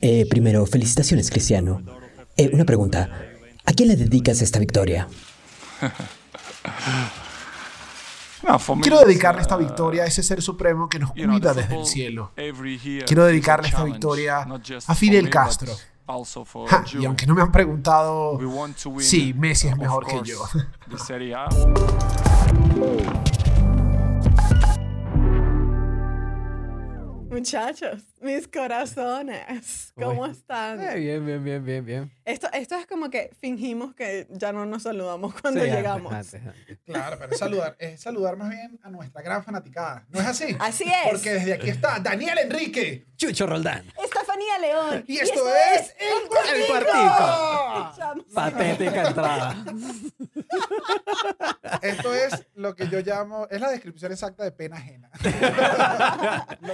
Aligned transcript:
Eh, 0.00 0.26
primero, 0.28 0.64
felicitaciones, 0.66 1.30
Cristiano. 1.30 1.82
Eh, 2.36 2.50
una 2.52 2.64
pregunta. 2.64 3.08
¿A 3.64 3.72
quién 3.72 3.88
le 3.88 3.96
dedicas 3.96 4.40
esta 4.42 4.58
victoria? 4.58 5.08
Quiero 8.82 9.00
dedicarle 9.00 9.42
esta 9.42 9.56
victoria 9.56 10.04
a 10.04 10.06
ese 10.06 10.22
ser 10.22 10.40
supremo 10.40 10.88
que 10.88 10.98
nos 10.98 11.12
cuida 11.12 11.52
desde 11.54 11.78
el 11.78 11.86
cielo. 11.86 12.32
Quiero 13.06 13.24
dedicarle 13.24 13.68
esta 13.68 13.84
victoria 13.84 14.46
a 14.86 14.94
Fidel 14.94 15.28
Castro. 15.28 15.72
Ja, 16.66 16.84
y 16.98 17.04
aunque 17.04 17.26
no 17.26 17.34
me 17.34 17.42
han 17.42 17.52
preguntado 17.52 18.40
si 18.98 19.32
Messi 19.34 19.68
es 19.68 19.76
mejor 19.76 20.06
que 20.06 20.20
yo. 20.24 20.42
Muchachos, 27.30 28.02
mis 28.20 28.46
corazones, 28.48 29.92
¿cómo 30.00 30.22
Uy. 30.22 30.30
están? 30.30 30.80
Eh, 30.80 30.96
bien, 30.96 31.24
bien, 31.26 31.42
bien, 31.44 31.64
bien, 31.64 31.84
bien. 31.84 32.12
Esto, 32.24 32.48
esto 32.52 32.76
es 32.76 32.86
como 32.86 33.10
que 33.10 33.30
fingimos 33.40 33.94
que 33.94 34.26
ya 34.30 34.52
no 34.52 34.66
nos 34.66 34.82
saludamos 34.84 35.34
cuando 35.40 35.60
Sí, 35.64 35.70
llegamos. 35.70 36.12
antes, 36.12 36.34
antes. 36.34 36.78
Claro, 36.84 37.16
pero 37.18 37.32
es 37.32 37.38
saludar, 37.38 37.76
es 37.78 38.00
saludar 38.00 38.36
más 38.36 38.50
bien 38.50 38.78
a 38.82 38.90
nuestra 38.90 39.22
gran 39.22 39.42
fanaticada. 39.44 40.06
¿No 40.10 40.20
es 40.20 40.26
así? 40.26 40.56
Así 40.60 40.84
es. 40.84 41.10
Porque 41.10 41.30
desde 41.32 41.54
aquí 41.54 41.70
está 41.70 41.98
Daniel 41.98 42.38
Enrique. 42.38 43.06
Chucho 43.16 43.46
Roldán. 43.46 43.84
Estefanía 44.02 44.58
León. 44.60 45.04
Y 45.06 45.18
esto 45.18 45.42
es 45.76 45.94
El 45.98 46.60
El 46.60 46.66
Cuartico. 46.66 47.96
Chamo. 47.96 48.24
Patética 48.32 49.08
entrada. 49.08 49.56
Esto 51.82 52.14
es 52.14 52.46
lo 52.54 52.74
que 52.74 52.88
yo 52.88 53.00
llamo, 53.00 53.46
es 53.50 53.60
la 53.60 53.70
descripción 53.70 54.12
exacta 54.12 54.44
de 54.44 54.52
pena 54.52 54.76
ajena. 54.76 55.10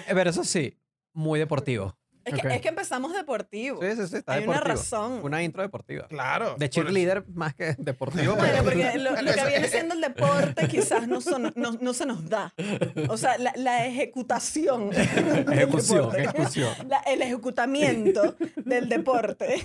Eh, 0.07 0.13
Pero 0.15 0.31
eso 0.31 0.45
sí, 0.45 0.77
muy 1.17 1.39
deportivo. 1.41 1.97
Es, 2.25 2.35
que, 2.35 2.41
Ok. 2.41 2.55
es 2.55 2.61
que 2.61 2.69
empezamos 2.71 3.13
deportivo. 3.15 3.81
Sí, 3.81 3.95
sí, 3.95 4.09
sí, 4.09 4.17
está 4.17 4.33
Hay 4.33 4.45
una 4.49 4.59
razón. 4.59 5.21
Una 5.23 5.45
intro 5.45 5.63
deportiva. 5.63 6.09
Claro. 6.09 6.57
De 6.59 6.69
cheerleader 6.69 7.25
más 7.29 7.55
que 7.55 7.77
deportivo. 7.79 8.35
Bueno, 8.35 8.65
porque 8.65 8.99
lo, 8.99 9.13
lo 9.23 9.33
que 9.33 9.47
viene 9.47 9.69
siendo 9.69 9.95
el 9.95 10.01
deporte 10.01 10.67
quizás 10.67 11.07
no, 11.07 11.21
son- 11.21 11.53
no, 11.55 11.73
no 11.81 11.95
se 11.95 12.05
nos 12.05 12.29
da. 12.29 12.53
O 13.09 13.17
sea, 13.17 13.39
la, 13.39 13.53
la 13.55 13.87
ejecutación. 13.87 14.91
Ejecución, 14.93 16.11
deporte. 16.11 16.23
ejecución. 16.25 16.75
La- 16.89 16.99
el 17.07 17.23
ejecutamiento 17.23 18.35
del 18.57 18.89
deporte. 18.89 19.65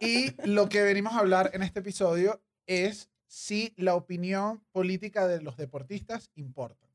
Y 0.00 0.34
lo 0.46 0.68
que 0.68 0.82
venimos 0.82 1.14
a 1.14 1.20
hablar 1.20 1.50
en 1.54 1.62
este 1.62 1.80
episodio 1.80 2.42
es 2.66 3.10
si 3.26 3.72
la 3.78 3.94
opinión 3.94 4.62
política 4.72 5.26
de 5.26 5.40
los 5.40 5.56
deportistas 5.56 6.30
importa. 6.34 6.86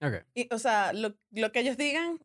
Ok. 0.00 0.24
Y, 0.32 0.48
o 0.54 0.58
sea, 0.58 0.92
lo, 0.94 1.14
lo 1.30 1.52
que 1.52 1.60
ellos 1.60 1.76
digan 1.76 2.20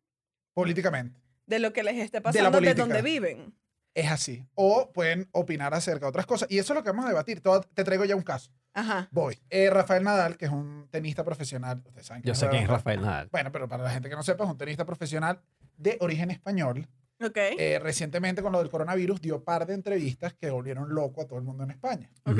Políticamente. 0.54 1.20
de 1.46 1.60
lo 1.60 1.74
que 1.74 1.84
les 1.84 1.96
esté 1.98 2.22
pasando 2.22 2.50
de, 2.52 2.58
política. 2.58 2.82
donde 2.82 3.02
viven. 3.02 3.54
Es 3.94 4.10
así. 4.10 4.44
O 4.56 4.92
pueden 4.92 5.28
opinar 5.34 5.74
acerca 5.74 6.06
de 6.06 6.10
otras 6.10 6.26
cosas. 6.26 6.50
Y 6.50 6.58
eso 6.58 6.74
es 6.74 6.78
lo 6.78 6.84
que 6.84 6.90
vamos 6.90 7.06
a 7.06 7.10
debatir. 7.10 7.42
Todo- 7.42 7.62
te 7.62 7.84
traigo 7.84 8.06
ya 8.06 8.16
un 8.16 8.24
caso. 8.24 8.52
Ajá. 8.74 9.08
Voy. 9.12 9.38
Eh, 9.52 9.70
Rafael 9.70 10.04
Nadal, 10.04 10.36
que 10.38 10.46
es 10.46 10.52
un 10.52 10.88
tenista 10.90 11.24
profesional. 11.24 11.84
Ustedes 11.86 12.08
saben 12.08 12.24
Yo 12.24 12.34
sé 12.34 12.50
quién 12.50 12.64
es 12.64 12.70
Rafael 12.70 13.02
Nadal. 13.02 13.30
Bueno, 13.32 13.52
pero 13.52 13.68
para 13.68 13.84
la 13.84 13.92
gente 13.92 14.10
que 14.10 14.16
no 14.16 14.24
sepa, 14.24 14.46
es 14.46 14.50
un 14.50 14.58
tenista 14.58 14.84
profesional 14.86 15.42
de 15.78 15.98
origen 16.00 16.32
español. 16.32 16.88
Ok. 17.24 17.38
Eh, 17.38 17.78
recientemente, 17.80 18.42
con 18.42 18.52
lo 18.52 18.60
del 18.60 18.72
coronavirus, 18.72 19.22
dio 19.22 19.44
par 19.44 19.68
de 19.68 19.76
entrevistas 19.76 20.34
que 20.34 20.50
volvieron 20.50 20.94
loco 20.96 21.22
a 21.22 21.28
todo 21.28 21.38
el 21.38 21.46
mundo 21.46 21.64
en 21.64 21.72
España. 21.72 22.10
ok. 22.26 22.40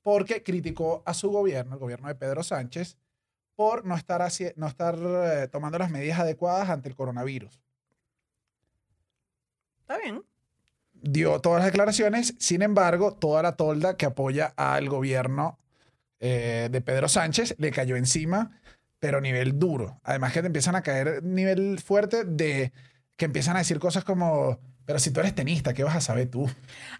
Porque 0.00 0.42
criticó 0.42 1.02
a 1.04 1.12
su 1.12 1.30
gobierno, 1.30 1.74
el 1.74 1.80
gobierno 1.80 2.08
de 2.08 2.14
Pedro 2.14 2.42
Sánchez, 2.42 2.96
por 3.58 3.84
no 3.84 3.96
estar, 3.96 4.24
no 4.54 4.68
estar 4.68 4.96
eh, 4.96 5.48
tomando 5.50 5.78
las 5.78 5.90
medidas 5.90 6.20
adecuadas 6.20 6.70
ante 6.70 6.88
el 6.88 6.94
coronavirus. 6.94 7.60
Está 9.80 9.98
bien. 9.98 10.22
dio 10.92 11.40
todas 11.40 11.58
las 11.58 11.66
declaraciones, 11.66 12.36
sin 12.38 12.62
embargo, 12.62 13.14
toda 13.14 13.42
la 13.42 13.56
tolda 13.56 13.96
que 13.96 14.06
apoya 14.06 14.54
al 14.56 14.88
gobierno 14.88 15.58
eh, 16.20 16.68
de 16.70 16.80
Pedro 16.80 17.08
Sánchez 17.08 17.56
le 17.58 17.72
cayó 17.72 17.96
encima, 17.96 18.60
pero 19.00 19.18
a 19.18 19.20
nivel 19.20 19.58
duro. 19.58 20.00
Además 20.04 20.32
que 20.32 20.40
te 20.40 20.46
empiezan 20.46 20.76
a 20.76 20.82
caer 20.82 21.24
nivel 21.24 21.80
fuerte 21.80 22.22
de 22.22 22.72
que 23.16 23.24
empiezan 23.24 23.56
a 23.56 23.58
decir 23.58 23.80
cosas 23.80 24.04
como, 24.04 24.60
pero 24.88 24.98
si 24.98 25.10
tú 25.10 25.20
eres 25.20 25.34
tenista, 25.34 25.74
¿qué 25.74 25.84
vas 25.84 25.96
a 25.96 26.00
saber 26.00 26.30
tú? 26.30 26.50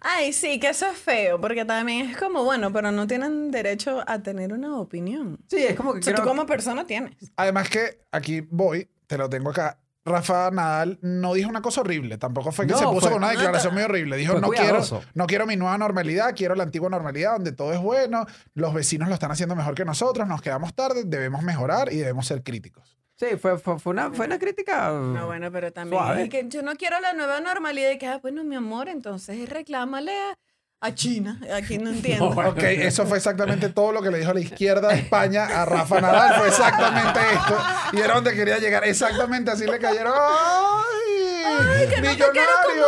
Ay, 0.02 0.34
sí, 0.34 0.60
que 0.60 0.68
eso 0.68 0.84
es 0.90 0.98
feo, 0.98 1.40
porque 1.40 1.64
también 1.64 2.10
es 2.10 2.18
como, 2.18 2.44
bueno, 2.44 2.70
pero 2.70 2.92
no 2.92 3.06
tienen 3.06 3.50
derecho 3.50 4.04
a 4.06 4.18
tener 4.22 4.52
una 4.52 4.76
opinión. 4.78 5.38
Sí, 5.46 5.56
es 5.56 5.74
como 5.74 5.94
que 5.94 6.00
O 6.00 6.02
sea, 6.02 6.12
quiero- 6.12 6.22
tú 6.24 6.28
como 6.28 6.44
persona 6.44 6.86
tienes. 6.86 7.16
Además 7.36 7.70
que 7.70 8.02
aquí 8.12 8.42
voy, 8.42 8.90
te 9.06 9.16
lo 9.16 9.30
tengo 9.30 9.48
acá. 9.48 9.78
Rafa 10.04 10.50
Nadal 10.50 10.98
no 11.00 11.32
dijo 11.32 11.48
una 11.48 11.62
cosa 11.62 11.80
horrible, 11.80 12.18
tampoco 12.18 12.52
fue 12.52 12.66
que 12.66 12.72
No, 12.72 12.78
se 12.78 12.84
puso 12.84 13.00
fue- 13.00 13.08
con 13.12 13.18
una 13.22 13.30
declaración 13.30 13.72
muy 13.72 13.82
horrible. 13.84 14.18
Dijo, 14.18 14.38
no 14.38 14.50
quiero, 14.50 14.82
no 15.14 15.26
quiero 15.26 15.46
mi 15.46 15.56
nueva 15.56 15.78
normalidad, 15.78 16.34
quiero 16.36 16.54
la 16.54 16.64
antigua 16.64 16.90
normalidad 16.90 17.32
donde 17.32 17.52
todo 17.52 17.72
es 17.72 17.80
bueno, 17.80 18.26
los 18.52 18.74
vecinos 18.74 19.08
lo 19.08 19.14
están 19.14 19.30
haciendo 19.30 19.56
mejor 19.56 19.74
que 19.74 19.86
nosotros, 19.86 20.28
nos 20.28 20.42
quedamos 20.42 20.74
tarde, 20.74 21.04
debemos 21.06 21.42
mejorar 21.42 21.90
y 21.90 21.96
debemos 21.96 22.26
ser 22.26 22.42
críticos. 22.42 22.97
Sí, 23.18 23.26
fue, 23.36 23.58
fue, 23.58 23.78
fue 23.78 23.90
una, 23.92 24.10
fue 24.12 24.26
una 24.26 24.38
crítica. 24.38 24.90
No, 24.90 25.26
bueno, 25.26 25.50
pero 25.50 25.72
también 25.72 26.00
Suave. 26.00 26.22
es 26.24 26.30
que 26.30 26.46
yo 26.48 26.62
no 26.62 26.76
quiero 26.76 27.00
la 27.00 27.14
nueva 27.14 27.40
normalidad 27.40 27.90
y 27.90 27.98
que, 27.98 28.06
ah, 28.06 28.18
bueno, 28.22 28.44
mi 28.44 28.54
amor, 28.54 28.88
entonces 28.88 29.48
reclámale 29.48 30.12
a, 30.12 30.38
a 30.86 30.94
China. 30.94 31.40
Aquí 31.52 31.78
no 31.78 31.90
entiendo. 31.96 32.32
No, 32.32 32.48
Ok, 32.50 32.62
eso 32.62 33.06
fue 33.06 33.16
exactamente 33.18 33.70
todo 33.70 33.90
lo 33.90 34.02
que 34.02 34.10
le 34.12 34.18
dijo 34.20 34.32
la 34.32 34.38
izquierda 34.40 34.88
de 34.88 34.94
España 35.00 35.46
a 35.46 35.64
Rafa 35.64 36.00
Nadal. 36.00 36.34
Fue 36.38 36.46
exactamente 36.48 37.18
esto. 37.34 37.58
Y 37.94 38.00
era 38.00 38.14
donde 38.14 38.34
quería 38.34 38.58
llegar. 38.58 38.84
Exactamente 38.84 39.50
así 39.50 39.66
le 39.66 39.78
cayeron. 39.80 40.12
¡Ay! 40.16 41.44
Ay, 41.44 41.88
que 41.88 42.00
no 42.00 42.10
te 42.10 42.16
quiero 42.16 42.32
¡Millonario! 42.32 42.86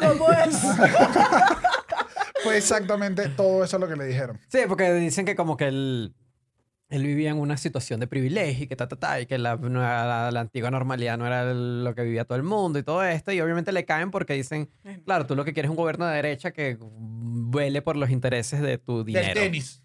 como 0.00 0.12
un 0.12 0.18
pues. 0.18 0.56
Fue 2.42 2.56
exactamente 2.56 3.28
todo 3.28 3.64
eso 3.64 3.78
lo 3.78 3.86
que 3.88 3.96
le 3.96 4.04
dijeron. 4.06 4.40
Sí, 4.48 4.60
porque 4.68 4.92
dicen 4.94 5.24
que 5.24 5.36
como 5.36 5.56
que 5.56 5.66
él, 5.68 6.14
él 6.88 7.02
vivía 7.04 7.30
en 7.30 7.38
una 7.38 7.56
situación 7.56 7.98
de 7.98 8.06
privilegio 8.06 8.64
y 8.64 8.66
que 8.68 8.76
ta, 8.76 8.86
ta, 8.86 8.96
ta, 8.96 9.20
y 9.20 9.26
que 9.26 9.38
la, 9.38 9.56
la, 9.56 10.30
la 10.30 10.40
antigua 10.40 10.70
normalidad 10.70 11.18
no 11.18 11.26
era 11.26 11.52
lo 11.52 11.94
que 11.94 12.02
vivía 12.02 12.24
todo 12.24 12.36
el 12.36 12.44
mundo 12.44 12.78
y 12.78 12.82
todo 12.82 13.02
esto. 13.02 13.32
Y 13.32 13.40
obviamente 13.40 13.72
le 13.72 13.84
caen 13.84 14.10
porque 14.10 14.34
dicen, 14.34 14.70
claro, 15.04 15.26
tú 15.26 15.34
lo 15.34 15.44
que 15.44 15.52
quieres 15.52 15.68
es 15.68 15.70
un 15.70 15.76
gobierno 15.76 16.06
de 16.06 16.14
derecha 16.14 16.52
que 16.52 16.78
vele 16.80 17.82
por 17.82 17.96
los 17.96 18.10
intereses 18.10 18.60
de 18.60 18.78
tu 18.78 19.02
dinero. 19.04 19.26
Del 19.26 19.34
tenis. 19.34 19.82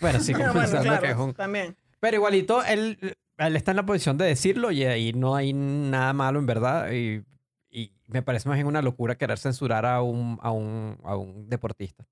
Bueno, 0.00 0.20
sí, 0.20 0.32
bueno, 0.34 0.52
pensando 0.52 0.84
claro, 0.84 1.02
que 1.02 1.10
es 1.10 1.16
un... 1.16 1.32
también. 1.32 1.76
Pero 2.00 2.16
igualito, 2.16 2.62
él, 2.64 3.16
él 3.38 3.56
está 3.56 3.70
en 3.70 3.76
la 3.78 3.86
posición 3.86 4.18
de 4.18 4.26
decirlo 4.26 4.72
y 4.72 4.84
ahí 4.84 5.12
no 5.12 5.34
hay 5.34 5.54
nada 5.54 6.12
malo 6.12 6.38
en 6.38 6.46
verdad. 6.46 6.92
Y, 6.92 7.24
y 7.70 7.92
me 8.08 8.22
parece 8.22 8.48
más 8.48 8.58
bien 8.58 8.66
una 8.66 8.82
locura 8.82 9.16
querer 9.16 9.38
censurar 9.38 9.86
a 9.86 10.02
un, 10.02 10.38
a 10.42 10.50
un, 10.50 10.98
a 11.04 11.16
un 11.16 11.48
deportista. 11.48 12.06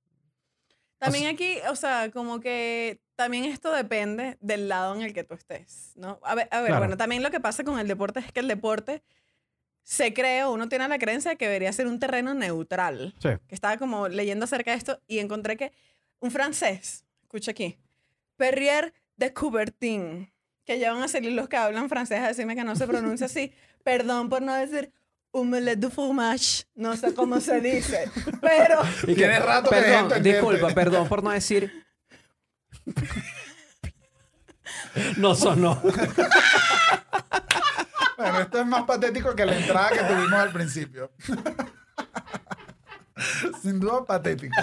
También 0.98 1.34
aquí, 1.34 1.56
o 1.70 1.76
sea, 1.76 2.10
como 2.10 2.40
que 2.40 3.00
también 3.20 3.44
esto 3.44 3.70
depende 3.74 4.38
del 4.40 4.66
lado 4.70 4.94
en 4.94 5.02
el 5.02 5.12
que 5.12 5.24
tú 5.24 5.34
estés, 5.34 5.92
¿no? 5.94 6.18
A 6.22 6.34
ver, 6.34 6.48
a 6.50 6.60
ver 6.60 6.68
Claro. 6.68 6.80
bueno, 6.80 6.96
también 6.96 7.22
lo 7.22 7.30
que 7.30 7.38
pasa 7.38 7.64
con 7.64 7.78
el 7.78 7.86
deporte 7.86 8.20
es 8.20 8.32
que 8.32 8.40
el 8.40 8.48
deporte 8.48 9.02
se 9.82 10.14
cree, 10.14 10.44
o 10.44 10.52
uno 10.52 10.70
tiene 10.70 10.88
la 10.88 10.98
creencia 10.98 11.32
de 11.32 11.36
que 11.36 11.44
debería 11.44 11.70
ser 11.74 11.86
un 11.86 11.98
terreno 12.00 12.32
neutral. 12.32 13.14
Sí. 13.22 13.28
Que 13.46 13.54
estaba 13.54 13.76
como 13.76 14.08
leyendo 14.08 14.44
acerca 14.44 14.70
de 14.70 14.78
esto 14.78 15.02
y 15.06 15.18
encontré 15.18 15.58
que 15.58 15.70
un 16.18 16.30
francés, 16.30 17.04
escucha 17.20 17.50
aquí, 17.50 17.76
Perrier 18.36 18.94
de 19.18 19.34
Coubertin, 19.34 20.32
que 20.64 20.78
ya 20.78 20.94
van 20.94 21.02
a 21.02 21.08
salir 21.08 21.32
los 21.32 21.46
que 21.46 21.58
hablan 21.58 21.90
francés 21.90 22.20
a 22.20 22.28
decirme 22.28 22.56
que 22.56 22.64
no 22.64 22.74
se 22.74 22.86
pronuncia 22.86 23.26
así, 23.26 23.52
perdón 23.84 24.30
por 24.30 24.40
no 24.40 24.54
decir 24.54 24.92
omelette 25.32 25.78
du 25.78 25.90
fromage, 25.90 26.64
no 26.74 26.96
sé 26.96 27.12
cómo 27.12 27.38
se 27.38 27.60
dice, 27.60 28.10
pero... 28.40 28.80
Y 29.06 29.14
Tiene 29.14 29.38
rato 29.40 29.68
que 29.68 29.76
de 29.76 29.82
perdón, 29.82 30.02
entenderte. 30.04 30.30
disculpa, 30.32 30.68
perdón 30.74 31.06
por 31.06 31.22
no 31.22 31.30
decir. 31.30 31.70
No 35.16 35.34
sonó. 35.34 35.80
Bueno, 38.16 38.40
esto 38.40 38.60
es 38.60 38.66
más 38.66 38.82
patético 38.84 39.34
que 39.34 39.46
la 39.46 39.56
entrada 39.56 39.90
que 39.90 40.00
tuvimos 40.00 40.32
al 40.34 40.52
principio. 40.52 41.10
Sin 43.62 43.80
duda 43.80 44.04
patético. 44.04 44.54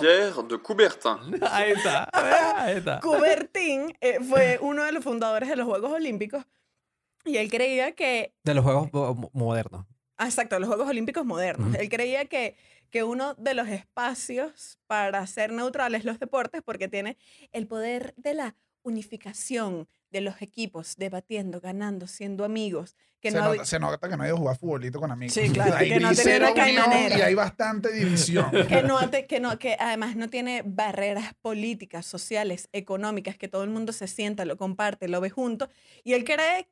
Pierre 0.00 0.32
de 0.48 0.58
Coubertin. 0.62 1.40
Ahí 1.50 1.72
está. 1.72 2.08
Ahí 2.12 2.76
está. 2.76 3.00
Coubertin 3.00 3.96
eh, 4.00 4.18
fue 4.28 4.58
uno 4.60 4.84
de 4.84 4.92
los 4.92 5.04
fundadores 5.04 5.48
de 5.48 5.56
los 5.56 5.66
Juegos 5.66 5.92
Olímpicos 5.92 6.44
y 7.24 7.36
él 7.38 7.50
creía 7.50 7.92
que, 7.92 8.34
De 8.44 8.54
los 8.54 8.64
juegos 8.64 8.92
mo- 8.92 9.30
modernos. 9.32 9.84
ah, 10.16 10.26
exacto, 10.26 10.58
los 10.58 10.68
Juegos 10.68 10.88
Olímpicos 10.88 11.24
modernos, 11.26 11.70
Ujú. 11.70 11.76
él 11.80 11.88
creía 11.88 12.24
que, 12.26 12.56
que 12.90 13.02
uno 13.04 13.34
de 13.34 13.54
los 13.54 13.68
espacios 13.68 14.78
para 14.86 15.26
ser 15.26 15.52
neutrales 15.52 16.04
los 16.04 16.18
deportes 16.18 16.62
porque 16.62 16.88
tiene 16.88 17.16
el 17.52 17.66
poder 17.66 18.14
de 18.16 18.34
la 18.34 18.54
unificación, 18.82 19.88
de 20.10 20.20
los 20.20 20.40
equipos 20.42 20.94
debatiendo, 20.96 21.60
ganando, 21.60 22.06
siendo 22.06 22.44
amigos, 22.44 22.96
que 23.20 23.30
se, 23.30 23.38
no 23.38 23.44
nota, 23.44 23.62
hab- 23.62 23.64
se 23.64 23.78
nota 23.78 24.08
que 24.08 24.16
no 24.16 24.22
ha 24.22 24.26
ido 24.26 24.36
a 24.36 24.38
jugar 24.38 24.56
futbolito 24.58 25.00
con 25.00 25.10
amigos. 25.10 25.34
Sí, 25.34 25.50
claro, 25.50 25.74
Hay 25.76 25.88
que 25.88 26.00
no 26.00 26.14
cero 26.14 26.52
unión. 26.52 26.90
Y 27.18 27.20
hay 27.20 27.34
bastante 27.34 27.92
división. 27.92 28.50
que 28.68 28.82
no, 28.82 28.98
que 29.28 29.40
no, 29.40 29.58
que 29.58 29.76
además 29.78 30.16
no 30.16 30.28
tiene 30.28 30.62
barreras 30.64 31.34
políticas, 31.42 32.06
sociales, 32.06 32.68
económicas, 32.72 33.36
que 33.36 33.48
todo 33.48 33.64
el 33.64 33.70
mundo 33.70 33.92
se 33.92 34.06
sienta, 34.06 34.44
lo 34.44 34.56
comparte, 34.56 35.08
lo 35.08 35.20
ve 35.20 35.30
junto, 35.30 35.68
y 36.04 36.12
él 36.14 36.24
cree 36.24 36.68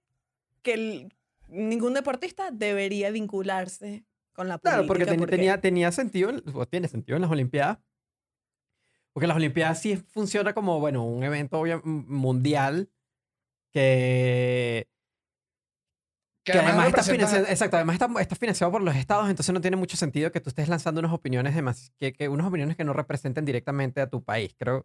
que 0.63 0.75
el- 0.75 1.15
ningún 1.49 1.95
deportista 1.95 2.51
debería 2.53 3.11
vincularse 3.11 4.05
con 4.35 4.49
la 4.49 4.59
política. 4.59 4.77
Claro, 4.77 4.87
porque, 4.87 5.07
ten- 5.07 5.27
tenía, 5.27 5.61
tenía 5.61 5.91
sentido, 5.93 6.31
en- 6.31 6.43
o 6.53 6.67
tiene 6.67 6.89
sentido 6.89 7.17
en 7.17 7.23
las 7.23 7.31
Olimpiadas. 7.31 7.79
Porque 9.13 9.27
las 9.29 9.37
Olimpiadas 9.37 9.81
sí 9.81 9.97
funciona 9.97 10.53
como, 10.55 10.81
bueno, 10.81 11.05
un 11.05 11.23
evento 11.23 11.63
mundial 11.85 12.91
que, 13.73 14.89
Que 16.45 16.53
que 16.53 16.59
además 16.59 16.73
además 16.75 16.89
está 16.89 17.01
representa- 17.03 17.13
financiado, 17.27 17.47
exacto, 17.49 17.77
además 17.77 17.95
está, 17.95 18.21
está 18.21 18.37
financiado 18.37 18.73
por 18.73 18.83
los 18.83 18.97
estados, 18.97 19.31
entonces 19.31 19.53
no 19.53 19.61
tiene 19.61 19.77
mucho 19.77 19.97
sentido 19.97 20.31
que 20.33 20.41
tú 20.41 20.51
estés 20.51 20.69
lanzando 20.69 20.99
unas 21.01 21.13
opiniones 21.13 21.55
demas- 21.55 21.93
que, 21.99 22.13
que 22.13 22.29
unas 22.29 22.47
opiniones 22.47 22.77
que 22.77 22.85
no 22.85 22.93
representen 22.93 23.45
directamente 23.45 24.01
a 24.01 24.09
tu 24.11 24.23
país. 24.25 24.55
Creo, 24.59 24.85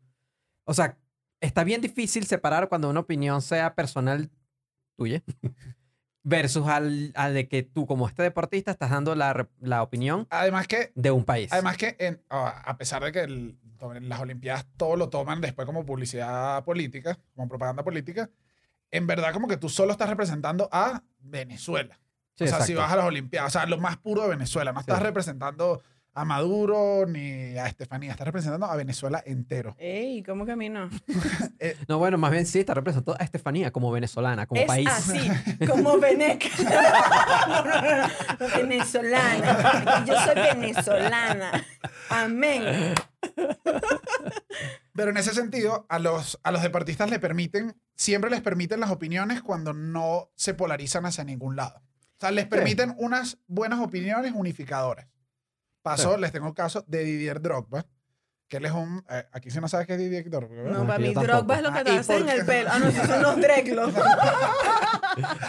o 0.65 0.73
sea, 0.73 0.97
está 1.41 1.63
bien 1.63 1.81
difícil 1.81 2.25
separar 2.25 2.69
cuando 2.69 2.89
una 2.89 2.99
opinión 3.01 3.41
sea 3.41 3.75
personal 3.75 4.29
tuya 4.97 5.23
versus 6.23 6.67
al, 6.67 7.11
al 7.15 7.33
de 7.33 7.47
que 7.47 7.63
tú 7.63 7.85
como 7.85 8.07
este 8.07 8.23
deportista 8.23 8.71
estás 8.71 8.89
dando 8.91 9.15
la, 9.15 9.47
la 9.61 9.81
opinión 9.83 10.27
Además 10.29 10.67
que 10.67 10.91
de 10.95 11.11
un 11.11 11.23
país. 11.23 11.51
Además 11.51 11.77
que, 11.77 11.95
en- 11.99 12.21
a 12.29 12.49
a 12.49 12.77
pesar 12.77 13.03
de 13.03 13.11
que 13.11 13.21
el- 13.21 13.57
las 14.01 14.19
Olimpiadas 14.19 14.65
todo 14.75 14.97
lo 14.97 15.07
toman 15.09 15.39
después 15.39 15.65
como 15.65 15.85
publicidad 15.85 16.63
política, 16.65 17.17
como 17.33 17.47
propaganda 17.47 17.83
política, 17.83 18.29
en 18.91 19.07
verdad 19.07 19.31
como 19.33 19.47
que 19.47 19.55
tú 19.55 19.69
solo 19.69 19.93
estás 19.93 20.09
representando 20.09 20.67
a 20.71 21.03
Venezuela. 21.19 21.97
Sí, 22.35 22.43
o 22.43 22.47
sea, 22.47 22.61
si 22.61 22.73
vas 22.73 22.91
a 22.91 22.95
las 22.97 23.05
Olimpiadas, 23.05 23.55
o 23.55 23.59
sea, 23.59 23.65
lo 23.67 23.77
más 23.77 23.97
puro 23.97 24.23
de 24.23 24.29
Venezuela. 24.29 24.71
No 24.73 24.79
Sí. 24.79 24.85
estás 24.89 25.01
representando 25.01 25.81
a 26.13 26.25
Maduro 26.25 27.05
ni 27.05 27.57
a 27.57 27.67
Estefanía, 27.67 28.11
estás 28.11 28.25
representando 28.25 28.65
a 28.65 28.75
Venezuela 28.75 29.21
entero. 29.25 29.75
Ey, 29.77 30.23
¿cómo 30.23 30.45
que 30.45 30.51
a 30.51 30.55
mí 30.55 30.69
no? 30.69 30.89
No, 31.87 31.97
bueno, 31.97 32.17
más 32.17 32.31
bien 32.31 32.45
sí, 32.45 32.59
está 32.59 32.73
representando 32.73 33.19
a 33.19 33.23
Estefanía 33.23 33.71
como 33.71 33.91
venezolana, 33.91 34.45
como 34.47 34.61
es 34.61 34.67
país. 34.67 34.87
así, 34.89 35.29
como 35.69 35.99
Veneca. 35.99 36.47
No, 37.47 37.63
no, 37.63 37.81
no, 37.81 38.07
no, 38.07 38.57
Venezolana. 38.57 40.05
Yo 40.05 40.13
soy 40.19 40.35
venezolana. 40.35 41.65
Amén. 42.09 42.95
Pero 44.93 45.11
en 45.11 45.17
ese 45.17 45.33
sentido, 45.33 45.85
a 45.89 45.99
los, 45.99 46.39
a 46.43 46.51
los 46.51 46.61
deportistas 46.61 47.09
le 47.09 47.19
permiten, 47.19 47.75
siempre 47.95 48.29
les 48.29 48.41
permiten 48.41 48.79
las 48.79 48.91
opiniones 48.91 49.41
cuando 49.41 49.73
no 49.73 50.31
se 50.35 50.53
polarizan 50.53 51.05
hacia 51.05 51.23
ningún 51.23 51.55
lado. 51.55 51.81
O 51.81 52.19
sea, 52.19 52.31
les 52.31 52.47
permiten 52.47 52.95
unas 52.97 53.37
buenas 53.47 53.79
opiniones 53.79 54.33
unificadoras. 54.35 55.07
Pasó, 55.81 56.17
les 56.17 56.31
tengo 56.31 56.47
el 56.47 56.53
caso 56.53 56.83
de 56.87 57.03
Didier 57.03 57.41
Drogba, 57.41 57.85
que 58.47 58.57
él 58.57 58.65
es 58.65 58.71
un... 58.71 59.03
eh, 59.09 59.25
aquí 59.31 59.51
si 59.51 59.59
no 59.61 59.67
sabes 59.67 59.85
qué 59.87 59.93
es 59.93 59.99
Didier 59.99 60.29
Drogba. 60.29 60.47
¿verdad? 60.55 60.71
No, 60.71 60.79
No, 60.79 60.87
para 60.87 60.99
mí 60.99 61.13
Drogba 61.13 61.55
es 61.57 61.61
lo 61.61 61.69
Ah, 61.69 61.77
que 61.77 61.83
te 61.83 61.93
¿y 61.93 61.97
hacen 61.97 62.23
en 62.23 62.29
el 62.29 62.45
pelo. 62.45 62.69
Ah, 62.71 62.79
no, 62.79 62.87
esos 62.87 63.07
son 63.07 63.19
unos 63.19 63.41
dreglos. 63.41 63.93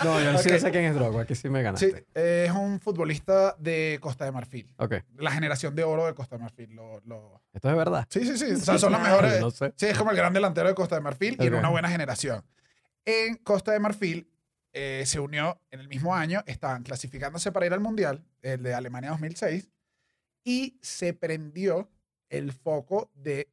No, 0.02 0.20
yo 0.20 0.38
sí 0.38 0.50
Ok. 0.50 0.58
sé 0.58 0.70
quién 0.70 0.84
es 0.84 0.94
Drogba, 0.94 1.22
aquí 1.22 1.34
sí 1.34 1.48
me 1.48 1.62
ganaste. 1.62 1.90
Sí, 1.90 2.04
eh, 2.14 2.46
es 2.48 2.52
un 2.52 2.80
futbolista 2.80 3.54
de 3.58 3.98
Costa 4.00 4.24
de 4.24 4.32
Marfil. 4.32 4.74
Ok, 4.78 4.94
La 5.18 5.30
generación 5.30 5.74
de 5.76 5.84
oro 5.84 6.06
de 6.06 6.14
Costa 6.14 6.36
de 6.36 6.42
Marfil. 6.42 6.70
Lo, 6.74 7.00
lo- 7.04 7.40
esto 7.52 7.70
es 7.70 7.76
verdad. 7.76 8.06
Sí, 8.08 8.24
sí, 8.24 8.36
sí. 8.36 8.52
O 8.52 8.56
sea, 8.56 8.78
son 8.78 8.92
los 8.92 9.00
mejores. 9.02 9.40
No 9.40 9.50
sé. 9.50 9.72
Sí, 9.76 9.86
es 9.86 9.96
como 9.98 10.10
el 10.10 10.16
gran 10.16 10.32
delantero 10.32 10.66
de 10.68 10.74
Costa 10.74 10.96
de 10.96 11.02
Marfil 11.02 11.36
y 11.38 11.46
era 11.46 11.58
una 11.58 11.68
buena 11.68 11.88
generación. 11.88 12.42
En 13.04 13.36
Costa 13.36 13.72
de 13.72 13.80
Marfil 13.80 14.28
eh, 14.72 15.04
se 15.06 15.20
unió 15.20 15.60
en 15.70 15.80
el 15.80 15.88
mismo 15.88 16.14
año, 16.14 16.42
estaban 16.46 16.82
clasificándose 16.82 17.52
para 17.52 17.66
ir 17.66 17.72
al 17.72 17.80
Mundial, 17.80 18.24
el 18.42 18.62
de 18.62 18.74
Alemania 18.74 19.10
2006, 19.10 19.68
y 20.44 20.78
se 20.82 21.14
prendió 21.14 21.90
el 22.28 22.52
foco 22.52 23.10
de... 23.14 23.48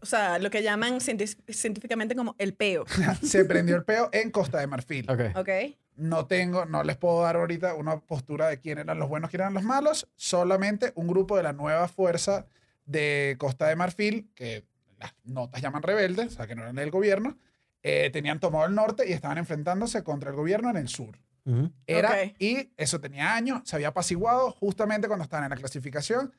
O 0.00 0.06
sea, 0.06 0.38
lo 0.38 0.50
que 0.50 0.62
llaman 0.62 1.00
científicamente 1.00 2.14
como 2.14 2.34
el 2.38 2.54
peo. 2.54 2.84
se 3.22 3.44
prendió 3.44 3.76
el 3.76 3.84
peo 3.84 4.08
en 4.12 4.30
Costa 4.30 4.60
de 4.60 4.66
Marfil. 4.66 5.10
Ok. 5.10 5.36
¿Ok? 5.36 5.48
No 5.96 6.26
tengo, 6.26 6.64
no 6.64 6.84
les 6.84 6.96
puedo 6.96 7.22
dar 7.22 7.36
ahorita 7.36 7.74
una 7.74 8.00
postura 8.00 8.48
de 8.48 8.58
quién 8.58 8.78
eran 8.78 8.98
los 8.98 9.08
buenos, 9.08 9.28
quién 9.30 9.42
eran 9.42 9.54
los 9.54 9.64
malos, 9.64 10.08
solamente 10.16 10.92
un 10.94 11.06
grupo 11.06 11.36
de 11.36 11.42
la 11.42 11.52
nueva 11.52 11.86
fuerza 11.88 12.46
de 12.86 13.36
Costa 13.38 13.68
de 13.68 13.76
Marfil, 13.76 14.30
que 14.34 14.64
las 14.98 15.14
notas 15.24 15.60
llaman 15.60 15.82
rebeldes, 15.82 16.28
o 16.28 16.30
sea, 16.30 16.46
que 16.46 16.54
no 16.54 16.62
eran 16.62 16.76
del 16.76 16.90
gobierno, 16.90 17.36
eh, 17.82 18.10
tenían 18.10 18.40
tomado 18.40 18.64
el 18.66 18.74
norte 18.74 19.08
y 19.08 19.12
estaban 19.12 19.38
enfrentándose 19.38 20.02
contra 20.02 20.30
el 20.30 20.36
gobierno 20.36 20.70
en 20.70 20.76
el 20.76 20.88
sur. 20.88 21.18
Ujú. 21.44 21.72
Era, 21.86 22.10
Ok. 22.10 22.34
Y 22.38 22.72
eso 22.76 23.00
tenía 23.00 23.34
años, 23.34 23.62
se 23.64 23.76
había 23.76 23.88
apaciguado 23.88 24.50
justamente 24.52 25.08
cuando 25.08 25.24
estaban 25.24 25.44
en 25.44 25.50
la 25.50 25.56
clasificación, 25.56 26.32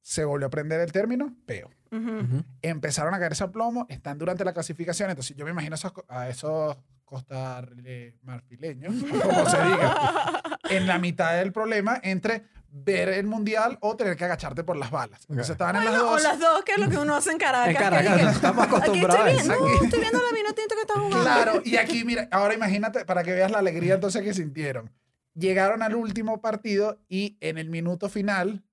se 0.00 0.24
volvió 0.24 0.46
a 0.46 0.50
prender 0.50 0.80
el 0.80 0.90
término 0.92 1.34
peo. 1.46 1.70
Ujú. 1.90 2.18
Ujú. 2.20 2.44
Empezaron 2.62 3.12
a 3.14 3.18
caerse 3.18 3.44
a 3.44 3.50
plomo, 3.50 3.86
están 3.88 4.18
durante 4.18 4.44
la 4.44 4.52
clasificación, 4.52 5.10
entonces 5.10 5.36
yo 5.36 5.44
me 5.44 5.50
imagino 5.50 5.74
esos 5.74 5.92
a 6.08 6.28
esos 6.28 6.76
costarrileños, 7.04 8.94
como 9.22 9.46
se 9.48 9.56
diga, 9.62 10.42
en 10.70 10.86
la 10.86 10.98
mitad 10.98 11.36
del 11.38 11.52
problema 11.52 11.98
entre 12.02 12.44
ver 12.70 13.08
el 13.08 13.26
mundial 13.26 13.78
o 13.80 13.96
tener 13.96 14.16
que 14.16 14.24
agacharte 14.24 14.62
por 14.62 14.76
las 14.76 14.90
balas. 14.90 15.22
Entonces 15.22 15.50
Ok. 15.50 15.54
estaban 15.54 15.76
en 15.76 15.84
las 15.84 15.92
Bueno, 15.94 16.08
o 16.08 16.12
dos. 16.12 16.22
las 16.22 16.38
dos, 16.38 16.62
que 16.64 16.72
es 16.72 16.78
lo 16.78 16.88
que 16.90 16.98
uno 16.98 17.16
hace 17.16 17.30
en 17.32 17.38
Caracas. 17.38 17.68
En 17.68 17.74
Caracas 17.76 18.36
estamos 18.36 18.66
Aquí 18.66 18.74
acostumbrados 18.76 19.26
estoy 19.30 19.30
a 19.30 19.42
viendo, 19.56 19.68
no, 19.68 19.84
estoy 19.84 20.00
viendo 20.00 20.18
la 20.22 20.32
vino 20.36 20.52
tinto 20.54 20.74
que 20.74 20.80
está 20.82 20.94
jugando. 20.94 21.22
Claro, 21.22 21.62
y 21.64 21.76
aquí, 21.76 22.04
mira, 22.04 22.28
ahora 22.30 22.54
imagínate, 22.54 23.04
para 23.04 23.24
que 23.24 23.32
veas 23.32 23.50
la 23.50 23.58
alegría 23.58 23.94
entonces 23.94 24.22
que 24.22 24.34
sintieron. 24.34 24.92
Llegaron 25.34 25.82
al 25.82 25.94
último 25.94 26.40
partido 26.40 27.00
y 27.08 27.38
en 27.40 27.58
el 27.58 27.70
minuto 27.70 28.08
final 28.08 28.64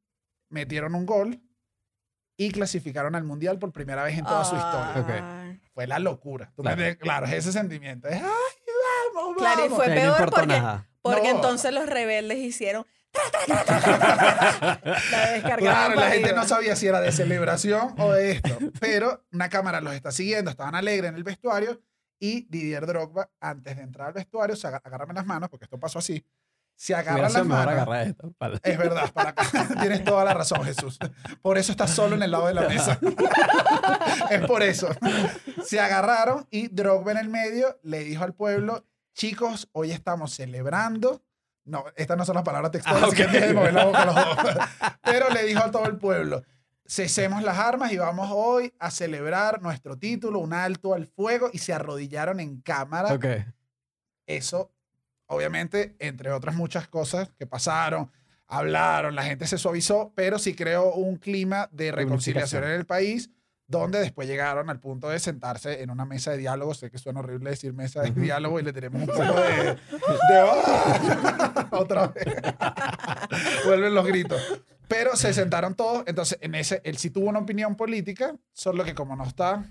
metieron 0.50 0.96
un 0.96 1.06
gol 1.06 1.42
y 2.38 2.52
clasificaron 2.52 3.16
al 3.16 3.24
mundial 3.24 3.60
por 3.60 3.72
primera 3.72 4.04
vez 4.04 4.18
en 4.18 4.26
toda 4.26 4.44
su 4.44 4.56
historia. 4.56 4.94
Ok. 4.98 5.10
Ay. 5.10 5.62
Fue 5.74 5.88
la 5.88 6.00
locura. 6.00 6.52
Me 6.58 6.64
Claro. 6.76 6.98
claro, 7.00 7.26
es 7.28 7.34
ese 7.34 7.52
sentimiento. 7.54 8.08
Es, 8.08 8.22
¡ay, 8.22 8.30
vamos, 9.16 9.38
Claro, 9.38 9.60
y 9.66 9.70
vamos! 9.70 9.78
fue 9.78 9.88
no 9.88 10.02
peor 10.02 10.32
porque, 10.32 10.62
porque 11.02 11.30
No. 11.30 11.36
entonces 11.36 11.74
los 11.74 11.86
rebeldes 11.86 12.38
hicieron. 12.40 12.86
La 13.48 14.80
Claro, 15.58 15.96
la 15.96 16.10
gente 16.12 16.34
no 16.34 16.48
sabía 16.48 16.76
si 16.76 16.88
era 16.88 17.02
de 17.02 17.12
celebración 17.12 17.94
o 17.98 18.12
de 18.12 18.32
esto. 18.32 18.58
Pero 18.80 19.24
una 19.32 19.50
cámara 19.50 19.82
los 19.82 19.94
está 19.94 20.12
siguiendo, 20.12 20.52
estaban 20.52 20.76
alegres 20.76 21.10
en 21.10 21.16
el 21.16 21.24
vestuario 21.24 21.82
y 22.20 22.46
Didier 22.50 22.86
Drogba, 22.86 23.30
antes 23.40 23.76
de 23.76 23.84
entrar 23.84 24.08
al 24.08 24.14
vestuario, 24.14 24.56
se 24.56 24.68
aga- 24.68 24.82
agárrame 24.84 25.14
las 25.14 25.26
manos, 25.26 25.50
porque 25.50 25.66
esto 25.66 25.80
pasó 25.80 26.00
así. 26.00 26.26
Se 26.78 26.94
agarra 26.94 27.30
las 27.30 27.46
manos. 27.46 27.88
esto. 28.06 28.34
para- 28.38 28.60
Es 28.64 28.78
verdad, 28.78 29.12
para 29.14 29.34
tienes 29.82 30.04
toda 30.04 30.26
la 30.26 30.34
razón, 30.34 30.64
Jesús. 30.64 30.98
Por 31.42 31.58
eso 31.58 31.72
estás 31.72 31.92
solo 31.92 32.16
en 32.16 32.24
el 32.24 32.32
lado 32.32 32.48
de 32.48 32.54
la 32.54 32.68
mesa. 32.68 33.00
es 34.30 34.42
por 34.46 34.62
eso. 34.64 34.90
Se 35.64 35.80
agarraron 35.80 36.48
y 36.52 36.68
Drogba 36.68 37.12
en 37.14 37.18
el 37.20 37.30
medio 37.30 37.80
le 37.84 38.00
dijo 38.00 38.24
al 38.26 38.34
pueblo, 38.34 38.86
chicos, 39.14 39.70
hoy 39.72 39.92
estamos 39.92 40.34
celebrando. 40.34 41.22
No, 41.66 41.84
estas 41.96 42.16
no 42.18 42.26
son 42.26 42.36
las 42.36 42.44
palabras 42.44 42.72
textuales, 42.72 43.04
Ah, 43.04 43.08
así 43.08 43.16
que 43.16 43.54
mover 43.54 43.74
la 43.74 43.86
boca 43.86 44.06
los 44.06 44.16
dos. 44.16 44.36
Pero 45.04 45.30
le 45.32 45.44
dijo 45.44 45.62
a 45.64 45.72
todo 45.72 45.86
el 45.88 45.98
pueblo, 45.98 46.44
cesemos 46.86 47.42
las 47.44 47.58
armas 47.58 47.92
y 47.92 47.98
vamos 47.98 48.30
hoy 48.32 48.72
a 48.80 48.92
celebrar 48.92 49.62
nuestro 49.62 49.98
título, 49.98 50.40
un 50.40 50.54
alto 50.54 50.94
al 50.94 51.08
fuego, 51.08 51.50
y 51.52 51.58
se 51.58 51.74
arrodillaron 51.74 52.40
en 52.40 52.62
cámara 52.62 53.12
Ok. 53.14 53.26
eso, 54.28 54.72
obviamente, 55.28 55.96
entre 56.00 56.32
otras 56.32 56.56
muchas 56.56 56.88
cosas 56.88 57.32
que 57.38 57.48
pasaron, 57.48 58.12
hablaron, 58.48 59.16
la 59.16 59.24
gente 59.24 59.48
se 59.48 59.58
suavizó, 59.58 60.14
pero 60.16 60.38
sí 60.38 60.54
creó 60.56 60.94
un 60.94 61.18
clima 61.18 61.68
de 61.72 61.92
reconciliación 61.92 62.64
en 62.64 62.72
el 62.72 62.86
país, 62.86 63.32
donde 63.68 64.00
después 64.00 64.28
llegaron 64.28 64.70
al 64.70 64.80
punto 64.80 65.10
de 65.10 65.20
sentarse 65.20 65.82
en 65.82 65.90
una 65.90 66.06
mesa 66.06 66.32
de 66.32 66.38
diálogo. 66.38 66.74
Sé 66.74 66.92
que 66.92 66.98
suena 66.98 67.20
horrible 67.20 67.50
decir 67.50 67.74
mesa 67.74 68.02
de 68.02 68.12
diálogo 68.12 68.60
y 68.60 68.64
le 68.64 68.74
tenemos 68.74 69.02
un 69.02 69.08
poco 69.08 69.40
de... 69.42 69.64
de 69.64 69.78
¡Ah! 70.40 71.68
Otra 71.72 72.08
vez. 72.08 72.26
Vuelven 73.66 73.94
los 73.94 74.06
gritos. 74.06 74.42
Pero 74.88 75.16
se 75.16 75.34
sentaron 75.34 75.74
todos, 75.76 76.04
entonces 76.06 76.38
en 76.42 76.54
ese, 76.54 76.80
él 76.84 76.98
sí 76.98 77.10
tuvo 77.10 77.28
una 77.30 77.40
opinión 77.40 77.76
política, 77.76 78.36
solo 78.54 78.84
que 78.84 78.94
como 78.94 79.16
no 79.16 79.24
está... 79.26 79.64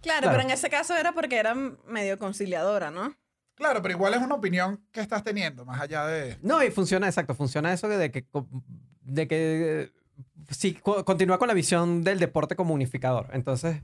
Claro, 0.00 0.22
Claro. 0.22 0.30
pero 0.30 0.42
en 0.42 0.50
ese 0.50 0.68
caso 0.68 0.96
era 0.96 1.12
porque 1.12 1.36
era 1.38 1.54
medio 1.54 2.18
conciliadora, 2.18 2.90
¿no? 2.90 3.14
Claro, 3.54 3.82
pero 3.82 3.94
igual 3.94 4.14
es 4.14 4.20
una 4.20 4.34
opinión 4.34 4.84
que 4.90 5.00
estás 5.00 5.22
teniendo, 5.22 5.64
más 5.64 5.80
allá 5.80 6.06
de... 6.08 6.38
No, 6.42 6.60
y 6.60 6.72
funciona, 6.72 7.06
exacto, 7.06 7.36
funciona 7.36 7.72
eso 7.72 7.86
de 7.86 8.10
que, 8.10 8.26
de 9.02 9.28
que 9.28 9.92
sí, 10.50 10.74
co- 10.74 11.04
continúa 11.04 11.38
con 11.38 11.48
la 11.48 11.54
visión 11.54 12.02
del 12.02 12.18
deporte 12.18 12.56
como 12.56 12.74
unificador. 12.74 13.28
Entonces, 13.32 13.82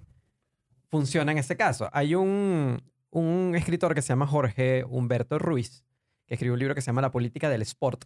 funciona 0.89 1.33
en 1.33 1.39
ese 1.39 1.57
caso. 1.57 1.89
Hay 1.93 2.15
un, 2.15 2.83
un 3.11 3.55
escritor 3.57 3.95
que 3.95 4.03
se 4.03 4.09
llama 4.09 4.27
Jorge 4.27 4.85
Humberto 4.89 5.39
Ruiz, 5.39 5.85
que 6.27 6.35
escribió 6.35 6.55
un 6.55 6.59
libro 6.59 6.75
que 6.75 6.81
se 6.81 6.87
llama 6.87 7.03
La 7.03 7.11
política 7.13 7.49
del 7.51 7.63
sport. 7.63 8.05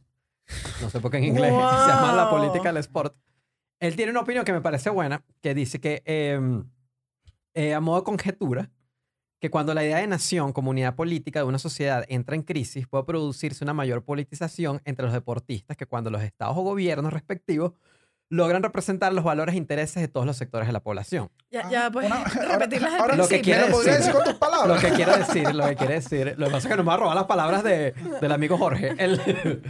No 0.81 0.91
sé 0.91 1.01
por 1.01 1.11
qué 1.11 1.19
en 1.19 1.25
inglés 1.25 1.51
se 1.53 1.89
llama 1.89 2.13
La 2.15 2.29
política 2.31 2.69
del 2.73 2.79
sport. 2.79 3.17
Él 3.81 3.97
tiene 3.97 4.11
una 4.13 4.21
opinión 4.21 4.45
que 4.45 4.53
me 4.53 4.61
parece 4.61 4.91
buena, 4.91 5.25
que 5.41 5.55
dice 5.55 5.81
que, 5.81 6.03
eh, 6.05 6.41
eh, 7.55 7.75
a 7.75 7.81
modo 7.81 7.99
de 7.99 8.05
conjetura, 8.05 8.71
que 9.41 9.51
cuando 9.51 9.75
la 9.75 9.85
idea 9.85 9.97
de 9.99 10.07
nación, 10.07 10.53
comunidad 10.53 10.95
política 10.95 11.41
de 11.41 11.47
una 11.47 11.59
sociedad 11.59 12.05
entra 12.09 12.37
en 12.37 12.43
crisis, 12.43 12.87
puede 12.87 13.03
producirse 13.03 13.65
una 13.65 13.75
mayor 13.75 14.05
politización 14.05 14.81
entre 14.85 15.05
los 15.05 15.13
deportistas 15.13 15.77
que 15.77 15.85
cuando 15.87 16.11
los 16.11 16.23
estados 16.23 16.57
o 16.57 16.63
gobiernos 16.63 17.13
respectivos 17.13 17.73
logran 18.33 18.63
representar 18.63 19.13
los 19.13 19.25
valores 19.25 19.55
e 19.55 19.59
intereses 19.59 20.01
de 20.01 20.09
todos 20.09 20.25
los 20.25 20.37
sectores 20.39 20.67
de 20.67 20.73
la 20.73 20.81
población. 20.83 21.31
Ya, 21.51 21.61
Ah, 21.67 21.71
ya 21.71 21.91
puedes 21.91 22.11
una- 22.11 22.25
repetirlas 22.59 22.95
al 22.95 23.01
ahora- 23.01 23.17
Lo 23.17 23.29
que 23.29 23.39
principio. 23.39 23.39
¿Me 23.39 23.43
quiere 23.43 23.71
lo 23.71 23.79
decir- 23.79 23.93
decir 23.99 24.13
con 24.13 24.25
tus 24.25 24.33
Lo 24.33 24.39
palabras? 24.39 24.81
que 24.85 24.91
quiero 24.93 25.17
decir, 25.19 25.55
lo 25.55 25.67
que 25.69 25.77
quiere 25.77 25.95
decir, 25.95 26.35
lo 26.39 26.47
que 26.47 26.53
pasa 26.53 26.69
es 26.69 26.73
que 26.73 26.77
no 26.79 26.83
me 26.83 26.89
va 26.89 26.95
a 26.95 26.97
robar 26.97 27.15
las 27.17 27.25
palabras 27.27 27.63
de, 27.63 27.93
del 28.21 28.33
amigo 28.33 28.57
Jorge. 28.57 28.95
El- 28.99 29.63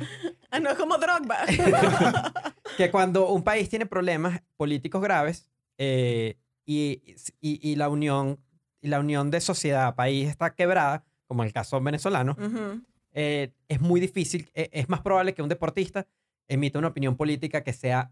Ah, 0.52 0.61
no 0.61 0.71
es 0.71 0.76
como 0.76 0.97
Drogba. 0.99 1.38
que 2.76 2.90
cuando 2.90 3.28
un 3.31 3.42
país 3.42 3.69
tiene 3.69 3.87
problemas 3.87 4.42
políticos 4.57 5.02
graves 5.02 5.49
eh, 5.78 6.37
y, 6.64 7.02
y- 7.40 7.59
y 7.71 7.76
la 7.76 7.88
unión 7.88 8.38
y 8.81 8.88
la 8.88 9.00
unión 9.00 9.31
de 9.31 9.40
sociedad 9.40 9.95
país 9.95 10.28
está 10.28 10.54
quebrada, 10.54 11.04
como 11.26 11.42
el 11.45 11.52
caso 11.52 11.81
venezolano, 11.81 12.37
Ujú. 12.38 12.83
eh, 13.12 13.52
es 13.69 13.81
muy 13.81 14.00
difícil, 14.00 14.50
eh, 14.54 14.69
es 14.73 14.88
más 14.88 15.00
probable 15.00 15.35
que 15.35 15.42
un 15.42 15.49
deportista 15.49 16.07
emita 16.49 16.78
una 16.81 16.88
opinión 16.88 17.16
política 17.16 17.62
que 17.62 17.73
sea 17.73 18.11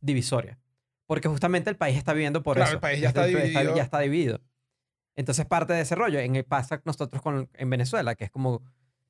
divisoria. 0.00 0.58
Porque 1.06 1.28
justamente 1.28 1.70
el 1.70 1.76
país 1.76 1.96
está 1.96 2.12
viviendo 2.12 2.42
por 2.42 2.56
Claro, 2.56 2.68
eso. 2.68 2.76
el 2.76 2.80
país 2.80 3.00
ya 3.00 3.08
está 3.08 3.24
dividido. 3.24 3.76
ya 3.76 3.82
está 3.82 3.98
dividido. 4.00 4.40
Entonces 5.16 5.46
parte 5.46 5.72
de 5.72 5.80
ese 5.80 5.94
rollo. 5.94 6.18
En 6.20 6.36
el 6.36 6.44
pasa 6.44 6.80
nosotros 6.84 7.22
con, 7.22 7.48
en 7.54 7.70
Venezuela, 7.70 8.14
que 8.14 8.24
es 8.24 8.30
como 8.30 8.62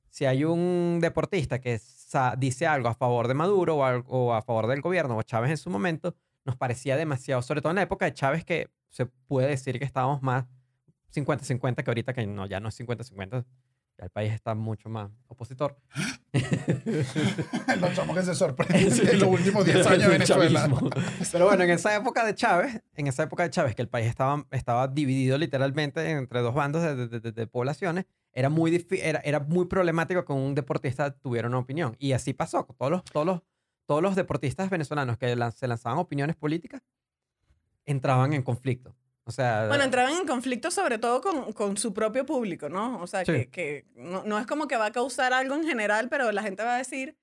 si 0.09 0.25
hay 0.25 0.43
un 0.43 0.99
deportista 1.01 1.59
que 1.59 1.79
dice 2.37 2.65
algo 2.65 2.87
a 2.87 2.95
favor 2.95 3.27
de 3.27 3.33
Maduro 3.35 3.75
o, 3.77 3.83
o 4.07 4.33
a 4.33 4.41
favor 4.41 4.67
del 4.67 4.81
gobierno 4.81 5.15
o 5.17 5.21
Chávez 5.23 5.51
en 5.51 5.57
su 5.57 5.69
momento, 5.69 6.15
nos 6.45 6.55
parecía 6.55 6.97
demasiado, 6.97 7.41
sobre 7.43 7.61
todo 7.61 7.71
en 7.71 7.75
la 7.75 7.83
época 7.83 8.05
de 8.05 8.13
Chávez, 8.13 8.43
que 8.43 8.69
se 8.89 9.05
puede 9.05 9.47
decir 9.49 9.77
que 9.77 9.85
estábamos 9.85 10.23
más 10.23 10.45
50-50 11.13 11.83
que 11.83 11.89
ahorita 11.91 12.13
que 12.13 12.25
no, 12.25 12.45
ya 12.47 12.59
no 12.59 12.69
es 12.69 12.79
50-50. 12.79 13.45
Ya 13.99 14.05
el 14.05 14.11
país 14.11 14.31
está 14.31 14.55
mucho 14.55 14.87
más 14.87 15.11
opositor. 15.27 15.77
Los 17.81 17.93
chamos 17.93 18.15
que 18.15 18.23
se 18.23 18.33
sorprenden 18.33 18.77
en 19.09 19.19
los 19.19 19.29
últimos 19.29 19.65
10 19.65 19.75
años 19.87 20.03
de 20.03 20.07
Venezuela. 20.07 20.61
Chavismo. 20.69 20.89
Pero 21.31 21.45
bueno, 21.47 21.63
en 21.63 21.69
esa 21.71 21.93
época 21.95 22.25
de 22.25 22.33
Chávez, 22.33 22.81
en 22.95 23.07
esa 23.07 23.23
época 23.23 23.43
de 23.43 23.49
Chávez, 23.49 23.75
que 23.75 23.81
el 23.81 23.89
país 23.89 24.07
estaba, 24.07 24.45
estaba 24.51 24.87
dividido 24.87 25.37
literalmente 25.37 26.09
entre 26.11 26.39
dos 26.39 26.53
bandos 26.55 26.81
de, 26.81 27.07
de- 27.07 27.19
de- 27.19 27.31
de 27.33 27.47
poblaciones, 27.47 28.05
era 28.31 28.49
muy, 28.49 28.85
era, 29.03 29.19
era 29.19 29.39
muy 29.41 29.65
problemático 29.65 30.23
que 30.23 30.31
un 30.33 30.55
deportista 30.55 31.11
tuviera 31.11 31.47
una 31.49 31.57
opinión. 31.57 31.95
Y 31.99 32.13
así 32.13 32.33
pasó. 32.33 32.63
Todos 32.77 32.91
los, 32.91 33.03
todos 33.03 33.25
los, 33.25 33.41
todos 33.85 34.01
los 34.01 34.15
deportistas 34.15 34.69
venezolanos 34.69 35.17
que 35.17 35.35
lan- 35.35 35.51
se 35.51 35.67
lanzaban 35.67 35.99
opiniones 35.99 36.37
políticas 36.37 36.81
entraban 37.85 38.33
en 38.33 38.43
conflicto. 38.43 38.95
O 39.29 39.31
sea, 39.31 39.67
Bueno, 39.67 39.83
entraban 39.83 40.13
en 40.13 40.25
conflicto 40.25 40.71
sobre 40.71 40.97
todo 40.97 41.21
con, 41.21 41.53
con 41.53 41.77
su 41.77 41.93
propio 41.93 42.25
público, 42.25 42.67
¿no? 42.67 42.99
O 42.99 43.05
sea, 43.05 43.23
Sí. 43.23 43.31
que, 43.31 43.49
que 43.51 43.85
no, 43.95 44.23
no 44.23 44.39
es 44.39 44.47
como 44.47 44.67
que 44.67 44.75
va 44.75 44.87
a 44.87 44.91
causar 44.91 45.33
algo 45.33 45.53
en 45.53 45.63
general, 45.65 46.09
pero 46.09 46.31
la 46.31 46.41
gente 46.41 46.63
va 46.63 46.73
a 46.75 46.77
decir, 46.79 47.15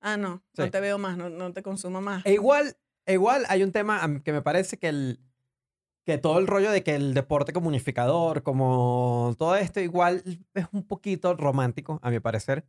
ah, 0.00 0.16
no, 0.16 0.42
no 0.56 0.70
te 0.70 0.80
veo 0.80 0.98
más, 0.98 1.16
no, 1.16 1.28
no 1.28 1.52
te 1.52 1.62
consumo 1.62 2.00
más. 2.00 2.26
E 2.26 2.32
igual, 2.32 2.76
e 3.06 3.12
igual 3.12 3.44
hay 3.48 3.62
un 3.62 3.70
tema 3.70 4.00
que 4.24 4.32
me 4.32 4.42
parece 4.42 4.76
que 4.76 4.88
el 4.88 5.20
que 6.04 6.18
todo 6.18 6.38
el 6.38 6.46
rollo 6.46 6.70
de 6.70 6.82
que 6.84 6.94
el 6.94 7.14
deporte 7.14 7.52
como 7.52 7.68
unificador, 7.68 8.42
como 8.44 9.34
todo 9.38 9.54
esto, 9.56 9.80
igual 9.80 10.22
es 10.54 10.66
un 10.72 10.86
poquito 10.86 11.34
romántico, 11.34 11.98
a 12.02 12.10
mi 12.10 12.20
parecer. 12.20 12.64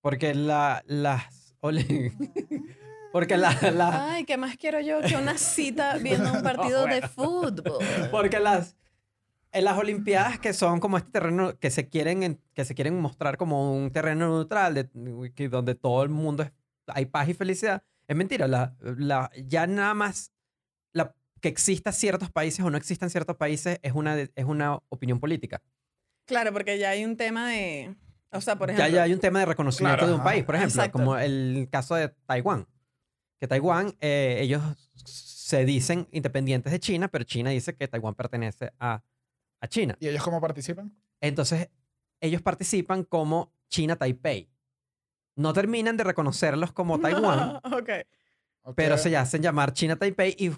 Porque 0.00 0.34
la, 0.34 0.82
las... 0.86 1.54
porque 3.12 3.36
la, 3.36 3.56
la- 3.74 4.12
Ay, 4.14 4.24
¿qué 4.24 4.36
más 4.36 4.56
quiero 4.56 4.80
yo 4.80 5.00
que 5.02 5.16
una 5.16 5.36
cita 5.38 5.98
viendo 5.98 6.32
un 6.32 6.42
partido 6.42 6.86
de 6.86 7.02
fútbol? 7.08 7.78
porque 8.10 8.40
las... 8.40 8.76
En 9.54 9.64
las 9.66 9.76
Olimpiadas 9.76 10.38
que 10.38 10.54
son 10.54 10.80
como 10.80 10.96
este 10.96 11.10
terreno 11.10 11.58
que 11.58 11.70
se 11.70 11.86
quieren 11.86 12.22
en- 12.22 12.40
que 12.54 12.64
se 12.64 12.74
quieren 12.74 12.98
mostrar 12.98 13.36
como 13.36 13.74
un 13.76 13.90
terreno 13.90 14.28
neutral 14.30 14.72
de, 14.74 14.88
que 15.34 15.50
donde 15.50 15.74
todo 15.74 16.02
el 16.02 16.08
mundo 16.08 16.42
es- 16.44 16.52
hay 16.86 17.04
paz 17.04 17.28
y 17.28 17.34
felicidad 17.34 17.82
es 18.08 18.16
mentira 18.16 18.48
la, 18.48 18.74
la- 18.80 19.30
ya 19.46 19.66
nada 19.66 19.92
más 19.92 20.32
la, 20.94 21.14
que 21.42 21.48
exista 21.48 21.92
ciertos 21.92 22.30
países 22.30 22.64
o 22.64 22.70
no 22.70 22.78
existan 22.78 23.10
ciertos 23.10 23.36
países 23.36 23.78
es 23.82 23.92
una 23.92 24.16
de- 24.16 24.32
es 24.34 24.44
una 24.46 24.78
opinión 24.88 25.20
política 25.20 25.60
Claro, 26.24 26.50
porque 26.54 26.78
ya 26.78 26.88
hay 26.90 27.04
un 27.04 27.18
tema 27.18 27.50
de, 27.50 27.94
o 28.30 28.40
sea, 28.40 28.56
por 28.56 28.68
ya, 28.70 28.74
ejemplo, 28.74 28.94
ya 28.96 29.02
hay 29.02 29.12
un 29.12 29.18
tema 29.20 29.40
de 29.40 29.46
reconocimiento 29.46 29.98
Claro, 29.98 30.06
de 30.08 30.14
un 30.14 30.20
ajá. 30.20 30.30
país 30.30 30.44
por 30.44 30.54
ejemplo 30.54 30.80
Exacto. 30.82 30.98
como 30.98 31.18
el 31.18 31.68
caso 31.70 31.94
de 31.94 32.08
Taiwán 32.24 32.66
que 33.42 33.48
Taiwán 33.48 33.92
eh, 34.00 34.38
ellos 34.40 34.62
se 35.04 35.64
dicen 35.64 36.06
independientes 36.12 36.70
de 36.70 36.78
China 36.78 37.08
pero 37.08 37.24
China 37.24 37.50
dice 37.50 37.74
que 37.74 37.88
Taiwán 37.88 38.14
pertenece 38.14 38.72
a, 38.78 39.02
a 39.60 39.66
China 39.66 39.96
¿Y 39.98 40.06
ellos 40.06 40.22
cómo 40.22 40.40
participan? 40.40 40.96
Entonces, 41.20 41.68
ellos 42.20 42.40
participan 42.40 43.02
como 43.02 43.52
China 43.68 43.96
Taipei. 43.96 44.48
No 45.34 45.52
terminan 45.52 45.96
de 45.96 46.04
reconocerlos 46.04 46.70
como 46.72 47.00
Taiwán, 47.00 47.56
ok. 47.64 47.90
Ok. 48.64 48.76
pero 48.76 48.96
se 48.96 49.16
hacen 49.16 49.42
llamar 49.42 49.72
China 49.72 49.96
Taipei 49.96 50.36
y 50.38 50.52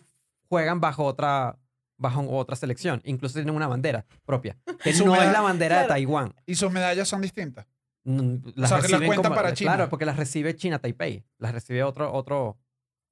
juegan 0.51 0.79
bajo 0.79 1.05
otra, 1.05 1.59
bajo 1.97 2.21
otra 2.37 2.55
selección. 2.55 3.01
Incluso 3.05 3.37
tienen 3.37 3.55
una 3.55 3.67
bandera 3.67 4.05
propia, 4.27 4.59
que 4.83 4.93
no 4.93 5.17
es 5.17 5.33
la 5.33 5.41
bandera 5.41 5.83
de. 5.83 5.89
Taiwán. 5.89 6.35
¿Y 6.45 6.55
sus 6.57 6.71
medallas 6.71 7.09
son 7.09 7.23
distintas? 7.23 7.67
Mm, 8.05 8.37
Las 8.57 8.69
sea, 8.69 8.77
que 8.79 8.83
las 8.83 8.91
reciben 8.91 9.07
cuentan 9.07 9.31
como- 9.33 9.37
para 9.37 9.55
China. 9.55 9.75
Claro, 9.75 9.89
porque 9.89 10.05
las 10.05 10.19
recibe 10.19 10.55
China 10.55 10.79
Taipei. 10.79 11.25
Las 11.39 11.53
recibe 11.53 11.83
otro, 11.83 12.13
otro, 12.13 12.59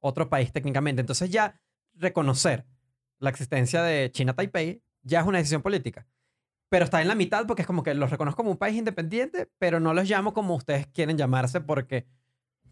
otro 0.03 0.29
país 0.29 0.53
técnicamente. 0.53 1.01
Entonces 1.01 1.31
ya 1.31 1.59
reconocer 1.95 2.67
la 3.19 3.31
existencia 3.31 3.83
de 3.83 4.11
China 4.13 4.35
Taipei 4.35 4.83
ya 5.03 5.21
es 5.21 5.27
una 5.27 5.39
decisión 5.39 5.63
política. 5.63 6.07
Pero 6.69 6.85
está 6.85 7.01
en 7.03 7.09
la 7.09 7.15
mitad 7.15 7.47
porque 7.47 7.63
es 7.63 7.67
como 7.67 7.83
que 7.83 7.95
los 7.95 8.11
reconozco 8.11 8.37
como 8.39 8.51
un 8.51 8.57
país 8.57 8.77
independiente, 8.77 9.49
pero 9.59 9.79
no 9.81 9.93
los 9.95 10.09
llamo 10.09 10.33
como 10.33 10.55
ustedes 10.55 10.87
quieren 10.89 11.17
llamarse 11.19 11.61
porque 11.61 12.07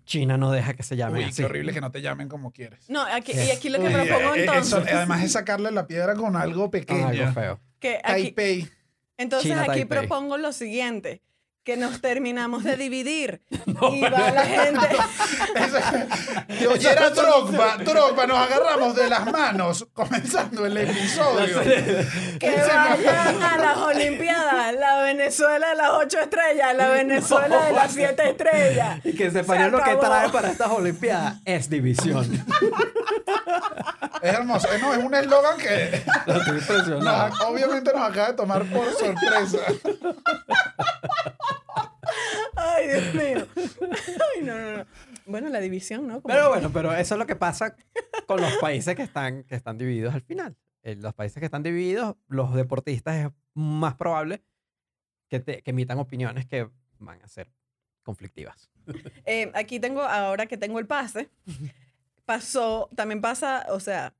China 0.04 0.36
no 0.38 0.50
deja 0.50 0.74
que 0.74 0.82
se 0.82 0.96
llamen 0.96 1.18
Uy, 1.18 1.24
así. 1.24 1.36
qué 1.36 1.44
horrible 1.44 1.72
que 1.72 1.80
no 1.80 1.90
te 1.90 2.00
llamen 2.00 2.28
como 2.28 2.50
quieres. 2.52 2.88
No, 2.88 3.02
aquí, 3.02 3.32
y 3.32 3.50
aquí 3.50 3.68
lo 3.68 3.78
que 3.78 3.86
Uy, 3.88 3.92
propongo 3.92 4.34
eh, 4.34 4.40
entonces, 4.40 4.72
eso, 4.86 4.96
además 4.96 5.22
es 5.22 5.32
sacarle 5.32 5.70
la 5.70 5.86
piedra 5.86 6.14
con 6.14 6.34
algo 6.34 6.64
Ah, 6.64 6.70
pequeño. 6.70 7.06
algo 7.08 7.32
feo. 7.32 7.60
que 7.78 7.96
aquí, 8.02 8.22
Taipei. 8.32 8.68
entonces 9.18 9.50
China, 9.50 9.62
aquí 9.62 9.80
Taipei. 9.84 9.98
propongo 9.98 10.38
lo 10.38 10.52
siguiente, 10.52 11.22
que 11.64 11.76
nos 11.76 12.00
terminamos 12.00 12.64
de 12.64 12.76
dividir 12.76 13.42
y 13.66 14.00
va 14.00 14.30
la 14.30 14.44
gente, 14.46 14.88
Y 16.60 16.66
oye, 16.66 16.90
era 16.90 17.10
Drogba, 17.10 17.76
Drogba, 17.78 18.26
nos 18.26 18.38
agarramos 18.38 18.96
de 18.96 19.08
las 19.08 19.30
manos 19.30 19.86
comenzando 19.92 20.64
el 20.66 20.76
episodio. 20.78 21.60
que 22.40 22.50
vayan 22.50 23.42
a 23.42 23.58
las 23.58 23.76
Olimpiadas, 23.76 24.74
la 24.74 25.02
Venezuela 25.02 25.68
de 25.70 25.74
las 25.76 25.90
ocho 25.92 26.18
estrellas, 26.20 26.74
la 26.76 26.88
Venezuela 26.88 27.64
de 27.66 27.72
las 27.72 27.92
siete 27.92 28.30
estrellas. 28.30 29.00
Y 29.04 29.12
que 29.14 29.30
Se 29.30 29.40
sepan 29.40 29.70
lo 29.70 29.82
que 29.82 29.96
trae 29.96 30.28
para 30.30 30.50
estas 30.50 30.68
Olimpiadas 30.70 31.36
es 31.44 31.68
división. 31.68 32.44
Es 34.22 34.32
hermoso. 34.34 34.68
Eh, 34.72 34.78
No, 34.80 34.92
es 34.94 35.04
un 35.04 35.14
eslogan 35.14 35.58
que 35.58 36.02
No, 36.26 36.34
estoy 36.36 36.58
impresionado. 36.58 37.28
nos- 37.28 37.40
obviamente 37.42 37.92
nos 37.92 38.10
acaba 38.10 38.28
de 38.28 38.34
tomar 38.34 38.64
por 38.64 38.90
sorpresa. 38.94 39.58
Ay, 42.56 42.88
Dios 42.88 43.14
mío. 43.14 43.46
Ay, 43.86 44.42
no, 44.42 44.58
no, 44.58 44.76
no. 44.78 44.86
Bueno, 45.26 45.48
la 45.48 45.60
división, 45.60 46.06
¿no? 46.06 46.20
Como- 46.20 46.34
Pero 46.34 46.48
bueno, 46.48 46.70
pero 46.72 46.92
eso 46.94 47.14
es 47.14 47.18
lo 47.18 47.26
que 47.26 47.36
pasa 47.36 47.76
con 48.26 48.40
los 48.40 48.52
países 48.56 48.94
que 48.96 49.02
están, 49.02 49.44
que 49.44 49.54
están 49.54 49.78
divididos 49.78 50.14
al 50.14 50.22
final. 50.22 50.56
En 50.82 51.02
los 51.02 51.14
países 51.14 51.38
que 51.38 51.44
están 51.44 51.62
divididos, 51.62 52.16
los 52.28 52.54
deportistas 52.54 53.26
es 53.26 53.32
más 53.54 53.94
probable 53.94 54.42
que, 55.28 55.38
te- 55.40 55.62
que 55.62 55.70
emitan 55.70 55.98
opiniones 55.98 56.46
que 56.46 56.68
van 56.98 57.22
a 57.22 57.28
ser 57.28 57.50
conflictivas. 58.02 58.70
Eh, 59.26 59.52
aquí 59.54 59.78
tengo, 59.78 60.02
ahora 60.02 60.46
que 60.46 60.56
tengo 60.56 60.78
el 60.78 60.86
pase, 60.86 61.28
pasó, 62.24 62.88
también 62.96 63.20
pasa, 63.20 63.66
o 63.68 63.78
sea, 63.78 64.14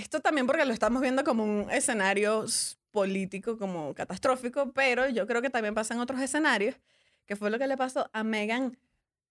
esto 0.00 0.20
también 0.20 0.46
porque 0.46 0.64
lo 0.64 0.72
estamos 0.72 1.00
viendo 1.00 1.22
como 1.24 1.44
un 1.44 1.70
escenario 1.70 2.44
político, 2.96 3.58
como 3.58 3.92
catastrófico, 3.92 4.72
pero 4.72 5.06
yo 5.10 5.26
creo 5.26 5.42
que 5.42 5.50
también 5.50 5.74
pasa 5.74 5.92
en 5.92 6.00
otros 6.00 6.18
escenarios, 6.18 6.76
que 7.26 7.36
fue 7.36 7.50
lo 7.50 7.58
que 7.58 7.66
le 7.66 7.76
pasó 7.76 8.08
a 8.14 8.24
Megan 8.24 8.78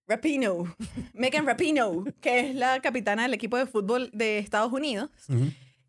Rapinoe, 0.07 0.65
Megan 1.15 1.47
Rapinoe, 1.47 2.13
que 2.21 2.41
es 2.41 2.53
la 2.53 2.79
capitana 2.79 3.23
del 3.23 3.33
equipo 3.33 3.57
de 3.57 3.65
fútbol 3.65 4.11
de 4.13 4.37
Estados 4.37 4.71
Unidos, 4.71 5.09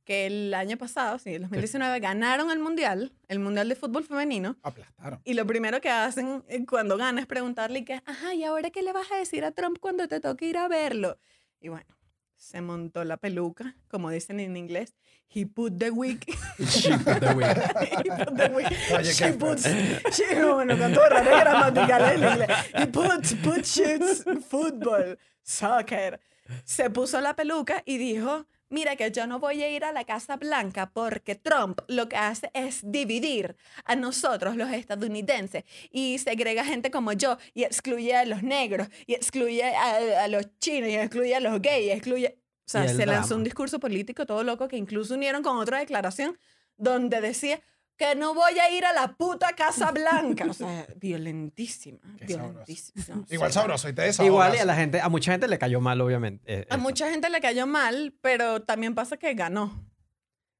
que 0.06 0.24
el 0.24 0.54
año 0.54 0.78
pasado, 0.78 1.18
sí, 1.18 1.34
el 1.34 1.42
2019, 1.42 2.00
ganaron 2.00 2.50
el 2.50 2.60
Mundial, 2.60 3.12
el 3.28 3.40
Mundial 3.40 3.68
de 3.68 3.74
Fútbol 3.74 4.04
Femenino, 4.04 4.56
Aplastaron. 4.62 5.20
y 5.22 5.34
lo 5.34 5.46
primero 5.46 5.82
que 5.82 5.90
hacen 5.90 6.44
eh, 6.48 6.64
cuando 6.64 6.96
gana 6.96 7.20
es 7.20 7.26
preguntarle 7.26 7.84
que, 7.84 8.00
ajá, 8.06 8.32
¿y 8.32 8.44
ahora 8.44 8.70
qué 8.70 8.80
le 8.80 8.94
vas 8.94 9.12
a 9.12 9.16
decir 9.16 9.44
a 9.44 9.50
Trump 9.50 9.76
cuando 9.80 10.08
te 10.08 10.18
toque 10.18 10.46
ir 10.46 10.56
a 10.56 10.66
verlo? 10.66 11.18
Y 11.60 11.68
bueno, 11.68 11.95
se 12.36 12.60
montó 12.60 13.04
la 13.04 13.16
peluca, 13.16 13.76
como 13.88 14.10
dicen 14.10 14.40
en 14.40 14.56
inglés. 14.56 14.94
He 15.28 15.44
put 15.46 15.78
the 15.78 15.90
wig. 15.90 16.20
He 16.58 16.96
put 16.98 17.20
the 17.20 18.48
wig. 18.54 18.66
Oye, 18.96 19.12
She 19.12 19.32
puts, 19.32 19.64
she- 20.12 20.42
bueno, 20.42 20.78
con 20.78 20.92
todo 20.92 21.04
errores 21.06 21.24
gramaticales 21.40 22.12
en 22.12 22.28
inglés. 22.28 22.48
He 22.74 22.86
puts, 22.86 23.34
put 23.42 23.64
shoots, 23.64 24.24
football, 24.48 25.18
soccer. 25.42 26.20
Se 26.64 26.90
puso 26.90 27.20
la 27.20 27.34
peluca 27.34 27.82
y 27.84 27.98
dijo, 27.98 28.46
mira 28.68 28.96
que 28.96 29.10
yo 29.10 29.26
no 29.26 29.38
voy 29.38 29.62
a 29.62 29.70
ir 29.70 29.84
a 29.84 29.92
la 29.92 30.04
Casa 30.04 30.36
Blanca 30.36 30.90
porque 30.92 31.34
Trump 31.34 31.80
lo 31.88 32.08
que 32.08 32.16
hace 32.16 32.50
es 32.54 32.80
dividir 32.82 33.56
a 33.84 33.96
nosotros 33.96 34.56
los 34.56 34.70
estadounidenses 34.70 35.64
y 35.90 36.18
segrega 36.18 36.64
gente 36.64 36.90
como 36.90 37.12
yo 37.12 37.38
y 37.54 37.64
excluye 37.64 38.14
a 38.14 38.24
los 38.24 38.42
negros 38.42 38.88
y 39.06 39.14
excluye 39.14 39.64
a, 39.64 40.24
a 40.24 40.28
los 40.28 40.58
chinos 40.58 40.90
y 40.90 40.96
excluye 40.96 41.34
a 41.34 41.40
los 41.40 41.60
gays, 41.60 41.86
y 41.86 41.90
excluye... 41.90 42.38
O 42.38 42.68
sea, 42.68 42.88
se 42.88 43.06
lanzó 43.06 43.28
drama. 43.28 43.36
un 43.36 43.44
discurso 43.44 43.78
político 43.78 44.26
todo 44.26 44.42
loco 44.42 44.66
que 44.66 44.76
incluso 44.76 45.14
unieron 45.14 45.44
con 45.44 45.56
otra 45.58 45.78
declaración 45.78 46.36
donde 46.76 47.20
decía 47.20 47.60
que 47.96 48.14
no 48.14 48.34
voy 48.34 48.58
a 48.58 48.70
ir 48.70 48.84
a 48.84 48.92
la 48.92 49.14
puta 49.16 49.54
Casa 49.54 49.90
Blanca. 49.90 50.44
O 50.48 50.52
sea, 50.54 50.86
violentísima. 50.96 51.98
Violentísima. 52.26 53.04
No, 53.16 53.24
Igual 53.30 53.50
sí. 53.50 53.54
sabroso 53.54 53.88
y 53.88 53.92
te 53.94 54.02
desahogas. 54.02 54.26
Igual 54.30 54.54
y 54.54 54.58
a 54.58 54.64
la 54.64 54.74
gente, 54.76 55.00
a 55.00 55.08
mucha 55.08 55.32
gente 55.32 55.48
le 55.48 55.58
cayó 55.58 55.80
mal, 55.80 56.00
obviamente. 56.00 56.42
eh, 56.46 56.66
A 56.70 56.74
eso. 56.74 56.82
mucha 56.82 57.10
gente 57.10 57.30
le 57.30 57.40
cayó 57.40 57.66
mal, 57.66 58.14
pero 58.20 58.62
también 58.62 58.94
pasa 58.94 59.16
que 59.16 59.32
ganó. 59.34 59.84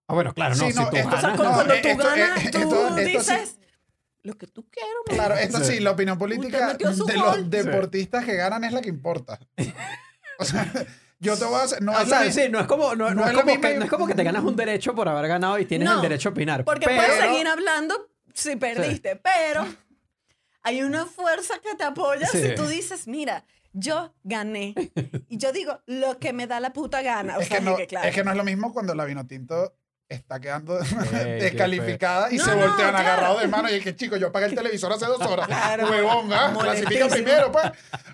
Ah, 0.08 0.14
bueno, 0.14 0.32
claro, 0.34 0.54
no, 0.54 0.64
Sí, 0.66 0.72
si 0.72 0.78
no, 0.78 0.88
tú 0.88 0.96
esto- 0.96 1.08
O 1.08 1.10
sea, 1.12 1.20
ganas- 1.20 1.36
cu- 1.36 1.42
no, 1.44 1.52
cuando 1.54 1.74
eh, 1.74 1.80
tú 1.82 1.88
esto- 1.88 2.04
ganas, 2.04 2.44
eh, 2.44 2.50
tú 2.50 2.58
esto- 2.58 2.88
esto 2.88 2.96
sí. 2.96 3.04
dices 3.04 3.58
lo 4.22 4.34
que 4.38 4.46
tú 4.46 4.68
quieras. 4.70 4.92
man". 5.08 5.16
Claro, 5.16 5.34
esto 5.34 5.58
sí, 5.64 5.72
Sí. 5.74 5.80
la 5.80 5.90
opinión 5.90 6.16
política 6.18 6.74
de 6.74 6.84
gol. 6.84 6.96
los 7.14 7.50
deportistas 7.50 8.24
que 8.24 8.34
ganan 8.36 8.64
es 8.64 8.72
la 8.72 8.80
que 8.80 8.88
importa. 8.88 9.38
O 10.38 10.44
sea, 10.44 10.70
yo 11.18 11.37
te 11.37 11.44
voy 11.44 11.54
a 11.54 11.62
hacer. 11.62 11.82
No 11.82 11.92
o 11.92 11.99
es 12.00 12.08
sea, 12.08 12.30
sí, 12.30 12.49
no 12.50 12.61
es 12.61 12.66
como, 12.66 12.94
no, 12.94 13.11
no 13.11 13.14
no 13.23 13.26
es 13.26 13.32
como 13.32 13.52
misma- 13.52 13.61
que, 13.68 13.75
no 13.78 13.85
es 13.85 13.90
como 13.90 14.06
que 14.06 14.14
te 14.14 14.25
ganas 14.25 14.44
un 14.44 14.56
derecho 14.56 14.94
por 14.94 15.08
haber 15.08 15.28
ganado 15.28 15.58
y 15.58 15.64
tienes 15.64 15.88
No, 15.88 15.96
el 15.96 16.02
derecho 16.02 16.28
a 16.28 16.32
opinar. 16.32 16.64
Porque 16.64 16.87
pero, 16.87 17.02
puedes 17.02 17.20
seguir 17.20 17.46
hablando 17.46 18.08
si 18.35 18.56
perdiste, 18.56 19.16
pero 19.16 19.66
hay 20.62 20.82
una 20.82 21.06
fuerza 21.06 21.54
que 21.61 21.75
te 21.75 21.85
apoya 21.85 22.26
Sí. 22.26 22.42
si 22.42 22.54
tú 22.54 22.66
dices, 22.66 23.06
mira, 23.08 23.44
yo 23.73 24.14
gané. 24.25 24.75
Y 25.28 25.38
yo 25.38 25.52
digo 25.52 25.80
lo 25.87 26.18
que 26.18 26.32
me 26.32 26.46
da 26.46 26.61
la 26.61 26.73
puta 26.73 27.02
gana. 27.02 27.37
O 27.38 27.40
es, 27.40 27.49
sea, 27.49 27.58
que 27.58 27.64
no, 27.64 27.76
que 27.76 27.87
claro. 27.87 28.08
es 28.08 28.14
que 28.14 28.23
no 28.25 28.30
es 28.30 28.37
lo 28.37 28.44
mismo 28.44 28.73
cuando 28.73 28.94
la 28.94 29.04
Vinotinto 29.04 29.75
está 30.08 30.40
quedando 30.40 30.78
descalificada 31.12 32.32
y 32.32 32.36
No, 32.36 32.44
se 32.44 32.50
no, 32.50 32.56
voltean 32.58 32.90
claro. 32.90 32.98
agarrados 32.98 33.40
de 33.42 33.48
mano 33.48 33.70
y 33.70 33.75
es 33.75 33.84
que 33.84 33.96
chico, 33.96 34.16
yo 34.16 34.28
apagué 34.28 34.46
el 34.46 34.54
televisor 34.54 34.92
hace 34.92 35.06
dos 35.06 35.20
horas. 35.20 35.46
Claro. 35.46 35.90
Huevón, 35.90 36.32
¿ah? 36.32 36.54
clasifica 36.58 37.08
primero, 37.08 37.50
pues. 37.52 37.70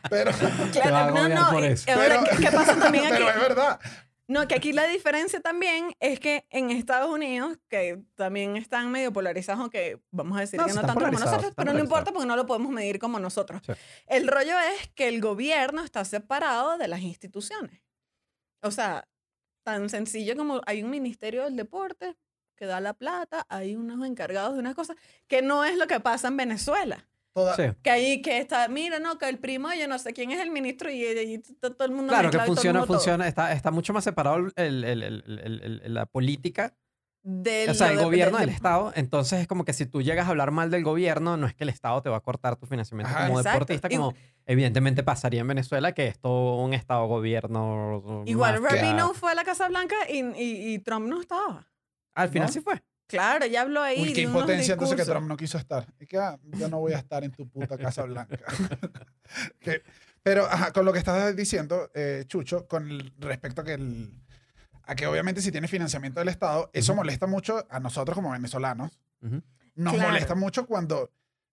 Pero, 0.08 0.30
Claro, 0.72 1.14
no, 1.14 1.28
no. 1.28 1.50
pero, 1.86 2.24
¿qué, 2.24 2.36
qué 2.36 2.50
pasa 2.50 2.76
también 2.76 3.04
aquí? 3.12 3.14
pero 3.16 3.30
es 3.30 3.40
verdad. 3.40 3.80
No, 4.28 4.48
que 4.48 4.54
aquí 4.54 4.72
la 4.72 4.86
diferencia 4.86 5.40
también 5.40 5.94
es 6.00 6.18
que 6.18 6.46
en 6.48 6.70
Estados 6.70 7.10
Unidos, 7.10 7.58
que 7.68 8.00
también 8.14 8.56
están 8.56 8.90
medio 8.90 9.12
polarizados, 9.12 9.68
que 9.68 10.00
vamos 10.10 10.38
a 10.38 10.40
decir 10.40 10.58
No, 10.58 10.66
que 10.66 10.72
no 10.72 10.80
tanto 10.80 11.04
como 11.04 11.18
nosotros, 11.18 11.52
pero 11.54 11.72
no 11.74 11.80
importa 11.80 12.12
porque 12.12 12.26
no 12.26 12.36
lo 12.36 12.46
podemos 12.46 12.72
medir 12.72 12.98
como 12.98 13.18
nosotros. 13.18 13.60
Sí. 13.66 13.72
El 14.06 14.28
rollo 14.28 14.58
es 14.58 14.88
que 14.94 15.08
el 15.08 15.20
gobierno 15.20 15.84
está 15.84 16.04
separado 16.06 16.78
de 16.78 16.88
las 16.88 17.00
instituciones. 17.00 17.82
O 18.62 18.70
sea, 18.70 19.06
tan 19.62 19.88
sencillo 19.88 20.36
como 20.36 20.60
hay 20.66 20.82
un 20.82 20.90
ministerio 20.90 21.44
del 21.44 21.56
deporte 21.56 22.16
que 22.56 22.66
da 22.66 22.80
la 22.80 22.94
plata, 22.94 23.46
hay 23.48 23.74
unos 23.76 24.06
encargados 24.06 24.54
de 24.54 24.60
unas 24.60 24.74
cosas, 24.74 24.96
que 25.26 25.42
no 25.42 25.64
es 25.64 25.76
lo 25.76 25.86
que 25.86 25.98
pasa 26.00 26.28
en 26.28 26.36
Venezuela. 26.36 27.06
Toda- 27.34 27.56
Sí. 27.56 27.62
Que 27.82 27.90
ahí 27.90 28.20
que 28.22 28.38
está, 28.38 28.68
mira, 28.68 28.98
no, 29.00 29.16
que 29.18 29.28
el 29.28 29.38
primo, 29.38 29.68
yo 29.72 29.88
no 29.88 29.98
sé 29.98 30.12
quién 30.12 30.30
es 30.32 30.40
el 30.40 30.50
ministro 30.50 30.90
y, 30.90 31.02
y- 31.02 31.34
y 31.34 31.38
todo 31.38 31.84
el 31.86 31.90
mundo 31.92 32.12
Claro, 32.12 32.30
que 32.30 32.38
funciona, 32.40 32.84
funciona, 32.84 33.26
está, 33.26 33.52
está 33.52 33.70
mucho 33.70 33.92
más 33.94 34.04
separado 34.04 34.36
el, 34.36 34.52
el- 34.56 34.84
el- 34.84 35.02
el- 35.02 35.38
el- 35.62 35.80
el- 35.82 35.94
la 35.94 36.04
política, 36.06 36.74
Del- 37.24 37.70
o 37.70 37.74
sea, 37.74 37.90
el 37.92 37.98
de- 37.98 38.04
gobierno 38.04 38.38
del- 38.38 38.46
del 38.48 38.54
Estado. 38.56 38.92
Entonces 38.96 39.40
es 39.40 39.46
como 39.46 39.64
que 39.64 39.72
si 39.72 39.86
tú 39.86 40.02
llegas 40.02 40.26
a 40.26 40.30
hablar 40.30 40.50
mal 40.50 40.70
del 40.70 40.82
gobierno, 40.82 41.36
no 41.36 41.46
es 41.46 41.54
que 41.54 41.62
el 41.64 41.70
Estado 41.70 42.02
te 42.02 42.08
va 42.10 42.16
a 42.16 42.20
cortar 42.20 42.56
tu 42.56 42.66
financiamiento 42.66 43.14
Ajá, 43.14 43.26
como 43.28 43.38
exacto. 43.38 43.58
deportista, 43.60 43.88
Y- 43.90 43.96
como 43.96 44.14
evidentemente 44.46 45.02
pasaría 45.04 45.40
en 45.42 45.46
Venezuela, 45.46 45.92
que 45.92 46.08
es 46.08 46.18
todo 46.18 46.56
un 46.62 46.74
Estado-gobierno. 46.74 48.24
Igual 48.26 48.62
Rabino 48.62 49.14
fue 49.14 49.32
a 49.32 49.34
la 49.34 49.44
Casa 49.44 49.68
Blanca 49.68 49.94
y, 50.08 50.20
y- 50.20 50.74
y 50.74 50.78
Trump 50.80 51.06
no 51.06 51.20
estaba. 51.20 51.66
Al 52.14 52.28
final 52.28 52.48
¿No? 52.48 52.52
sí 52.52 52.60
fue. 52.60 52.82
Claro, 53.06 53.44
ya 53.46 53.60
habló 53.62 53.82
ahí. 53.82 54.00
Uy, 54.00 54.12
qué 54.14 54.22
impotencia 54.22 54.72
entonces 54.72 54.96
que. 54.96 55.04
Trump 55.04 55.28
no 55.28 55.36
quiso 55.36 55.58
estar. 55.58 55.86
Y 56.00 56.06
que 56.06 56.16
ah, 56.18 56.38
yo 56.58 56.68
no 56.68 56.78
voy 56.80 56.92
a 56.94 56.98
estar 56.98 57.22
en 57.24 57.30
tu 57.30 57.46
puta 57.48 57.76
Casa 57.78 58.02
Blanca. 58.04 58.38
Que- 59.60 59.82
pero 60.22 60.44
ajá, 60.46 60.72
con 60.72 60.84
lo 60.84 60.92
que 60.92 60.98
estás 60.98 61.34
diciendo, 61.36 61.90
eh, 61.94 62.24
Chucho, 62.26 62.66
con 62.68 62.88
el- 62.90 63.12
respecto 63.18 63.60
a 63.62 63.64
que, 63.64 63.74
el- 63.74 64.12
a 64.84 64.94
que 64.94 65.06
obviamente 65.06 65.40
si 65.42 65.52
tiene 65.52 65.68
financiamiento 65.68 66.20
del 66.20 66.28
Estado, 66.28 66.70
eso 66.72 66.94
molesta 66.94 67.26
mucho 67.26 67.66
a 67.70 67.80
nosotros 67.80 68.14
como 68.14 68.30
venezolanos. 68.30 68.98
Ujú. 69.22 69.42
Nos 69.74 69.94
Claro. 69.94 70.08
molesta 70.10 70.34
mucho 70.34 70.66
cuando, 70.66 71.10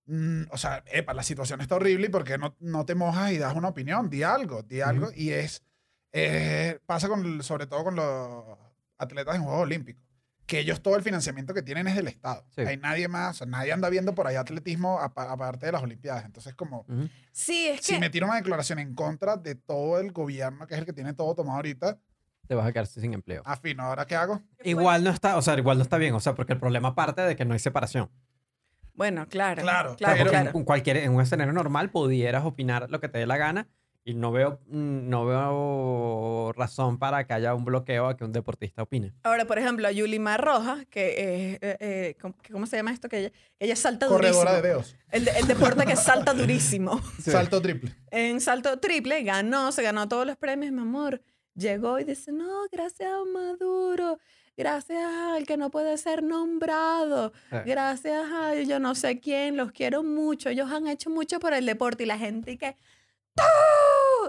mm, 0.08 0.44
o 0.52 0.58
sea, 0.58 0.84
epa, 0.88 1.14
la 1.14 1.24
situación 1.24 1.62
está 1.62 1.76
horrible 1.76 2.08
y 2.08 2.10
porque 2.10 2.38
no, 2.38 2.56
no 2.60 2.86
te 2.86 2.96
mojas 2.96 3.32
y 3.32 3.38
das 3.38 3.56
una 3.56 3.68
opinión, 3.70 4.10
di 4.10 4.24
algo, 4.24 4.64
di 4.64 4.82
algo. 4.82 5.10
Y 5.16 5.30
es, 5.32 5.64
eh, 6.12 6.80
pasa 6.86 7.08
con, 7.08 7.44
sobre 7.44 7.68
todo 7.68 7.84
con 7.84 7.96
los 7.96 8.44
atletas 8.98 9.36
en 9.36 9.44
Juegos 9.44 9.62
Olímpicos, 9.62 10.04
que 10.46 10.60
ellos 10.60 10.82
todo 10.82 10.96
el 10.96 11.04
financiamiento 11.04 11.54
que 11.54 11.62
tienen 11.62 11.88
es 11.88 11.96
del 11.96 12.08
Estado. 12.08 12.44
Sí. 12.56 12.62
Hay 12.62 12.78
nadie 12.78 13.08
más, 13.08 13.36
o 13.36 13.38
sea, 13.40 13.48
nadie 13.48 13.72
anda 13.72 13.88
viendo 13.90 14.16
por 14.16 14.26
ahí 14.26 14.36
atletismo 14.36 15.00
apa- 15.00 15.32
aparte 15.32 15.68
de 15.68 15.72
las 15.72 15.84
Olimpiadas. 15.84 16.26
Entonces, 16.26 16.56
como. 16.56 16.86
Sí, 17.32 17.68
es 17.68 17.86
si 17.86 17.94
que. 17.94 18.00
me 18.00 18.10
tiro 18.10 18.26
una 18.26 18.38
declaración 18.38 18.80
en 18.80 18.96
contra 18.96 19.38
de 19.38 19.54
todo 19.56 20.00
el 20.00 20.12
gobierno, 20.12 20.66
que 20.66 20.74
es 20.74 20.80
el 20.80 20.86
que 20.88 20.94
tiene 20.94 21.14
todo 21.14 21.36
tomado 21.36 21.58
ahorita, 21.58 22.00
Te 22.50 22.56
vas 22.56 22.66
a 22.66 22.72
quedar 22.74 22.88
sin 22.88 23.14
empleo. 23.14 23.44
afino, 23.46 23.84
¿ahora 23.84 24.08
qué 24.08 24.16
hago? 24.16 24.42
Igual 24.64 25.04
no 25.04 25.12
está, 25.12 25.38
o 25.38 25.42
sea, 25.44 25.56
igual 25.56 25.78
no 25.78 25.84
está 25.84 26.00
bien, 26.00 26.16
o 26.16 26.20
sea, 26.20 26.34
porque 26.34 26.54
el 26.54 26.60
problema 26.60 26.96
parte 26.96 27.22
de 27.22 27.36
que 27.36 27.46
no 27.46 27.54
hay 27.54 27.60
separación. 27.60 28.10
Bueno, 28.96 29.28
claro. 29.30 29.62
Claro, 29.62 29.90
O 29.92 29.98
sea, 29.98 29.98
claro, 29.98 30.18
porque 30.18 30.32
claro. 30.32 30.50
en, 30.50 30.56
un 30.58 30.64
cualquier, 30.64 30.98
en 30.98 31.14
un 31.14 31.22
escenario 31.22 31.54
normal 31.54 31.92
pudieras 31.92 32.44
opinar 32.46 32.90
lo 32.90 33.00
que 33.00 33.08
te 33.08 33.20
dé 33.20 33.28
la 33.28 33.38
gana 33.38 33.68
y 34.04 34.16
no 34.16 34.32
veo, 34.32 34.62
mm, 34.66 35.10
no 35.10 35.28
veo 35.28 36.52
razón 36.54 36.98
para 36.98 37.28
que 37.28 37.34
haya 37.34 37.54
un 37.54 37.66
bloqueo 37.66 38.08
a 38.08 38.18
que 38.18 38.24
un 38.24 38.32
deportista 38.32 38.82
opine. 38.82 39.14
Ahora, 39.22 39.46
por 39.46 39.60
ejemplo, 39.60 39.88
a 39.88 39.92
Yulimar 39.92 40.44
Rojas, 40.44 40.88
que 40.90 41.10
es. 41.12 41.60
eh, 41.62 41.78
eh, 41.80 42.18
¿cómo, 42.52 42.66
se 42.66 42.78
llama 42.78 42.92
esto? 42.92 43.08
Que 43.10 43.20
ella, 43.20 43.32
ella 43.60 43.76
salta 43.76 44.08
Corredora 44.08 44.54
de 44.54 44.58
durísimo. 44.58 44.82
dedos. 44.84 44.96
El, 45.12 45.26
de- 45.26 45.32
el 45.40 45.46
deporte 45.48 45.86
que 45.86 45.96
salta 45.96 46.34
durísimo. 46.34 47.00
Salto 47.20 47.62
triple. 47.62 47.94
En 48.10 48.42
salto 48.42 48.80
triple 48.80 49.22
ganó, 49.22 49.72
se 49.72 49.84
ganó 49.84 50.08
todos 50.10 50.26
los 50.26 50.36
premios, 50.36 50.72
mi 50.74 50.82
amor. 50.82 51.22
Llegó 51.60 52.00
y 52.00 52.04
dice, 52.06 52.32
no, 52.32 52.64
gracias 52.72 53.12
a 53.12 53.24
Maduro, 53.32 54.20
gracias 54.58 55.04
al 55.04 55.46
que 55.46 55.58
no 55.58 55.70
puede 55.70 55.98
ser 55.98 56.24
nombrado, 56.24 57.32
Eh. 57.52 57.64
gracias 57.66 58.26
a 58.32 58.56
yo 58.56 58.80
no 58.80 58.96
sé 58.96 59.20
quién, 59.20 59.58
los 59.58 59.72
quiero 59.72 60.04
mucho, 60.04 60.50
ellos 60.50 60.72
han 60.72 60.88
hecho 60.88 61.10
mucho 61.10 61.40
por 61.40 61.54
el 61.54 61.66
deporte 61.66 62.04
y 62.04 62.08
la 62.08 62.18
gente 62.18 62.52
y 62.54 62.58
que... 62.58 62.76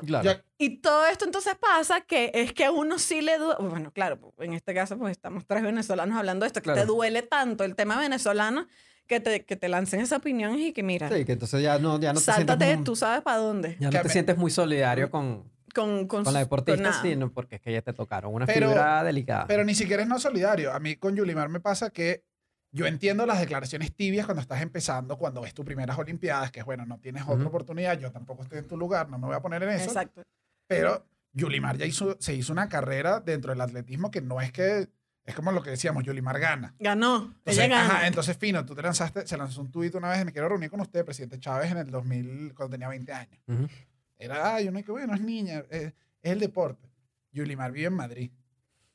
Claro. 0.07 0.31
Y 0.57 0.79
todo 0.79 1.05
esto 1.07 1.25
entonces 1.25 1.55
pasa 1.61 2.01
que 2.01 2.31
es 2.33 2.53
que 2.53 2.65
a 2.65 2.71
uno 2.73 2.99
sí 2.99 3.21
le 3.21 3.37
duele, 3.39 3.57
bueno, 3.61 3.91
claro, 3.93 4.33
en 4.39 4.55
este 4.55 4.73
caso 4.73 4.97
pues 4.97 5.11
estamos 5.13 5.45
tres 5.47 5.63
venezolanos 5.63 6.17
hablando 6.17 6.45
de 6.45 6.47
esto, 6.49 6.61
que 6.61 6.65
Claro. 6.65 6.81
te 6.81 6.87
duele 6.87 7.23
tanto 7.23 7.65
el 7.65 7.75
tema 7.75 7.99
venezolano 7.99 8.67
que 9.07 9.19
te, 9.21 9.45
que 9.45 9.57
te 9.57 9.69
lancen 9.69 10.01
esas 10.01 10.21
opiniones 10.21 10.61
y 10.61 10.73
que 10.73 10.83
mira, 10.85 11.09
Sí, 11.09 11.25
que 11.25 11.33
entonces 11.33 11.61
ya 11.63 11.79
no, 11.79 11.99
ya 12.01 12.13
no 12.13 12.21
te 12.21 12.25
sáltate, 12.27 12.65
sientes 12.65 12.77
muy, 12.79 12.85
tú 12.85 12.97
sabes 12.97 13.23
para 13.23 13.39
dónde. 13.39 13.77
ya 13.81 13.89
no 13.89 13.91
Que 13.91 13.99
te 13.99 14.09
sientes 14.09 14.37
muy 14.39 14.51
solidario 14.53 15.11
con, 15.11 15.51
Con, 15.75 16.07
con, 16.07 16.25
con 16.25 16.33
la 16.33 16.41
deportista, 16.41 16.93
sino 17.03 17.31
porque 17.33 17.57
es 17.57 17.61
que 17.61 17.73
ya 17.73 17.83
te 17.83 17.93
tocaron 17.93 18.35
una 18.35 18.47
Pero- 18.47 18.69
fibra 18.69 19.05
delicada. 19.05 19.47
Pero 19.47 19.65
ni 19.65 19.75
siquiera 19.75 20.03
es 20.03 20.09
no 20.09 20.19
solidario. 20.19 20.73
A 20.73 20.81
mí 20.81 20.97
con 20.97 21.15
Yulimar 21.17 21.49
me 21.49 21.61
pasa 21.61 21.91
que 21.91 22.25
yo 22.73 22.87
entiendo 22.87 23.27
las 23.27 23.41
declaraciones 23.41 23.95
tibias 23.95 24.27
cuando 24.27 24.41
estás 24.43 24.63
empezando, 24.63 25.17
cuando 25.19 25.41
ves 25.41 25.55
tus 25.55 25.65
primeras 25.65 25.99
Olimpiadas, 25.99 26.51
que 26.53 26.61
es 26.61 26.65
bueno, 26.67 26.87
no 26.87 26.99
tienes 26.99 27.23
otra 27.25 27.35
Ujú. 27.37 27.49
oportunidad, 27.49 27.99
yo 27.99 28.13
tampoco 28.13 28.43
estoy 28.45 28.59
en 28.59 28.69
tu 28.69 28.77
lugar, 28.77 29.09
no 29.09 29.19
me 29.19 29.27
voy 29.27 29.35
a 29.37 29.41
poner 29.41 29.63
en 29.65 29.71
eso. 29.71 29.87
Exacto. 29.87 30.23
Pero 30.69 31.05
Yulimar 31.33 31.77
ya 31.77 31.85
hizo, 31.87 32.17
se 32.21 32.35
hizo 32.35 32.53
una 32.53 32.69
carrera 32.69 33.21
dentro 33.21 33.51
del 33.51 33.61
atletismo 33.61 34.11
que 34.13 34.21
no 34.21 34.41
es 34.41 34.53
que, 34.53 34.89
es 35.25 35.35
como 35.35 35.51
lo 35.53 35.63
que 35.63 35.71
decíamos, 35.71 36.05
Yulimar 36.05 36.39
gana. 36.39 36.75
Ganó. 36.79 37.33
Entonces, 37.39 37.59
ella 37.65 37.69
ganó. 37.83 37.93
ajá, 37.93 38.07
entonces, 38.07 38.37
fino, 38.37 38.65
tú 38.65 38.75
te 38.77 38.83
lanzaste, 38.83 39.27
se 39.27 39.37
lanzó 39.37 39.61
un 39.63 39.71
tuit 39.73 39.95
una 39.97 40.11
vez, 40.11 40.25
me 40.25 40.33
quiero 40.33 40.49
reunir 40.49 40.71
con 40.71 40.81
usted, 40.81 41.05
presidente 41.05 41.41
Chávez, 41.41 41.71
en 41.73 41.79
el 41.79 41.91
2000, 41.91 42.55
cuando 42.55 42.71
tenía 42.71 42.89
20 42.89 43.13
años. 43.13 43.41
Ujú. 43.49 43.67
Era, 44.21 44.55
ay, 44.55 44.69
uno 44.69 44.83
que 44.85 44.93
bueno, 44.93 45.15
es 45.15 45.21
niña, 45.21 45.65
eh, 45.71 45.93
es 46.23 46.33
el 46.33 46.39
deporte. 46.41 46.89
Yulimar 47.33 47.73
vive 47.73 47.87
en 47.89 47.95
Madrid. 47.95 48.31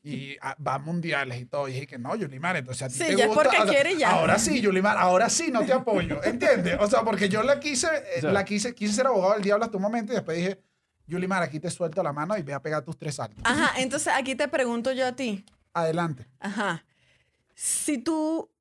Y 0.03 0.37
ah, 0.39 0.55
va 0.65 0.75
a 0.75 0.77
mundiales 0.79 1.41
y 1.41 1.45
todo. 1.45 1.67
Y 1.67 1.73
dije 1.73 1.87
que 1.87 1.97
no, 1.97 2.15
Yulimar, 2.15 2.55
entonces 2.57 2.83
a 2.83 2.87
ti 2.89 2.93
Sí, 2.93 3.05
te 3.05 3.15
ya 3.15 3.23
es 3.23 3.27
gusta. 3.29 3.43
porque 3.43 3.57
o 3.57 3.61
sea, 3.63 3.71
quiere 3.71 3.93
y 3.93 3.97
ya. 3.97 4.11
Ahora 4.11 4.37
sí, 4.37 4.61
Yulimar, 4.61 4.97
ahora 4.99 5.29
sí 5.29 5.49
no 5.51 5.65
te 5.65 5.73
apoyo. 5.73 6.23
¿Entiendes? 6.23 6.77
O 6.79 6.87
sea, 6.87 7.01
porque 7.03 7.27
yo 7.27 7.41
la 7.41 7.59
quise, 7.59 7.87
eh, 7.87 8.21
Ya. 8.21 8.31
la 8.31 8.45
quise, 8.45 8.75
quise 8.75 8.93
ser 8.93 9.07
abogado 9.07 9.33
del 9.33 9.41
diablo 9.43 9.65
hasta 9.65 9.77
un 9.77 9.81
momento 9.83 10.11
y 10.13 10.15
después 10.17 10.37
dije, 10.37 10.61
Yulimar, 11.07 11.41
aquí 11.41 11.59
te 11.59 11.71
suelto 11.71 12.03
la 12.03 12.13
mano 12.13 12.37
y 12.37 12.43
ve 12.43 12.53
a 12.53 12.61
pegar 12.61 12.83
tus 12.83 12.95
tres 12.99 13.15
saltos. 13.15 13.41
Ajá, 13.45 13.79
entonces 13.81 14.13
aquí 14.15 14.35
te 14.35 14.47
pregunto 14.47 14.91
yo 14.91 15.07
a 15.07 15.15
ti. 15.15 15.43
Adelante. 15.73 16.27
Ajá. 16.39 16.85
Si 17.55 17.97
tú 17.97 18.51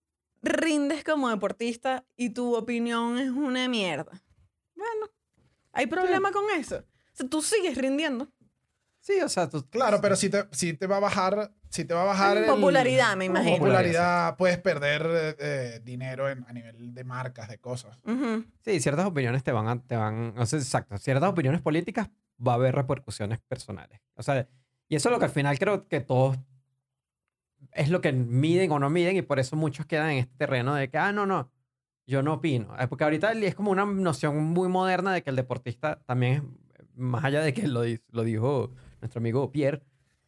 rindes 0.43 1.05
como 1.05 1.29
deportista 1.29 2.05
y 2.17 2.31
tu 2.31 2.55
opinión 2.55 3.19
es 3.19 3.29
una 3.31 3.69
mierda, 3.69 4.23
bueno, 4.75 5.11
¿hay 5.75 5.87
problema 5.87 6.33
con 6.33 6.45
eso? 6.59 6.77
O 6.79 7.17
sea, 7.17 7.29
tú 7.29 7.43
sigues 7.43 7.77
rindiendo. 7.77 8.29
Sí, 9.01 9.21
o 9.21 9.29
sea, 9.29 9.49
tú, 9.51 9.69
Claro, 9.69 10.01
pero 10.01 10.17
si 10.17 10.31
te, 10.31 10.47
si 10.53 10.73
te 10.73 10.87
va 10.87 10.97
a 10.97 11.01
bajar, 11.01 11.53
si 11.69 11.85
te 11.85 11.93
va 11.93 12.03
a 12.03 12.07
bajar 12.07 12.39
el- 12.39 12.47
Popularidad, 12.47 13.15
me 13.17 13.27
imagino. 13.27 13.59
popularidad, 13.59 14.37
puedes 14.39 14.59
perder 14.59 15.37
eh, 15.39 15.81
dinero 15.85 16.31
en- 16.31 16.45
a 16.49 16.53
nivel 16.55 16.95
de 16.95 17.05
marcas, 17.05 17.49
de 17.49 17.59
cosas. 17.59 17.99
Sí, 18.65 18.81
ciertas 18.81 19.05
opiniones 19.05 19.45
te 19.45 19.53
van 19.53 19.69
a, 19.69 19.79
te 19.83 19.95
van, 19.97 20.33
o 20.39 20.47
sea, 20.47 20.59
exacto, 20.59 20.97
ciertas 20.97 21.29
opiniones 21.29 21.61
políticas 21.61 22.09
va 22.45 22.53
a 22.53 22.55
haber 22.55 22.75
repercusiones 22.75 23.41
personales. 23.47 24.01
O 24.15 24.23
sea, 24.23 24.49
Y 24.89 24.97
eso 24.97 25.09
es 25.09 25.13
lo 25.13 25.19
que 25.19 25.25
al 25.27 25.31
final 25.31 25.59
creo 25.59 25.87
que 25.87 26.01
todos 26.01 26.39
es 27.73 27.89
lo 27.91 28.01
que 28.01 28.13
miden 28.13 28.71
o 28.73 28.79
no 28.79 28.91
miden 28.91 29.17
y 29.17 29.23
por 29.23 29.39
eso 29.41 29.57
muchos 29.57 29.87
quedan 29.87 30.11
en 30.11 30.19
este 30.19 30.35
terreno 30.37 30.75
de 30.75 30.89
que, 30.91 30.99
ah, 30.99 31.13
no, 31.13 31.27
no, 31.27 31.51
yo 32.07 32.23
no 32.23 32.35
opino. 32.35 32.75
Eh, 32.79 32.87
Porque 32.89 33.05
ahorita 33.05 33.33
es 33.33 33.55
como 33.55 33.71
una 33.71 33.85
noción 33.87 34.43
muy 34.45 34.69
moderna 34.69 35.13
de 35.13 35.23
que 35.23 35.31
el 35.31 35.37
deportista 35.37 36.01
también 36.07 36.57
es, 36.79 36.85
más 36.97 37.25
allá 37.25 37.41
de 37.43 37.53
que 37.55 37.67
lo, 37.67 37.83
lo 38.11 38.23
dijo 38.25 38.71
nuestro 39.01 39.19
amigo 39.21 39.51
Pierre, 39.51 39.83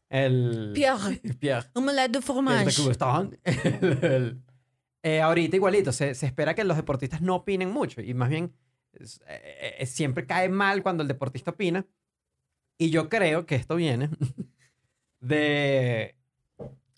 el... 0.08 0.72
Pierre, 0.74 1.20
Pierre. 1.40 1.68
omelette 1.74 2.12
de 2.12 2.22
fromage. 2.22 2.70
El- 3.44 4.04
el- 4.04 4.42
eh, 5.02 5.20
ahorita 5.20 5.54
igualito, 5.56 5.92
se, 5.92 6.14
se 6.16 6.26
espera 6.26 6.54
que 6.54 6.64
los 6.64 6.76
deportistas 6.76 7.20
no 7.22 7.36
opinen 7.36 7.70
mucho 7.70 8.00
y 8.00 8.12
más 8.12 8.28
bien 8.28 8.52
eh, 9.28 9.76
eh, 9.78 9.86
siempre 9.86 10.26
cae 10.26 10.48
mal 10.48 10.82
cuando 10.82 11.02
el 11.02 11.08
deportista 11.08 11.52
opina. 11.52 11.86
Y 12.76 12.90
yo 12.90 13.08
creo 13.08 13.46
que 13.46 13.54
esto 13.54 13.76
viene 13.76 14.10
de 15.20 16.15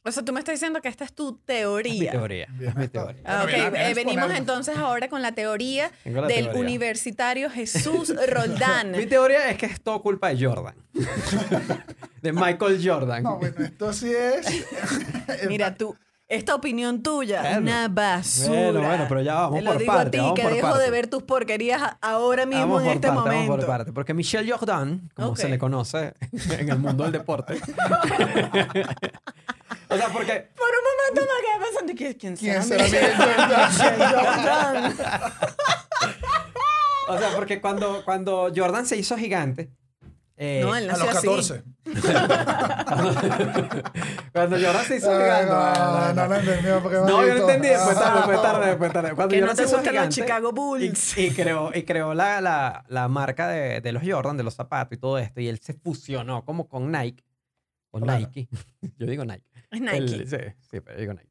O 0.05 0.13
sea, 0.13 0.25
tú 0.25 0.33
me 0.33 0.39
estás 0.41 0.55
diciendo 0.55 0.81
que 0.81 0.89
esta 0.89 1.05
es 1.05 1.13
tu 1.13 1.29
es 1.29 1.35
mi 1.35 1.41
teoría. 1.45 2.11
teoría. 2.13 2.49
Es 2.61 2.75
mi 2.77 2.89
teoría. 2.89 3.21
Ah, 3.25 3.43
ok, 3.45 3.51
Bueno, 3.51 3.71
viene 3.71 3.79
a 3.79 3.91
eh, 3.91 3.95
venimos 3.95 4.31
entonces 4.33 4.77
ahora 4.79 5.09
con 5.09 5.21
la 5.23 5.33
teoría 5.33 5.91
la 6.05 6.23
del 6.27 6.45
teoría. 6.47 6.61
universitario 6.61 7.51
Jesús 7.51 8.15
Roldán. 8.29 8.93
Mi 8.97 9.07
teoría 9.07 9.51
es 9.51 9.59
que 9.59 9.67
es 9.67 9.81
todo 9.81 10.01
culpa 10.01 10.29
de 10.33 10.45
Jordan. 10.47 10.75
de 12.23 12.33
Michael 12.33 12.81
Jordan. 12.83 13.23
No, 13.23 13.39
bueno, 13.39 13.57
esto 13.65 13.93
sí 13.93 14.11
es. 14.13 14.47
Mira 15.49 15.75
tú, 15.75 15.95
esta 16.27 16.55
opinión 16.55 17.03
tuya, 17.03 17.41
Bueno. 17.43 17.59
una 17.59 17.89
basura. 17.89 18.49
Bueno, 18.57 18.81
bueno, 18.83 19.07
pero 19.09 19.21
ya 19.23 19.35
vamos 19.35 19.59
Te 19.59 19.65
lo 19.65 19.71
por 19.73 19.81
digo 19.81 19.93
parte, 19.93 20.09
a 20.09 20.11
ti, 20.11 20.19
vamos 20.19 20.35
que 20.41 20.47
dejo 20.49 20.69
parte. 20.69 20.85
de 20.85 20.91
ver 20.91 21.07
tus 21.09 21.23
porquerías 21.25 21.83
ahora 22.01 22.47
mismo 22.47 22.63
Vamos 22.63 22.81
en 22.83 22.87
por 22.87 22.95
este 22.97 23.09
parte, 23.09 23.21
vamos 23.23 23.35
momento. 23.35 23.57
por 23.57 23.67
parte. 23.67 23.93
Porque 23.93 24.15
Michelle 24.15 24.51
Jordan, 24.51 25.11
como 25.15 25.37
se 25.37 25.45
Ok. 25.45 25.51
le 25.51 25.59
conoce 25.59 26.15
en 26.59 26.69
el 26.71 26.79
mundo 26.79 27.05
del 27.05 27.13
deporte. 27.13 27.59
O 29.91 29.97
sea, 29.97 30.09
porque 30.09 30.49
Por 30.57 30.69
un 30.69 30.85
momento 31.15 31.21
me 31.21 31.27
quedé 31.45 31.59
pensando, 31.65 31.93
¿quién, 31.97 32.15
quién 32.15 32.37
¿Quién 32.37 32.63
será? 32.63 32.85
Miguel 32.85 33.13
Jordan? 33.17 33.71
Jordan. 34.95 34.95
O 37.09 37.19
sea, 37.19 37.31
porque 37.35 37.61
cuando, 37.61 38.05
cuando 38.05 38.53
Jordan 38.55 38.87
se 38.87 38.97
hizo 38.97 39.17
gigante. 39.17 39.71
eh, 40.37 40.61
No, 40.63 40.77
él 40.77 40.89
A 40.91 40.97
los 40.97 41.15
nació 41.15 41.35
así. 41.37 41.49
14. 41.49 41.65
cuando 44.33 44.57
Jordan 44.57 44.85
se 44.85 44.97
hizo 44.97 45.11
Ay, 45.11 45.23
gigante. 45.23 45.53
no, 45.53 46.13
no 46.15 46.27
lo 46.29 46.35
entendió 46.37 46.83
porque 46.83 46.97
No, 46.99 47.07
yo 47.09 47.13
lo 47.13 47.17
maldito. 47.27 47.51
entendí. 47.51 47.69
Fue 47.85 47.95
tarde, 47.95 48.23
fue 48.25 48.35
Ah. 48.37 48.43
tarde, 48.43 48.77
fue 48.77 48.91
tarde. 48.91 49.15
Cuando 49.15 49.35
Que 49.35 49.41
no 49.41 49.47
Jordan 49.47 49.57
te 49.57 49.63
se 49.63 49.69
hizo 49.69 49.77
gustan 49.79 49.95
los 49.95 50.03
gigante 50.03 50.15
Chicago 50.15 50.49
y, 50.51 50.55
Bulls. 50.55 51.19
y 51.19 51.31
creó, 51.31 51.71
y 51.75 51.83
creó 51.85 52.15
la, 52.15 52.41
la, 52.41 52.85
la 52.89 53.09
marca 53.09 53.49
de, 53.49 53.81
de 53.81 53.93
los 53.93 54.03
Jordan, 54.07 54.37
de 54.37 54.43
los 54.43 54.55
zapatos 54.55 54.97
y 54.97 55.01
todo 55.01 55.19
esto. 55.19 55.41
Y 55.41 55.49
él 55.49 55.59
se 55.63 55.75
fusionó 55.75 56.45
como 56.45 56.69
con 56.69 56.91
Nike. 56.93 57.25
O 57.91 58.01
Claro. 58.01 58.19
Nike. 58.21 58.49
Yo 58.99 59.07
digo 59.07 59.25
Nike. 59.25 59.45
Es 59.71 59.81
Nike. 59.81 59.97
El- 59.97 60.29
sí, 60.29 60.37
sí, 60.71 60.81
pero 60.81 60.99
digo 60.99 61.13
Nike. 61.15 61.29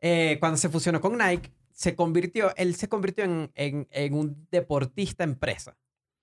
Eh, 0.00 0.36
cuando 0.40 0.56
se 0.56 0.68
fusionó 0.68 1.00
con 1.00 1.16
Nike, 1.18 1.52
se 1.72 1.94
convirtió, 1.96 2.54
él 2.56 2.74
se 2.74 2.88
convirtió 2.88 3.24
en, 3.24 3.50
en, 3.54 3.88
en 3.90 4.14
un 4.14 4.46
deportista 4.50 5.24
empresa. 5.24 5.76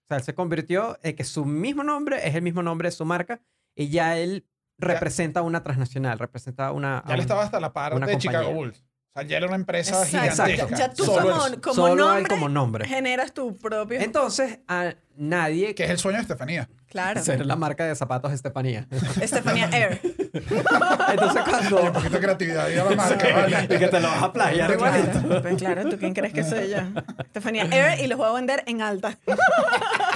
O 0.04 0.08
sea, 0.08 0.18
él 0.18 0.24
se 0.24 0.36
convirtió 0.36 0.98
en 1.02 1.16
que 1.16 1.24
su 1.24 1.46
mismo 1.46 1.84
nombre 1.84 2.28
es 2.28 2.36
el 2.36 2.42
mismo 2.42 2.62
nombre 2.62 2.88
de 2.88 2.92
su 2.92 3.06
marca 3.06 3.42
y 3.76 3.90
ya 3.90 4.18
él 4.18 4.46
representa 4.78 5.42
una 5.42 5.64
transnacional, 5.64 6.20
representa 6.20 6.72
una... 6.72 7.04
Ya 7.08 7.16
un- 7.16 7.20
estaba 7.22 7.44
hasta 7.44 7.60
la 7.60 7.74
par 7.74 7.98
de 8.06 8.18
Chicago. 8.18 8.52
Bulls. 8.54 8.85
Sea, 9.16 9.24
ya 9.24 9.38
era 9.38 9.48
una 9.48 9.56
empresa 9.56 10.04
Exacto. 10.04 10.44
gigantesca. 10.44 10.70
Ya, 10.72 10.78
ya 10.88 10.94
tú 10.94 11.06
Solo 11.06 11.22
como, 11.32 11.46
el- 11.48 11.62
como 11.62 11.74
solo 11.76 11.92
él 11.94 11.98
nombre, 12.00 12.28
como 12.36 12.50
nombre. 12.50 12.86
generas 12.88 13.34
tu 13.34 13.58
propio... 13.58 14.00
Entonces, 14.02 14.60
a 14.68 14.94
nadie 15.16 15.74
Que 15.74 15.86
es 15.86 15.90
el 15.90 15.98
sueño 16.00 16.18
de 16.18 16.24
Estefanía. 16.24 16.68
claro. 16.90 17.24
ser 17.24 17.46
la 17.46 17.56
marca 17.56 17.86
de 17.86 17.96
zapatos 17.96 18.34
Estefanía. 18.34 18.88
Estefanía 19.22 19.70
Air. 19.72 20.02
Entonces, 20.34 21.44
cuando... 21.50 21.82
Un 21.84 21.94
poquito 21.94 22.14
de 22.16 22.20
creatividad 22.20 22.70
y 22.70 22.78
a 22.78 22.84
la 22.84 22.96
marca, 22.96 23.28
¿vale? 23.34 23.64
y 23.64 23.80
que 23.80 23.88
te 23.88 24.00
lo 24.02 24.08
vas 24.10 24.24
a 24.24 24.34
playar. 24.34 24.76
Claro, 24.76 25.42
pues 25.42 25.56
claro, 25.56 25.90
¿tú 25.90 25.98
quién 25.98 26.14
crees 26.14 26.34
que 26.34 26.44
soy 26.44 26.70
yo? 26.72 26.78
Estefanía 27.26 27.64
Air 27.72 28.04
y 28.04 28.08
los 28.08 28.18
voy 28.18 28.28
a 28.28 28.34
vender 28.34 28.64
en 28.68 28.82
alta. 28.82 29.18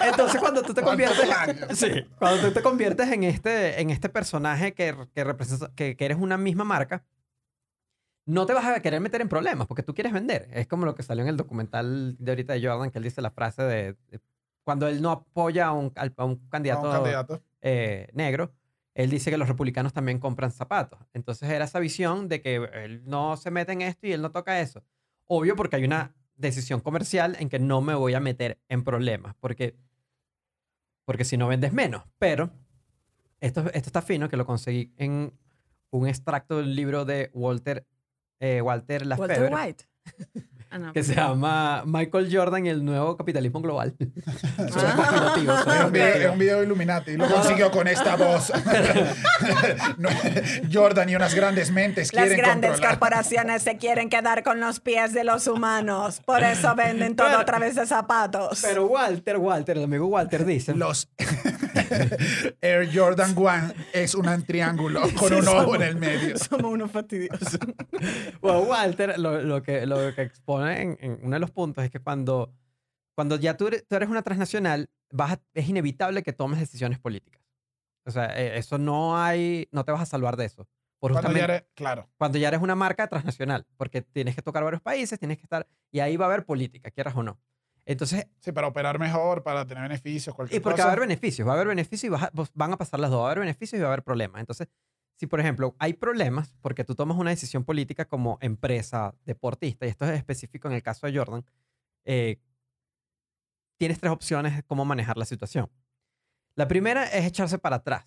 Entonces, 0.06 0.42
cuando 0.42 0.62
tú 0.62 0.74
te 0.74 0.82
¿Cuántos 0.82 1.10
conviertes, 1.16 1.78
sí, 1.80 2.06
cuando 2.18 2.42
tú 2.48 2.52
te 2.54 2.62
conviertes 2.62 3.10
en 3.14 3.24
este, 3.24 3.80
en 3.80 3.92
este 3.92 4.10
personaje 4.10 4.74
que, 4.74 4.94
que 5.16 5.24
representa, 5.24 5.72
que, 5.74 5.96
que 5.96 6.06
eres 6.06 6.18
una 6.20 6.38
misma 6.38 6.66
marca, 6.66 7.04
no 8.30 8.46
te 8.46 8.54
vas 8.54 8.66
a 8.66 8.80
querer 8.82 9.02
meter 9.02 9.22
en 9.22 9.30
problemas 9.30 9.66
porque 9.68 9.84
tú 9.84 9.94
quieres 9.96 10.14
vender. 10.14 10.48
Es 10.54 10.68
como 10.68 10.86
lo 10.86 10.94
que 10.96 11.04
salió 11.04 11.24
en 11.24 11.30
el 11.30 11.38
documental 11.38 12.16
de 12.20 12.32
ahorita 12.32 12.54
de 12.54 12.66
Jordan, 12.68 12.92
que 12.92 13.00
él 13.00 13.04
dice 13.04 13.22
la 13.22 13.32
frase 13.32 13.64
de, 13.64 13.94
de- 14.10 14.20
cuando 14.64 14.88
él 14.88 15.02
no 15.02 15.10
apoya 15.12 15.68
a 15.68 15.72
un, 15.74 15.92
a 15.96 16.26
un 16.26 16.34
A 16.46 16.50
candidato, 16.50 16.86
un 16.88 16.92
candidato. 16.94 17.42
eh, 17.62 18.08
negro, 18.14 18.52
él 18.94 19.10
dice 19.10 19.32
que 19.32 19.38
los 19.38 19.48
republicanos 19.48 19.94
también 19.94 20.20
compran 20.20 20.52
zapatos. 20.52 21.00
Entonces 21.14 21.50
era 21.50 21.66
esa 21.66 21.80
visión 21.80 22.28
de 22.28 22.42
que 22.42 22.56
él 22.74 23.02
no 23.06 23.36
se 23.38 23.50
mete 23.50 23.72
en 23.72 23.82
esto 23.82 24.06
y 24.06 24.12
él 24.14 24.22
no 24.22 24.32
toca 24.32 24.60
eso. 24.60 24.84
Obvio 25.26 25.56
porque 25.56 25.78
hay 25.78 25.84
una 25.86 26.14
decisión 26.36 26.82
comercial 26.82 27.36
en 27.40 27.50
que 27.50 27.58
no 27.60 27.82
me 27.82 27.96
voy 27.96 28.14
a 28.14 28.20
meter 28.20 28.60
en 28.70 28.84
problemas, 28.84 29.36
porque, 29.40 29.76
porque 31.06 31.26
si 31.26 31.38
no 31.38 31.48
vendes 31.48 31.74
menos. 31.74 32.04
Pero 32.20 32.52
esto, 33.40 33.62
esto 33.74 33.90
está 33.90 34.02
fino, 34.02 34.30
que 34.30 34.38
lo 34.38 34.46
conseguí 34.46 34.94
en 34.98 35.34
un 35.92 36.08
extracto 36.08 36.58
del 36.58 36.76
libro 36.76 37.06
de 37.06 37.32
Walter, 37.34 37.86
eh, 38.40 38.62
Walter 38.62 39.04
Walter 39.06 39.06
Lafebre, 39.06 39.56
White. 39.56 39.86
Ah, 40.72 40.78
no. 40.78 40.94
que 40.94 41.02
se 41.02 41.16
llama 41.16 41.82
Michael 41.84 42.30
Jordan 42.32 42.64
y 42.68 42.70
el 42.70 42.86
nuevo 42.86 43.18
capitalismo 43.18 43.60
global. 43.60 43.96
Ah. 44.60 45.34
Es 45.36 45.84
un, 45.86 45.92
video, 45.92 46.08
es 46.14 46.32
un 46.32 46.38
video 46.38 46.60
de 46.60 46.66
Illuminati. 46.68 47.18
Lo 47.18 47.28
consiguió 47.28 47.72
con 47.72 47.88
esta 47.88 48.16
voz. 48.16 48.52
No, 49.98 50.10
Jordan 50.72 51.10
y 51.10 51.16
unas 51.16 51.34
grandes 51.34 51.72
mentes 51.72 52.14
Las 52.14 52.26
quieren 52.26 52.38
grandes 52.38 52.72
controlar. 52.72 53.00
corporaciones 53.00 53.64
se 53.64 53.78
quieren 53.78 54.10
quedar 54.10 54.44
con 54.44 54.60
los 54.60 54.80
pies 54.80 55.14
de 55.14 55.24
los 55.24 55.48
humanos. 55.48 56.22
Por 56.24 56.44
eso 56.44 56.76
venden 56.76 57.16
todo 57.16 57.28
Pero- 57.28 57.40
a 57.40 57.46
través 57.46 57.76
de 57.76 57.88
zapatos. 57.88 58.60
Pero 58.62 58.86
Walter, 58.86 59.38
Walter, 59.38 59.78
el 59.78 59.86
amigo 59.86 60.06
Walter 60.08 60.46
dice... 60.46 60.76
Los 60.76 61.10
Air 62.62 62.90
Jordan 62.94 63.34
One 63.38 63.74
es 63.94 64.16
un 64.16 64.44
triángulo 64.46 65.02
con 65.18 65.34
un 65.34 65.48
ojo 65.48 65.76
en 65.76 65.82
el 65.84 65.96
medio. 65.96 66.38
Somos 66.50 66.72
unos 66.72 66.92
fastidiosos. 66.92 67.60
Bueno, 68.42 68.60
Walter 68.62 69.20
lo, 69.20 69.42
lo 69.42 69.62
que, 69.62 69.86
lo 69.86 70.14
que 70.16 70.22
expone 70.22 70.82
en, 70.82 70.98
en 71.02 71.20
uno 71.24 71.34
de 71.36 71.40
los 71.40 71.52
puntos 71.52 71.84
es 71.84 71.92
que 71.92 72.00
cuando, 72.00 72.54
cuando 73.16 73.36
ya 73.36 73.58
tú 73.58 73.68
eres, 73.68 73.86
tú 73.88 73.96
eres 73.96 74.08
una 74.10 74.22
transnacional, 74.22 74.90
vas 75.12 75.34
a- 75.34 75.42
es 75.54 75.68
inevitable 75.68 76.24
que 76.24 76.32
tomes 76.34 76.60
decisiones 76.60 77.00
políticas. 77.00 77.42
O 78.06 78.12
sea, 78.12 78.28
eh, 78.40 78.58
eso 78.58 78.78
no 78.78 79.18
hay, 79.22 79.68
no 79.72 79.84
te 79.84 79.92
vas 79.92 80.02
a 80.02 80.06
salvar 80.06 80.38
de 80.38 80.46
eso. 80.46 80.68
Por 81.00 81.12
Cuando 81.14 81.32
ya 81.34 81.44
eres- 81.44 81.64
claro. 81.76 82.10
cuando 82.18 82.38
ya 82.38 82.48
eres 82.50 82.62
una 82.62 82.76
marca 82.76 83.08
transnacional, 83.08 83.66
porque 83.78 84.02
tienes 84.02 84.36
que 84.36 84.42
tocar 84.42 84.64
varios 84.64 84.82
países, 84.82 85.20
tienes 85.20 85.38
que 85.38 85.44
estar, 85.44 85.68
y 85.92 86.00
ahí 86.00 86.16
va 86.18 86.26
a 86.26 86.30
haber 86.30 86.46
política, 86.46 86.92
quieras 86.92 87.16
o 87.16 87.24
no. 87.24 87.40
Entonces, 87.92 88.28
Sí, 88.40 88.52
para 88.52 88.68
operar 88.68 89.00
mejor, 89.00 89.42
para 89.42 89.66
tener 89.66 89.82
beneficios, 89.84 90.36
cualquier 90.36 90.60
y 90.60 90.64
porque 90.64 90.74
va 90.82 90.84
cosa. 90.84 90.90
a 90.90 90.92
haber 90.94 91.08
beneficios, 91.08 91.48
va 91.48 91.54
a 91.54 91.56
haber 91.56 91.68
beneficios 91.70 92.04
y 92.04 92.10
vas 92.10 92.24
a- 92.24 92.32
pues, 92.32 92.52
van 92.54 92.72
a 92.72 92.78
pasar 92.78 93.00
las 93.00 93.10
dos, 93.10 93.20
va 93.22 93.24
a 93.24 93.32
haber 93.32 93.40
beneficios 93.40 93.80
y 93.80 93.82
va 93.82 93.88
a 93.90 93.94
haber 93.94 94.04
problemas. 94.04 94.40
Entonces, 94.40 94.68
si 95.16 95.26
por 95.26 95.40
ejemplo 95.40 95.76
hay 95.80 95.94
problemas 95.94 96.56
porque 96.62 96.84
tú 96.84 96.94
tomas 96.94 97.18
una 97.18 97.32
decisión 97.32 97.64
política 97.66 98.06
como 98.06 98.38
empresa, 98.42 99.16
deportista, 99.26 99.88
y 99.88 99.90
esto 99.90 100.06
es 100.06 100.12
específico 100.18 100.68
en 100.68 100.76
el 100.76 100.84
caso 100.84 101.08
de 101.08 101.18
Jordan, 101.18 101.44
eh, 102.06 102.38
tienes 103.78 104.00
tres 104.00 104.12
opciones 104.12 104.56
de 104.56 104.62
cómo 104.64 104.86
manejar 104.86 105.18
la 105.18 105.26
situación. 105.26 105.70
La 106.56 106.68
primera 106.68 107.06
es 107.06 107.26
echarse 107.26 107.58
para 107.58 107.78
atrás, 107.78 108.06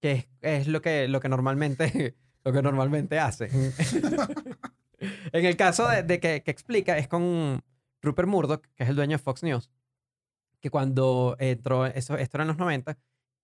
que 0.00 0.12
es, 0.12 0.28
es 0.42 0.66
lo, 0.68 0.80
que, 0.80 1.08
lo, 1.08 1.18
que 1.18 1.28
normalmente, 1.28 2.14
lo 2.44 2.52
que 2.52 2.62
normalmente 2.62 3.18
hacen. 3.18 3.50
en 5.32 5.44
el 5.44 5.56
caso 5.56 5.88
de, 5.88 6.02
de 6.04 6.20
que, 6.20 6.42
que 6.44 6.50
explica, 6.52 6.96
es 6.98 7.08
con 7.08 7.62
Rupert 8.02 8.28
Murdoch, 8.28 8.62
que 8.74 8.84
es 8.84 8.88
el 8.88 8.96
dueño 8.96 9.16
de 9.16 9.22
Fox 9.22 9.42
News, 9.42 9.70
que 10.60 10.70
cuando 10.70 11.36
entró, 11.38 11.86
eso, 11.86 12.16
esto 12.16 12.36
era 12.36 12.44
en 12.44 12.48
los 12.48 12.58
90, 12.58 12.98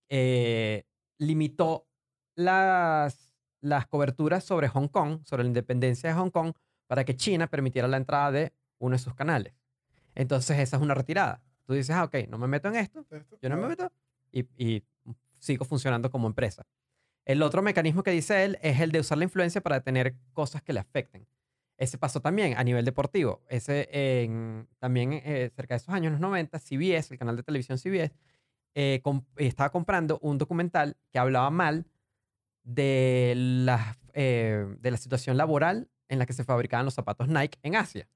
eh, 0.09 0.85
limitó 1.19 1.87
las, 2.35 3.35
las 3.61 3.87
coberturas 3.87 4.45
sobre 4.45 4.69
Hong 4.69 4.88
Kong, 4.88 5.21
sobre 5.25 5.42
la 5.42 5.49
independencia 5.49 6.11
de 6.11 6.16
Hong 6.16 6.31
Kong, 6.31 6.53
para 6.87 7.05
que 7.05 7.16
China 7.16 7.47
permitiera 7.49 7.88
la 7.88 7.97
entrada 7.97 8.31
de 8.31 8.53
uno 8.79 8.95
de 8.95 8.99
sus 8.99 9.14
canales. 9.14 9.55
Entonces 10.14 10.59
esa 10.59 10.77
es 10.77 10.83
una 10.83 10.95
retirada. 10.95 11.42
Tú 11.64 11.75
dices, 11.75 11.95
ah, 11.97 12.05
ok, 12.05 12.29
no 12.29 12.38
me 12.38 12.47
meto 12.47 12.69
en 12.69 12.77
esto, 12.77 13.05
yo 13.42 13.49
no 13.49 13.57
me 13.57 13.69
meto 13.69 13.90
y, 14.31 14.47
y 14.57 14.85
sigo 15.38 15.64
funcionando 15.64 16.11
como 16.11 16.27
empresa. 16.27 16.66
El 17.25 17.42
otro 17.42 17.61
mecanismo 17.61 18.03
que 18.05 18.12
dice 18.12 18.45
él 18.45 18.59
es 18.62 18.81
el 18.81 18.92
de 18.92 19.01
usar 19.01 19.19
la 19.19 19.25
influencia 19.25 19.61
para 19.61 19.77
detener 19.77 20.14
cosas 20.33 20.62
que 20.62 20.73
le 20.73 20.81
afecten. 20.81 21.27
Ese 21.79 21.99
pasó 21.99 22.21
también 22.21 22.57
a 22.57 22.65
nivel 22.65 22.85
deportivo. 22.85 23.43
Ese, 23.49 23.89
en- 23.93 24.67
también 24.79 25.12
eh, 25.12 25.51
cerca 25.55 25.75
de 25.75 25.79
esos 25.79 25.91
años, 25.95 26.12
los 26.12 26.21
90, 26.21 26.59
CBS, 26.59 27.12
el 27.12 27.19
canal 27.19 27.37
de 27.37 27.43
televisión 27.43 27.79
CBS, 27.79 28.15
eh, 28.75 29.03
estaba 29.37 29.71
comprando 29.71 30.19
un 30.23 30.39
documental 30.39 30.97
que 31.11 31.19
hablaba 31.19 31.51
mal 31.51 31.87
de 32.62 33.35
la, 33.37 33.97
eh, 34.12 34.67
de 34.81 34.91
la 34.91 34.97
situación 34.97 35.37
laboral 35.37 35.89
en 36.09 36.19
la 36.19 36.27
que 36.27 36.33
se 36.33 36.45
fabricaban 36.45 36.85
los 36.85 36.95
zapatos 36.95 37.29
Nike 37.29 37.59
en 37.62 37.77
Asia. 37.77 38.09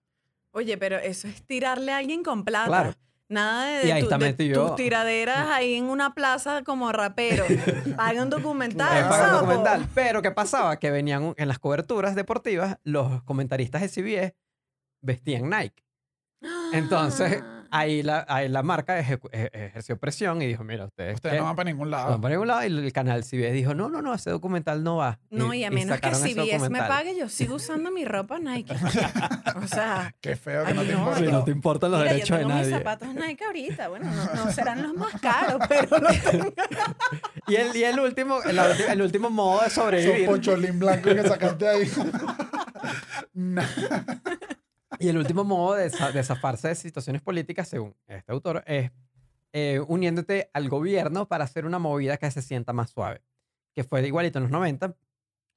Oye, 0.53 0.77
pero 0.79 0.97
eso 0.99 1.29
es 1.29 1.43
tirarle 1.45 1.93
a 1.93 1.99
alguien 1.99 2.23
con 2.23 2.45
plata. 2.45 2.67
Claro. 2.67 2.95
Nada 3.31 3.79
de, 3.79 3.87
Y 3.87 3.91
ahí 3.93 4.01
tu- 4.01 4.07
está 4.07 4.19
de 4.19 4.25
metido. 4.27 4.67
tus 4.67 4.77
tiraderas 4.77 5.49
ahí 5.51 5.77
en 5.77 5.85
una 5.85 6.15
plaza 6.15 6.63
como 6.65 6.91
rapero. 6.93 7.45
Haga 7.99 8.23
un 8.25 8.29
documental. 8.31 8.99
Es 8.99 9.05
para 9.05 9.27
un 9.29 9.33
documental. 9.41 9.89
Pero 9.95 10.21
¿qué 10.21 10.33
pasaba? 10.33 10.79
Que 10.81 10.91
venían 10.91 11.35
en 11.39 11.47
las 11.49 11.59
coberturas 11.61 12.15
deportivas, 12.17 12.79
los 12.83 13.23
comentaristas 13.23 13.83
de 13.83 13.89
CBS 13.89 14.35
vestían 15.01 15.49
Nike. 15.49 15.85
Entonces, 16.73 17.41
Ah. 17.43 17.60
Ahí 17.71 18.03
la, 18.03 18.25
ahí 18.29 18.49
la 18.49 18.63
marca 18.63 19.01
ejecu- 19.01 19.29
e- 19.33 19.51
ejerció 19.53 19.99
presión 19.99 20.41
y 20.43 20.47
dijo, 20.47 20.65
mira, 20.65 20.85
ustedes, 20.87 21.15
Ustedes 21.15 21.39
no 21.39 21.45
van 21.45 21.57
para 21.57 21.71
ningún 21.71 21.91
No 21.91 21.97
lado. 21.97 22.11
van 22.11 22.21
para 22.21 22.33
ningún 22.35 22.49
lado. 22.49 22.63
Y 22.63 22.67
el 22.67 22.93
canal 22.93 23.25
CBS 23.25 23.53
dijo, 23.53 23.75
no, 23.75 23.89
no, 23.89 24.03
no, 24.03 24.15
ese 24.15 24.31
documental 24.31 24.83
no 24.85 24.97
va. 24.97 25.19
No, 25.31 25.53
y 25.55 25.65
a 25.65 25.71
menos 25.71 26.01
que 26.01 26.11
CBS 26.15 26.69
me 26.71 26.79
pague, 26.81 27.17
yo 27.19 27.29
sigo 27.29 27.57
usando 27.57 27.91
mi 27.91 28.05
ropa 28.05 28.39
Nike. 28.39 28.75
O 29.57 29.67
sea, 29.67 30.15
Qué 30.21 30.37
feo 30.37 30.65
que 30.65 30.75
no 30.75 30.83
te 30.83 30.93
no, 30.93 30.99
importa. 30.99 31.21
No 31.31 31.45
te 31.45 31.51
importan 31.51 31.91
los 31.91 32.01
mira, 32.01 32.11
yo 32.13 32.17
derechos 32.17 32.37
de 32.39 32.45
tengo 32.45 32.55
mis 32.59 32.69
nadie. 32.69 32.79
zapatos 32.79 33.15
Nike 33.15 33.45
ahorita. 33.45 33.89
Bueno, 33.89 34.11
no, 34.11 34.45
no 34.45 34.53
serán 34.53 34.83
los 34.83 34.95
más 34.95 35.21
caros, 35.21 35.61
pero 35.69 35.99
los 35.99 36.19
tengo. 36.23 36.53
Y 37.49 37.57
el, 37.57 37.77
y 37.77 37.85
el 37.85 37.99
último, 38.01 38.39
el, 38.43 39.03
último 39.03 39.31
modo 39.31 39.63
de 39.63 39.71
sobrevivir. 39.71 40.27
pocholín 40.27 40.79
blancos 40.79 41.15
que 41.15 41.23
sacaste 41.29 41.69
ahí. 41.69 41.91
Y 45.01 45.09
el 45.09 45.17
último 45.17 45.45
modo 45.45 45.75
de, 45.75 45.91
de 45.91 46.23
zafarse 46.23 46.69
de 46.69 46.75
situaciones 46.75 47.23
políticas, 47.23 47.69
según 47.69 47.97
este 48.07 48.31
autor, 48.33 48.63
es 48.67 48.91
eh, 49.53 49.81
uniéndote 49.89 50.51
al 50.53 50.69
gobierno 50.69 51.27
para 51.27 51.45
hacer 51.45 51.65
una 51.67 51.79
movida 51.79 52.17
que 52.19 52.31
se 52.31 52.43
sienta 52.43 52.73
más 52.73 52.91
suave. 52.91 53.23
Que 53.75 53.83
fue 53.83 54.07
igualito 54.07 54.39
en 54.39 54.45
los 54.45 54.53
90. 54.53 54.95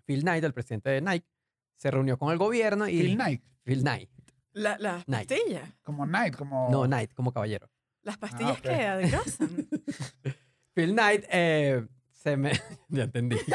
Phil 0.06 0.21
Knight, 0.21 0.43
el 0.43 0.53
presidente 0.53 0.89
de 0.89 1.01
Nike, 1.01 1.27
se 1.75 1.91
reunió 1.91 2.17
con 2.17 2.32
el 2.32 2.38
gobierno 2.38 2.88
y... 2.88 2.97
Phil 2.99 3.15
Knight. 3.15 3.43
Phil 3.63 3.82
Knight. 3.82 4.10
La- 4.53 4.77
las 4.77 5.06
pastillas. 5.06 5.69
Como 5.82 6.06
Knight, 6.06 6.36
como. 6.36 6.69
No, 6.69 6.84
Knight, 6.84 7.13
como 7.13 7.32
caballero. 7.32 7.69
Las 8.03 8.17
pastillas 8.17 8.58
ok. 8.58 8.63
que 8.63 8.86
adelgazan. 8.86 9.49
Phil 10.73 10.93
Knight 10.93 11.25
eh, 11.29 11.86
se 12.23 12.38
me... 12.38 12.51
ya 12.89 13.03
entendí. 13.03 13.38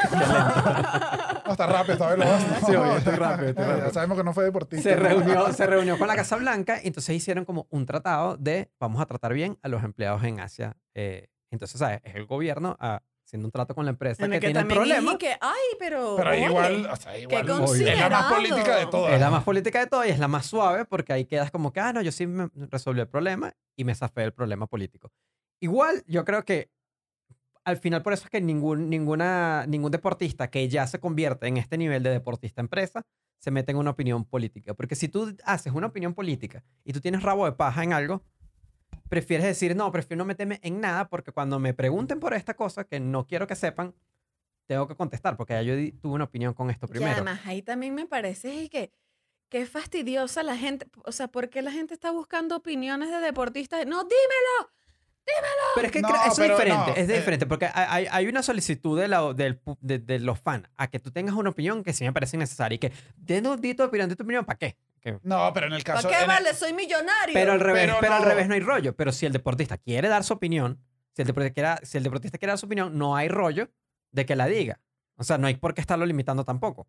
No, 1.45 1.53
está 1.53 1.65
rápido, 1.65 1.93
está 1.93 2.09
veloz. 2.09 2.27
¿no? 2.61 2.67
Sí, 2.67 2.75
obvio, 2.75 2.97
estoy 2.97 3.15
rápido, 3.15 3.49
estoy 3.49 3.65
Ya 3.65 3.71
rápido. 3.71 3.91
sabemos 3.93 4.17
que 4.19 4.23
no 4.23 4.33
fue 4.33 4.43
deportista. 4.43 4.87
se 4.87 4.95
reunió, 4.95 5.51
se 5.51 5.65
reunió 5.65 5.97
con 5.97 6.07
la 6.07 6.15
Casa 6.15 6.35
Blanca 6.35 6.79
y 6.83 6.87
entonces 6.87 7.15
hicieron 7.15 7.43
como 7.43 7.65
un 7.71 7.87
tratado 7.87 8.37
de 8.37 8.69
vamos 8.79 9.01
a 9.01 9.07
tratar 9.07 9.33
bien 9.33 9.57
a 9.63 9.67
los 9.67 9.83
empleados 9.83 10.23
en 10.25 10.39
Asia. 10.41 10.77
Eh, 10.93 11.27
entonces, 11.49 11.79
¿sabes? 11.79 12.01
Es 12.03 12.13
el 12.13 12.27
gobierno 12.27 12.77
ah, 12.79 13.01
haciendo 13.25 13.47
un 13.47 13.51
trato 13.51 13.73
con 13.73 13.85
la 13.85 13.91
empresa 13.91 14.25
En 14.25 14.29
que, 14.29 14.35
el 14.37 14.41
que 14.41 14.47
tiene 14.49 14.59
el 14.59 14.67
problema. 14.67 15.01
dije 15.13 15.17
que, 15.17 15.37
ay, 15.41 15.59
pero. 15.79 16.15
Pero 16.17 16.29
oye, 16.29 16.45
igual, 16.45 16.85
o 16.91 16.95
sea, 16.95 17.17
igual. 17.17 17.49
es 17.49 17.99
la 17.99 18.09
más 18.09 18.33
política 18.33 18.75
de 18.75 18.85
todas. 18.85 19.13
Es 19.13 19.19
la 19.19 19.29
más 19.31 19.43
política 19.43 19.79
de 19.79 19.87
todo 19.87 20.05
y 20.05 20.09
es 20.09 20.19
la 20.19 20.27
más 20.27 20.45
suave 20.45 20.85
porque 20.85 21.13
ahí 21.13 21.25
quedas 21.25 21.49
como 21.49 21.73
que, 21.73 21.79
ah, 21.79 21.93
no, 21.93 22.03
yo 22.03 22.11
sí 22.11 22.27
me 22.27 22.47
resolví 22.53 22.99
el 22.99 23.07
problema 23.07 23.53
y 23.75 23.85
me 23.85 23.95
zafé 23.95 24.21
del 24.21 24.33
problema 24.33 24.67
político. 24.67 25.11
Igual, 25.61 26.03
yo 26.05 26.23
creo 26.25 26.45
que 26.45 26.69
al 27.69 27.77
final 27.77 28.01
por 28.03 28.13
eso 28.13 28.25
es 28.25 28.29
que 28.29 28.41
ningún, 28.41 28.89
ninguna, 28.89 29.65
ningún 29.67 29.91
deportista 29.91 30.49
que 30.49 30.67
ya 30.67 30.85
se 30.87 30.99
convierte 30.99 31.47
en 31.47 31.57
este 31.57 31.77
nivel 31.77 32.03
de 32.03 32.09
deportista 32.09 32.61
empresa 32.61 33.03
se 33.39 33.51
mete 33.51 33.71
en 33.71 33.77
una 33.77 33.91
opinión 33.91 34.25
política. 34.25 34.73
Porque 34.73 34.95
si 34.95 35.07
tú 35.07 35.35
haces 35.45 35.71
una 35.73 35.87
opinión 35.87 36.13
política 36.13 36.63
y 36.83 36.93
tú 36.93 36.99
tienes 36.99 37.23
rabo 37.23 37.45
de 37.45 37.53
paja 37.53 37.83
en 37.83 37.93
algo, 37.93 38.23
prefieres 39.07 39.45
decir, 39.45 39.75
no, 39.75 39.91
prefiero 39.91 40.19
no 40.19 40.25
meterme 40.25 40.59
en 40.61 40.81
nada 40.81 41.07
porque 41.09 41.31
cuando 41.31 41.59
me 41.59 41.73
pregunten 41.73 42.19
por 42.19 42.33
esta 42.33 42.55
cosa 42.55 42.83
que 42.83 42.99
no 42.99 43.25
quiero 43.25 43.47
que 43.47 43.55
sepan, 43.55 43.95
tengo 44.67 44.87
que 44.87 44.95
contestar 44.95 45.35
porque 45.37 45.53
ya 45.53 45.61
yo 45.61 45.73
tuve 45.99 46.13
una 46.13 46.25
opinión 46.25 46.53
con 46.53 46.69
esto 46.69 46.85
Y 46.87 46.89
primero. 46.91 47.13
además 47.13 47.41
ahí 47.45 47.61
también 47.61 47.95
me 47.95 48.05
parece 48.05 48.53
y 48.63 48.69
que 48.69 48.91
qué 49.49 49.65
fastidiosa 49.65 50.43
la 50.43 50.55
gente, 50.55 50.87
o 51.05 51.11
sea, 51.11 51.27
¿por 51.27 51.49
qué 51.49 51.61
la 51.61 51.71
gente 51.71 51.93
está 51.93 52.11
buscando 52.11 52.55
opiniones 52.55 53.09
de 53.09 53.17
deportistas? 53.19 53.85
No, 53.87 54.03
dímelo. 54.03 54.71
Pero 55.75 55.85
es 55.87 55.91
que 55.91 56.01
No, 56.01 56.09
eso 56.09 56.43
es 56.43 56.49
diferente, 56.49 56.91
no, 56.91 56.95
es 56.95 57.09
eh. 57.09 57.13
diferente, 57.17 57.45
porque 57.45 57.69
hay, 57.73 58.07
hay- 58.09 58.27
una 58.27 58.41
solicitud 58.43 58.99
de, 58.99 59.07
la- 59.07 59.33
del 59.33 59.61
pu- 59.63 59.77
de, 59.81 59.99
de 59.99 60.19
los 60.19 60.39
fans 60.39 60.67
a 60.77 60.87
que 60.87 60.99
tú 60.99 61.11
tengas 61.11 61.35
una 61.35 61.49
opinión 61.51 61.83
que 61.83 61.93
sí 61.93 62.03
me 62.03 62.11
parece 62.13 62.37
necesaria 62.37 62.75
y 62.75 62.79
que 62.79 62.91
de 63.17 63.41
no 63.41 63.55
di 63.57 63.73
tu 63.75 63.83
opinión, 63.83 64.09
di 64.09 64.15
tu 64.15 64.23
opinión, 64.23 64.45
¿para 64.45 64.57
qué? 64.57 64.77
Que- 65.01 65.19
No, 65.23 65.51
pero 65.53 65.67
en 65.67 65.73
el 65.73 65.83
¿Para 65.83 65.95
caso. 65.97 66.09
qué 66.09 66.15
en 66.15 66.21
el- 66.21 66.27
vale? 66.27 66.53
Soy 66.53 66.73
millonario. 66.73 67.33
Pero 67.33 67.51
al 67.53 67.59
revés, 67.59 67.85
Pero 67.85 67.97
pero, 68.01 68.13
al 68.15 68.21
no. 68.23 68.27
revés 68.29 68.47
no 68.47 68.53
hay 68.55 68.59
rollo. 68.61 68.95
Pero 68.95 69.11
si 69.11 69.25
el 69.25 69.31
deportista 69.33 69.77
quiere 69.77 70.07
dar 70.09 70.23
su 70.23 70.33
opinión, 70.33 70.79
si 71.15 71.21
el 71.21 71.27
deportista 71.27 71.53
quiere, 71.53 71.85
si 71.85 71.97
el 71.97 72.03
deportista 72.03 72.37
quiere 72.37 72.51
dar 72.51 72.57
su 72.57 72.65
opinión, 72.65 72.97
no 72.97 73.15
hay 73.15 73.27
rollo 73.29 73.69
de 74.11 74.25
que 74.25 74.35
la 74.35 74.47
diga. 74.47 74.79
O 75.17 75.23
sea, 75.23 75.37
no 75.37 75.47
hay 75.47 75.55
por 75.55 75.73
qué 75.73 75.81
estarlo 75.81 76.05
limitando 76.05 76.43
tampoco. 76.45 76.87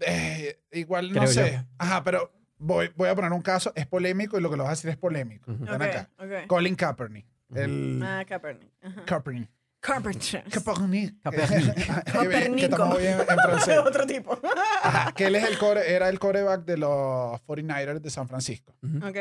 eh, 0.00 0.60
igual 0.72 1.12
no 1.12 1.20
Creo 1.20 1.32
sé. 1.32 1.52
yo. 1.52 1.58
Ajá, 1.78 2.02
pero 2.02 2.32
voy, 2.58 2.90
voy 2.96 3.08
a 3.08 3.14
poner 3.14 3.32
un 3.32 3.42
caso. 3.42 3.72
Es 3.76 3.86
polémico 3.86 4.38
y 4.38 4.40
lo 4.40 4.50
que 4.50 4.56
lo 4.56 4.64
vas 4.64 4.70
a 4.70 4.74
decir 4.76 4.90
es 4.90 4.96
polémico. 4.96 5.50
Ujú. 5.52 5.64
Ven 5.64 5.74
Ok, 5.74 5.82
acá. 5.82 6.10
ok. 6.18 6.46
Colin 6.48 6.74
Kaepernick. 6.74 7.26
El. 7.54 8.00
Ah, 8.02 8.24
Kaepernick. 8.26 8.72
Ajá. 8.82 9.04
Kaepernick. 9.04 9.50
Bien- 11.30 12.56
que 12.56 12.64
estamos 12.64 12.98
bien 12.98 13.20
en 13.20 13.26
francés. 13.26 13.78
Otro 13.78 14.06
tipo. 14.06 14.38
Ajá, 14.82 15.12
que 15.12 15.26
él 15.26 15.36
es 15.36 15.44
el 15.44 15.58
core, 15.58 15.94
era 15.94 16.08
el 16.08 16.18
coreback 16.18 16.64
de 16.64 16.76
los 16.78 17.40
49ers 17.46 18.00
de 18.00 18.10
San 18.10 18.26
Francisco. 18.28 18.76
ok. 19.02 19.16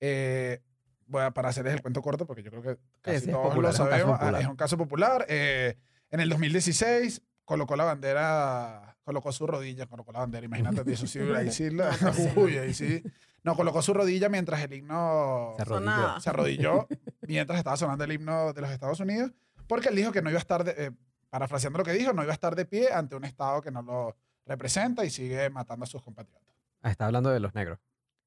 Eh, 0.00 0.60
voy 1.06 1.22
a, 1.22 1.30
para 1.32 1.48
hacerles 1.48 1.74
el 1.74 1.82
cuento 1.82 2.00
corto, 2.02 2.26
porque 2.26 2.42
yo 2.42 2.50
creo 2.50 2.62
que 2.62 2.78
casi 3.02 3.18
sí, 3.20 3.26
es 3.26 3.32
todos 3.32 3.48
popular, 3.48 3.72
lo 3.72 3.74
es 3.74 3.80
un 3.80 3.86
caso 3.86 3.90
sabemos. 3.90 4.14
Ah, 4.14 4.18
popular. 4.20 4.40
Es 4.42 4.48
un 4.48 4.56
caso 4.56 4.78
popular. 4.78 5.26
Eh, 5.28 5.76
en 6.10 6.20
el 6.20 6.28
2016 6.28 7.22
colocó 7.44 7.74
la 7.76 7.84
bandera, 7.84 8.96
colocó 9.02 9.32
su 9.32 9.46
rodilla, 9.46 9.86
colocó 9.86 10.12
la 10.12 10.20
bandera, 10.20 10.46
imagínate, 10.46 10.92
eso 10.92 11.06
sí, 11.08 11.18
ahí 11.36 11.50
sí, 11.50 11.68
la- 11.70 11.90
uy, 12.36 12.58
ahí 12.58 12.72
sí. 12.74 13.02
No, 13.42 13.56
colocó 13.56 13.82
su 13.82 13.94
rodilla 13.94 14.28
mientras 14.28 14.60
el 14.62 14.72
himno 14.72 15.54
Se 15.56 15.62
arrodilló. 15.62 15.90
Sonaba. 15.90 16.20
se 16.20 16.30
arrodilló, 16.30 16.88
mientras 17.26 17.58
estaba 17.58 17.76
sonando 17.76 18.04
el 18.04 18.12
himno 18.12 18.52
de 18.52 18.60
los 18.60 18.70
Estados 18.70 19.00
Unidos, 19.00 19.32
porque 19.66 19.88
él 19.88 19.96
dijo 19.96 20.12
que 20.12 20.22
no 20.22 20.30
iba 20.30 20.38
a 20.38 20.40
estar, 20.40 20.64
de, 20.64 20.74
eh, 20.76 20.90
parafraseando 21.30 21.78
lo 21.78 21.84
que 21.84 21.92
dijo, 21.92 22.12
no 22.12 22.22
iba 22.22 22.32
a 22.32 22.34
estar 22.34 22.54
de 22.54 22.64
pie 22.64 22.92
ante 22.92 23.16
un 23.16 23.24
Estado 23.24 23.62
que 23.62 23.70
no 23.70 23.82
lo 23.82 24.16
representa 24.46 25.04
y 25.04 25.10
sigue 25.10 25.48
matando 25.50 25.84
a 25.84 25.86
sus 25.86 26.02
compatriotas. 26.02 26.54
Ah, 26.82 26.90
está 26.90 27.06
hablando 27.06 27.30
de 27.30 27.40
los 27.40 27.54
negros. 27.54 27.78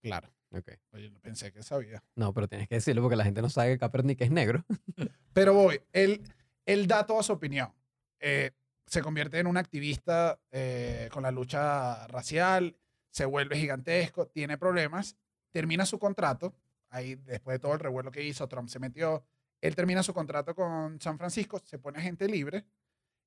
Claro. 0.02 0.30
Ok. 0.52 0.69
Oye, 0.91 1.10
no 1.10 1.19
pensé 1.19 1.52
que 1.52 1.63
sabía. 1.63 2.04
No, 2.15 2.34
pero 2.34 2.47
tienes 2.47 2.67
que 2.67 2.76
decirlo 2.76 3.02
porque 3.02 3.15
la 3.15 3.23
gente 3.23 3.41
no 3.41 3.49
sabe 3.49 3.71
que 3.71 3.80
Kaepernick 3.80 4.21
es 4.21 4.32
negro. 4.32 4.63
Pero 5.34 5.56
voy, 5.56 5.82
él, 5.93 6.21
él 6.65 6.86
da 6.86 7.08
toda 7.08 7.23
su 7.23 7.34
opinión. 7.34 7.73
Eh, 8.19 8.52
se 8.86 9.02
convierte 9.02 9.39
en 9.39 9.47
un 9.47 9.58
activista 9.58 10.39
eh, 10.52 11.10
con 11.12 11.23
la 11.23 11.32
lucha 11.32 12.06
racial, 12.08 12.78
se 13.13 13.26
vuelve 13.26 13.56
gigantesco, 13.58 14.26
tiene 14.28 14.58
problemas, 14.58 15.15
termina 15.52 15.86
su 15.86 15.99
contrato, 15.99 16.56
ahí 16.89 17.13
después 17.13 17.54
de 17.56 17.60
todo 17.60 17.73
el 17.73 17.80
revuelo 17.80 18.12
que 18.12 18.23
hizo, 18.23 18.47
Trump 18.47 18.69
se 18.69 18.80
metió, 18.80 19.23
él 19.62 19.76
termina 19.76 20.02
su 20.02 20.15
contrato 20.15 20.56
con 20.56 20.99
San 20.99 21.19
Francisco, 21.19 21.60
se 21.63 21.78
pone 21.78 21.99
agente 21.99 22.28
libre, 22.28 22.65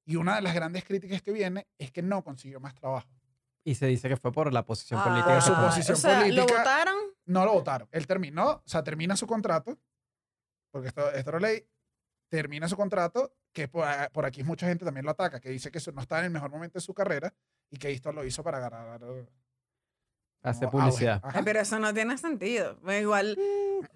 y 0.04 0.16
una 0.16 0.34
de 0.34 0.42
las 0.42 0.54
grandes 0.54 0.84
críticas 0.84 1.22
que 1.22 1.30
viene 1.32 1.68
es 1.78 1.92
que 1.92 2.02
no 2.02 2.24
consiguió 2.24 2.58
más 2.58 2.74
trabajo. 2.74 3.08
Y 3.62 3.76
se 3.76 3.86
dice 3.86 4.08
que 4.08 4.16
fue 4.16 4.32
por 4.32 4.52
la 4.52 4.64
posición 4.66 5.00
Ah, 5.00 5.04
política. 5.04 5.34
Por 5.34 5.42
su 5.42 5.54
posición 5.54 5.96
o 5.96 6.00
sea, 6.00 6.14
¿Lo 6.20 6.26
política. 6.26 6.58
votaron? 6.58 6.94
No 7.26 7.44
lo 7.44 7.52
votaron. 7.52 7.88
Él 7.92 8.06
terminó, 8.08 8.50
o 8.50 8.62
sea, 8.68 8.82
termina 8.82 9.16
su 9.16 9.26
contrato, 9.28 9.78
porque 10.72 10.88
esto, 10.88 11.12
esto 11.12 11.30
era 11.30 11.40
ley, 11.40 11.64
termina 12.28 12.68
su 12.68 12.76
contrato, 12.76 13.36
que 13.52 13.68
por, 13.68 13.86
por 14.12 14.26
aquí 14.26 14.42
mucha 14.42 14.66
gente 14.66 14.84
también 14.84 15.04
lo 15.04 15.12
ataca, 15.12 15.40
que 15.40 15.48
dice 15.50 15.70
que 15.70 15.78
eso 15.78 15.92
no 15.92 16.00
está 16.02 16.18
en 16.18 16.24
el 16.26 16.30
mejor 16.32 16.50
momento 16.50 16.74
de 16.74 16.80
su 16.82 16.92
carrera 16.92 17.32
y 17.70 17.78
que 17.78 17.90
esto 17.92 18.12
lo 18.12 18.24
hizo 18.24 18.42
para 18.42 18.58
ganar. 18.58 19.00
Hace 20.42 20.66
como 20.66 20.78
auge. 20.78 20.90
publicidad. 20.90 21.20
Ajá. 21.24 21.38
Ay, 21.38 21.44
pero 21.44 21.60
eso 21.60 21.78
no 21.80 21.92
tiene 21.92 22.16
sentido. 22.18 22.78
Igual. 23.00 23.36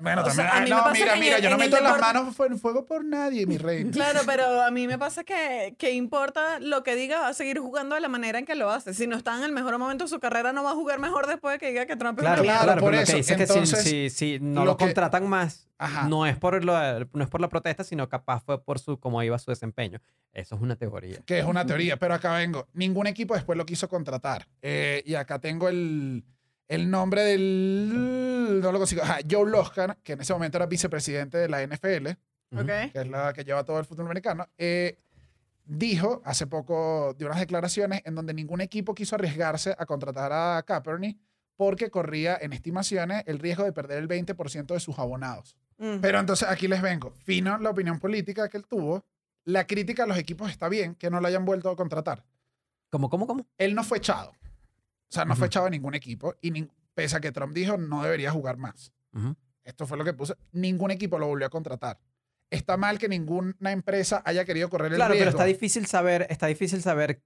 Bueno, 0.00 0.22
o 0.22 0.24
también. 0.24 0.34
sea, 0.34 0.48
a 0.52 0.56
ay, 0.58 0.64
mí 0.64 0.70
me 0.70 0.76
no, 0.76 0.82
pasa 0.82 0.92
mira, 0.94 1.14
que 1.14 1.20
mira, 1.20 1.36
el- 1.36 1.42
yo 1.42 1.50
no 1.50 1.58
meto 1.58 1.80
las 1.80 2.00
manos 2.00 2.34
en 2.40 2.58
fuego 2.58 2.86
por 2.86 3.04
nadie, 3.04 3.46
mi 3.46 3.56
reina. 3.56 3.90
Claro, 3.92 4.20
pero 4.26 4.60
a 4.62 4.70
mí 4.72 4.86
me 4.88 4.98
pasa 4.98 5.22
que, 5.24 5.74
que 5.78 5.92
importa 5.92 6.58
lo 6.58 6.82
que 6.82 6.96
diga, 6.96 7.20
va 7.20 7.28
a 7.28 7.34
seguir 7.34 7.58
jugando 7.60 7.94
de 7.94 8.00
la 8.00 8.08
manera 8.08 8.38
en 8.40 8.46
que 8.46 8.56
lo 8.56 8.70
hace. 8.70 8.94
Si 8.94 9.06
no 9.06 9.16
está 9.16 9.36
en 9.36 9.44
el 9.44 9.52
mejor 9.52 9.78
momento 9.78 10.04
de 10.04 10.10
su 10.10 10.18
carrera, 10.20 10.52
no 10.52 10.64
va 10.64 10.72
a 10.72 10.74
jugar 10.74 10.98
mejor 10.98 11.26
después 11.28 11.54
de 11.54 11.58
que 11.60 11.68
diga 11.68 11.86
que 11.86 11.96
Trump 11.96 12.18
es 12.18 12.22
Claro, 12.24 12.42
una 12.42 12.52
claro, 12.52 12.64
Claro, 12.64 12.80
por 12.80 12.90
pero 12.90 12.96
lo 12.96 13.02
eso. 13.04 13.12
que 13.12 13.16
dice 13.18 13.32
es 13.32 13.36
que 13.36 13.42
Entonces, 13.44 13.84
si, 13.84 14.10
si, 14.10 14.38
si 14.38 14.40
no 14.40 14.60
lo 14.60 14.72
lo, 14.72 14.76
que- 14.76 14.84
contratan 14.86 15.28
más, 15.28 15.68
Ajá. 15.82 16.06
no 16.08 16.26
es, 16.26 16.36
por 16.36 16.62
lo, 16.62 16.74
no 17.14 17.24
es 17.24 17.30
por 17.30 17.40
la 17.40 17.48
protesta, 17.48 17.84
sino 17.84 18.06
capaz 18.08 18.42
fue 18.44 18.62
por 18.62 18.78
su 18.78 19.00
cómo 19.00 19.22
iba 19.22 19.38
su 19.38 19.50
desempeño. 19.50 19.98
Eso 20.32 20.54
es 20.54 20.60
una 20.60 20.76
teoría. 20.76 21.18
que 21.24 21.38
es 21.38 21.44
una 21.46 21.64
teoría, 21.64 21.96
pero 21.96 22.14
acá 22.14 22.34
vengo. 22.34 22.68
Ningún 22.74 23.06
equipo 23.06 23.34
después 23.34 23.56
lo 23.56 23.64
quiso 23.64 23.88
contratar. 23.88 24.46
Eh, 24.60 25.02
y 25.06 25.14
acá 25.14 25.38
tengo 25.38 25.68
el, 25.70 26.22
el 26.68 26.90
nombre 26.90 27.22
del... 27.22 28.60
No 28.62 28.72
lo 28.72 28.78
consigo. 28.78 29.02
Ajá, 29.02 29.18
Joe 29.28 29.50
Loscan, 29.50 29.96
que 30.02 30.12
en 30.12 30.20
ese 30.20 30.32
momento 30.34 30.58
era 30.58 30.66
vicepresidente 30.66 31.38
de 31.38 31.48
la 31.48 31.62
NFL, 31.66 32.08
Ujú. 32.52 32.62
Ok. 32.62 32.66
que 32.92 33.00
es 33.00 33.08
la 33.08 33.32
que 33.32 33.44
lleva 33.44 33.64
todo 33.64 33.78
el 33.78 33.84
fútbol 33.86 34.06
americano, 34.06 34.48
eh, 34.58 34.98
dijo 35.64 36.20
hace 36.24 36.46
poco 36.46 37.14
de 37.16 37.24
unas 37.24 37.38
declaraciones 37.38 38.02
en 38.04 38.14
donde 38.14 38.34
ningún 38.34 38.60
equipo 38.60 38.94
quiso 38.94 39.14
arriesgarse 39.14 39.74
a 39.78 39.86
contratar 39.86 40.32
a 40.32 40.62
Kaepernick 40.66 41.18
porque 41.56 41.90
corría 41.90 42.36
en 42.40 42.52
estimaciones 42.52 43.22
el 43.26 43.38
riesgo 43.38 43.64
de 43.64 43.72
perder 43.72 43.98
el 43.98 44.08
20% 44.08 44.66
de 44.74 44.80
sus 44.80 44.98
abonados. 44.98 45.56
Pero 46.02 46.20
entonces 46.20 46.46
aquí 46.48 46.68
les 46.68 46.82
vengo. 46.82 47.10
Fino 47.24 47.56
la 47.58 47.70
opinión 47.70 47.98
política 47.98 48.48
que 48.50 48.58
él 48.58 48.66
tuvo. 48.66 49.02
La 49.44 49.66
crítica 49.66 50.04
a 50.04 50.06
los 50.06 50.18
equipos 50.18 50.50
está 50.50 50.68
bien 50.68 50.94
que 50.94 51.08
no 51.10 51.20
lo 51.20 51.26
hayan 51.26 51.46
vuelto 51.46 51.70
a 51.70 51.76
contratar. 51.76 52.24
¿Cómo, 52.90 53.08
cómo, 53.08 53.26
cómo? 53.26 53.46
Él 53.56 53.74
no 53.74 53.82
fue 53.82 53.96
echado. 53.98 54.30
O 54.30 55.12
sea, 55.12 55.24
no 55.24 55.34
fue 55.34 55.44
Ujú. 55.44 55.46
echado 55.46 55.66
a 55.66 55.70
ningún 55.70 55.94
equipo. 55.94 56.34
Y 56.42 56.50
nin- 56.52 56.70
pese 56.92 57.16
a 57.16 57.20
que 57.20 57.32
Trump 57.32 57.54
dijo 57.54 57.78
no 57.78 58.02
debería 58.02 58.30
jugar 58.30 58.58
más. 58.58 58.92
Esto 59.64 59.86
fue 59.86 59.96
lo 59.96 60.04
que 60.04 60.12
puse, 60.12 60.34
ningún 60.52 60.90
equipo 60.90 61.18
lo 61.18 61.26
volvió 61.26 61.46
a 61.46 61.50
contratar. 61.50 61.98
Está 62.50 62.76
mal 62.76 62.98
que 62.98 63.08
ninguna 63.08 63.72
empresa 63.72 64.22
haya 64.26 64.44
querido 64.44 64.68
correr 64.68 64.92
el 64.92 64.96
Claro, 64.96 65.12
pero 65.14 65.24
riesgo. 65.24 65.38
está 65.38 65.44
difícil 65.46 65.86
saber, 65.86 66.26
está 66.30 66.46
difícil 66.46 66.82
saber 66.82 67.22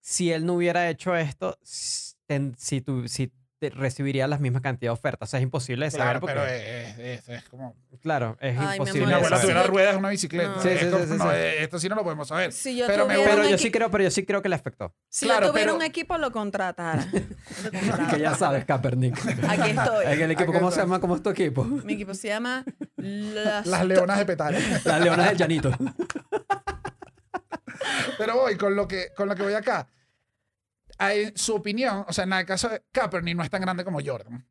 si 0.00 0.30
él 0.30 0.46
no 0.46 0.54
hubiera 0.54 0.88
hecho 0.88 1.16
esto, 1.16 1.58
si, 1.64 2.80
tú, 2.82 3.08
si 3.08 3.28
te 3.28 3.34
recibiría 3.60 4.26
la 4.28 4.38
misma 4.38 4.60
cantidad 4.60 4.90
de 4.90 4.94
ofertas. 4.94 5.28
O 5.28 5.30
sea, 5.30 5.40
es 5.40 5.44
imposible 5.44 5.86
de 5.86 5.90
saber 5.90 6.04
Claro, 6.06 6.20
porque, 6.20 6.34
pero 6.34 6.46
es, 6.46 6.98
es- 6.98 7.28
es 7.28 7.44
como... 7.48 7.74
claro, 8.02 8.36
es 8.40 8.56
Ay, 8.58 8.76
imposible. 8.76 9.00
Mi 9.00 9.06
de 9.06 9.14
abuela 9.14 9.40
tuviera 9.40 9.62
ruedas 9.62 9.92
en 9.94 9.98
una 10.00 10.08
bicicleta. 10.10 10.48
No. 10.56 10.62
Sí, 10.62 10.68
Es 10.68 10.80
sí, 10.80 10.86
sí, 10.86 10.96
sí, 11.06 11.14
no, 11.16 11.24
sí. 11.24 11.30
eh, 11.36 11.62
esto 11.62 11.78
sí 11.78 11.88
no 11.88 11.94
lo 11.94 12.02
podemos 12.04 12.28
saber. 12.28 12.52
Si 12.52 12.76
yo 12.76 12.86
pero 12.86 13.06
me 13.06 13.14
Pero 13.18 13.48
yo 13.48 13.56
sí 13.58 13.70
creo, 13.70 13.90
pero 13.90 14.04
yo 14.04 14.10
sí 14.10 14.24
creo 14.26 14.42
que 14.42 14.48
le 14.48 14.54
afectó. 14.56 14.94
Si 15.08 15.26
Claro, 15.26 15.46
yo 15.46 15.52
tuviera 15.52 15.72
pero- 15.72 15.76
un 15.76 15.82
equipo, 15.82 16.18
lo 16.18 16.30
contratara. 16.32 17.06
Que 18.10 18.20
ya 18.20 18.34
sabes, 18.34 18.64
Kaepernick. 18.66 19.18
Aquí 19.48 19.70
estoy. 19.70 20.06
En 20.06 20.20
el 20.22 20.30
equipo, 20.32 20.52
¿cómo 20.52 20.70
se 20.70 20.80
llama? 20.80 21.00
¿Cómo 21.00 21.16
es 21.16 21.22
tu 21.22 21.30
equipo? 21.30 21.64
Mi 21.64 21.94
equipo 21.94 22.12
se 22.14 22.28
llama 22.28 22.64
Las, 22.96 23.66
Las 23.66 23.84
leonas 23.86 24.18
de 24.18 24.26
Petare. 24.26 24.58
Las 24.84 25.00
Leonas 25.00 25.28
del 25.30 25.38
Llanito. 25.38 25.70
Pero 28.18 28.36
voy 28.36 28.56
con 28.56 28.74
lo 28.76 28.86
que, 28.88 29.08
con 29.16 29.28
lo 29.28 29.34
que 29.34 29.42
voy 29.42 29.54
acá. 29.54 29.86
Hay, 30.98 31.32
su 31.34 31.54
opinión, 31.54 32.04
o 32.08 32.12
sea, 32.12 32.24
en 32.24 32.32
el 32.32 32.46
caso 32.46 32.68
de 32.68 32.82
Kaepernick 32.92 33.36
no 33.36 33.42
es 33.42 33.50
tan 33.50 33.60
grande 33.62 33.84
como 33.84 34.00
Jordan. 34.04 34.46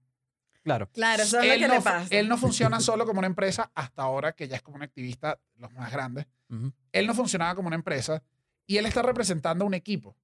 Claro. 0.63 0.89
Claro, 0.93 1.21
eso 1.23 1.39
es 1.39 1.45
lo 1.45 1.53
él, 1.53 1.59
que 1.59 1.67
no, 1.67 1.73
le 1.75 1.81
pasa. 1.81 2.07
él 2.09 2.27
no 2.27 2.37
funciona 2.37 2.79
solo 2.79 3.05
como 3.05 3.19
una 3.19 3.27
empresa 3.27 3.71
hasta 3.75 4.01
ahora, 4.01 4.31
que 4.33 4.47
ya 4.47 4.55
es 4.55 4.61
como 4.63 4.77
un 4.77 4.83
activista, 4.83 5.39
los 5.57 5.71
más 5.73 5.91
grandes. 5.91 6.25
Ujú. 6.49 6.71
Él 6.91 7.05
no 7.07 7.13
funcionaba 7.13 7.53
como 7.55 7.67
una 7.67 7.75
empresa 7.75 8.23
y 8.65 8.77
él 8.77 8.85
está 8.87 9.03
representando 9.03 9.63
a 9.63 9.67
un 9.67 9.75
equipo. 9.75 10.15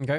Ok. 0.00 0.10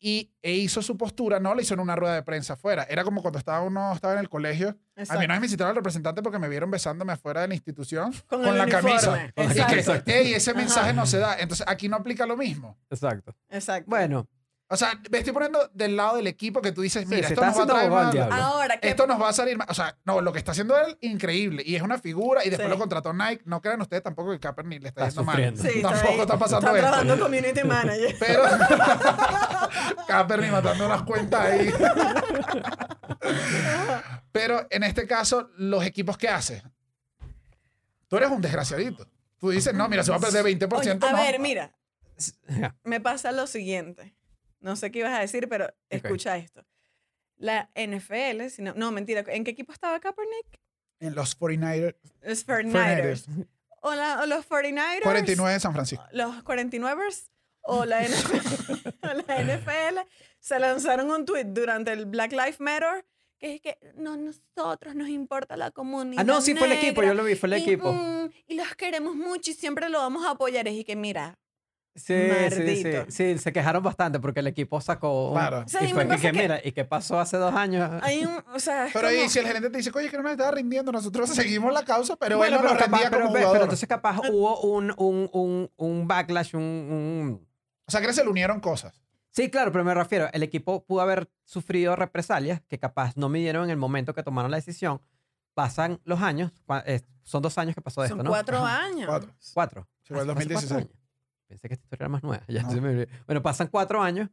Y 0.00 0.32
e 0.42 0.52
hizo 0.52 0.82
su 0.82 0.96
postura, 0.98 1.38
no 1.40 1.54
lo 1.54 1.60
hizo 1.62 1.72
en 1.74 1.80
una 1.80 1.96
rueda 1.96 2.14
de 2.14 2.22
prensa 2.22 2.54
afuera. 2.54 2.86
Era 2.90 3.04
como 3.04 3.22
cuando 3.22 3.38
estaba 3.38 3.60
uno 3.62 3.92
estaba 3.94 4.14
en 4.14 4.20
el 4.20 4.28
colegio. 4.28 4.68
A 4.68 4.72
mí 4.72 4.78
Exacto. 4.96 5.26
no 5.28 5.34
me 5.34 5.40
visitaron 5.40 5.70
al 5.70 5.76
representante 5.76 6.22
porque 6.22 6.38
me 6.38 6.48
vieron 6.48 6.70
besándome 6.70 7.12
afuera 7.12 7.42
de 7.42 7.48
la 7.48 7.54
institución 7.54 8.10
Con 8.26 8.42
con, 8.42 8.56
la 8.58 8.64
uniforme. 8.64 8.90
camisa. 8.90 9.32
Y 9.36 9.66
que, 9.72 9.78
Exacto. 9.80 10.10
"Ey, 10.10 10.34
ese 10.34 10.52
mensaje 10.54 10.90
Ajá. 10.90 10.92
no 10.94 11.06
se 11.06 11.18
da. 11.18 11.36
Entonces 11.38 11.66
aquí 11.68 11.88
no 11.88 11.96
aplica 11.96 12.26
lo 12.26 12.36
mismo. 12.36 12.76
Exacto. 12.90 13.34
Exacto. 13.48 13.88
Bueno, 13.88 14.26
O 14.74 14.76
sea, 14.76 15.00
me 15.10 15.18
estoy 15.18 15.32
poniendo 15.32 15.70
del 15.72 15.96
lado 15.96 16.16
del 16.16 16.26
equipo 16.26 16.60
que 16.60 16.72
tú 16.72 16.82
dices, 16.82 17.06
mira, 17.06 17.28
esto 17.28 17.34
está 17.34 17.46
nos 17.46 17.58
va 17.58 17.62
a 17.62 17.66
traer 17.66 17.90
mal-. 17.90 18.32
Ahora, 18.32 18.80
¿qué 18.80 18.88
Esto 18.88 19.06
nos 19.06 19.20
va 19.22 19.28
a 19.28 19.32
salir 19.32 19.56
mal. 19.56 19.68
O 19.70 19.74
sea, 19.74 19.96
no, 20.04 20.20
lo 20.20 20.32
que 20.32 20.38
está 20.38 20.50
haciendo 20.50 20.76
él, 20.76 20.98
increíble. 21.00 21.62
Y 21.64 21.76
es 21.76 21.82
una 21.82 21.98
figura 21.98 22.44
y 22.44 22.50
después 22.50 22.66
Sí. 22.66 22.70
lo 22.72 22.78
contrató 22.78 23.12
Nike. 23.12 23.42
No 23.44 23.60
crean 23.62 23.80
ustedes 23.80 24.02
tampoco 24.02 24.32
que 24.32 24.40
Kaepernick 24.40 24.82
le 24.82 24.88
está, 24.88 25.06
Está 25.06 25.20
yendo 25.22 25.24
mal. 25.24 25.34
sufriendo. 25.54 25.62
Sí, 25.62 25.82
Tampoco 25.82 26.22
está 26.22 26.38
pasando 26.38 26.66
Está 26.66 26.78
esto. 26.78 26.90
trabajando 26.90 27.24
community 27.24 27.64
manager. 27.64 28.16
Pero 28.18 28.42
Kaepernick 30.08 30.50
matando 30.50 30.86
unas 30.86 31.02
cuentas 31.04 31.40
ahí. 31.40 31.72
Pero 34.32 34.66
en 34.70 34.82
este 34.82 35.06
caso, 35.06 35.50
los 35.56 35.84
equipos 35.86 36.18
que 36.18 36.28
hace. 36.28 36.62
Tú 38.08 38.16
eres 38.16 38.30
un 38.30 38.40
desgraciadito. 38.40 39.06
Tú 39.38 39.50
dices, 39.50 39.74
no, 39.74 39.88
mira, 39.88 40.02
se 40.02 40.10
va 40.10 40.16
a 40.16 40.20
perder 40.20 40.44
20%. 40.44 40.72
Oye, 40.78 40.90
a 40.90 40.94
no. 41.12 41.16
ver, 41.18 41.38
mira, 41.38 41.74
me 42.82 43.00
pasa 43.00 43.30
lo 43.32 43.46
siguiente. 43.46 44.14
No 44.64 44.76
sé 44.76 44.90
qué 44.90 45.00
ibas 45.00 45.12
a 45.12 45.20
decir, 45.20 45.46
pero 45.48 45.68
escucha 45.90 46.38
esto. 46.38 46.64
La 47.36 47.70
NFL, 47.74 48.48
si 48.48 48.62
no, 48.62 48.72
no, 48.74 48.90
mentira, 48.92 49.22
¿en 49.28 49.44
qué 49.44 49.50
equipo 49.50 49.72
estaba 49.74 50.00
Kaepernick? 50.00 50.58
En 51.00 51.14
los 51.14 51.38
49ers. 51.38 51.96
Los 52.22 52.46
49ers. 52.46 53.26
49ers. 53.26 53.48
O, 53.82 53.94
la- 53.94 54.22
o 54.22 54.26
los 54.26 54.48
49ers. 54.48 55.02
49 55.02 55.52
de 55.52 55.60
San 55.60 55.74
Francisco. 55.74 56.02
Los 56.12 56.42
49ers 56.44 57.28
o 57.60 57.84
la, 57.84 58.02
NFL, 58.02 58.88
o 59.02 59.14
la 59.26 59.42
NFL 59.42 59.98
se 60.40 60.58
lanzaron 60.58 61.10
un 61.10 61.26
tweet 61.26 61.44
durante 61.44 61.92
el 61.92 62.06
Black 62.06 62.32
Lives 62.32 62.60
Matter 62.60 63.04
que 63.38 63.56
es 63.56 63.60
que 63.60 63.78
no, 63.96 64.16
nosotros 64.16 64.94
nos 64.94 65.08
importa 65.08 65.58
la 65.58 65.70
comunidad. 65.72 66.22
Ah, 66.22 66.24
no, 66.24 66.40
sí 66.40 66.54
fue 66.54 66.68
el 66.68 66.72
equipo, 66.72 67.02
yo 67.02 67.12
lo 67.12 67.24
vi, 67.24 67.34
fue 67.34 67.48
el 67.48 67.58
y, 67.58 67.62
equipo. 67.62 67.92
mm, 67.92 68.30
y 68.46 68.54
los 68.54 68.74
queremos 68.76 69.14
mucho 69.16 69.50
y 69.50 69.54
siempre 69.54 69.90
lo 69.90 69.98
vamos 69.98 70.24
a 70.24 70.30
apoyar. 70.30 70.66
Y 70.68 70.84
que 70.84 70.96
mira, 70.96 71.38
Sí, 71.96 72.14
sí, 72.50 72.82
sí. 72.82 72.92
Sí, 73.08 73.38
se 73.38 73.52
quejaron 73.52 73.82
bastante 73.82 74.18
porque 74.18 74.40
el 74.40 74.48
equipo 74.48 74.80
sacó. 74.80 75.28
un- 75.28 75.34
Claro. 75.34 75.62
O 75.64 75.68
sea, 75.68 75.84
y 75.84 75.92
fue 75.92 76.08
que, 76.08 76.32
mira, 76.32 76.60
¿y 76.64 76.72
qué 76.72 76.84
pasó 76.84 77.20
hace 77.20 77.36
dos 77.36 77.54
años? 77.54 77.88
hay 78.02 78.24
un, 78.24 78.42
o 78.52 78.58
sea, 78.58 78.86
es 78.88 78.92
Pero 78.92 79.08
ahí 79.08 79.28
si 79.28 79.38
el 79.38 79.46
gerente 79.46 79.70
te 79.70 79.76
dice, 79.78 79.92
oye, 79.94 80.10
que 80.10 80.16
no 80.16 80.24
me 80.24 80.32
estaba 80.32 80.50
rindiendo, 80.50 80.90
nosotros 80.90 81.30
seguimos 81.34 81.72
la 81.72 81.84
causa, 81.84 82.16
pero 82.16 82.36
bueno, 82.38 82.56
él 82.56 82.62
no 82.62 82.68
pero, 82.68 82.74
nos 82.74 82.82
rendía 82.90 83.10
capaz, 83.10 83.32
pero, 83.32 83.46
como 83.48 83.62
entonces 83.62 83.88
capaz 83.88 84.18
hubo 84.28 84.60
un, 84.62 84.92
un, 84.96 85.30
un, 85.32 85.70
un 85.76 86.08
backlash, 86.08 86.56
un, 86.56 86.62
un- 86.62 87.48
O 87.86 87.90
sea, 87.90 88.00
que 88.00 88.12
se 88.12 88.24
le 88.24 88.30
unieron 88.30 88.58
cosas. 88.60 89.00
Sí, 89.30 89.48
claro, 89.50 89.70
pero 89.72 89.84
me 89.84 89.94
refiero, 89.94 90.28
el 90.32 90.42
equipo 90.42 90.84
pudo 90.84 91.00
haber 91.00 91.28
sufrido 91.44 91.94
represalias 91.96 92.60
que 92.68 92.78
capaz 92.78 93.16
no 93.16 93.28
midieron 93.28 93.64
en 93.64 93.70
el 93.70 93.76
momento 93.76 94.14
que 94.14 94.22
tomaron 94.22 94.50
la 94.50 94.56
decisión. 94.56 95.00
Pasan 95.54 96.00
los 96.04 96.20
años, 96.22 96.50
eh, 96.86 97.02
son 97.22 97.40
dos 97.42 97.56
años 97.58 97.74
que 97.76 97.80
pasó 97.80 98.02
de 98.02 98.08
son 98.08 98.18
esto, 98.18 98.24
¿no? 98.24 98.30
cuatro 98.30 98.58
Ajá, 98.58 98.84
años. 98.84 99.06
cuatro. 99.06 99.32
Cuatro. 99.54 99.88
Sí, 100.02 100.12
fue 100.14 100.22
el 100.22 100.30
Hace- 100.30 100.38
hace 100.38 100.48
cuatro 100.48 100.68
2016. 100.68 100.72
años. 100.72 101.03
Pensé 101.46 101.68
que 101.68 101.74
esta 101.74 101.84
historia 101.84 102.04
era 102.04 102.08
más 102.08 102.22
nueva. 102.22 102.44
Ya 102.48 102.62
No. 102.62 102.80
me. 102.80 103.06
Bueno, 103.26 103.42
pasan 103.42 103.68
cuatro 103.68 104.02
años 104.02 104.28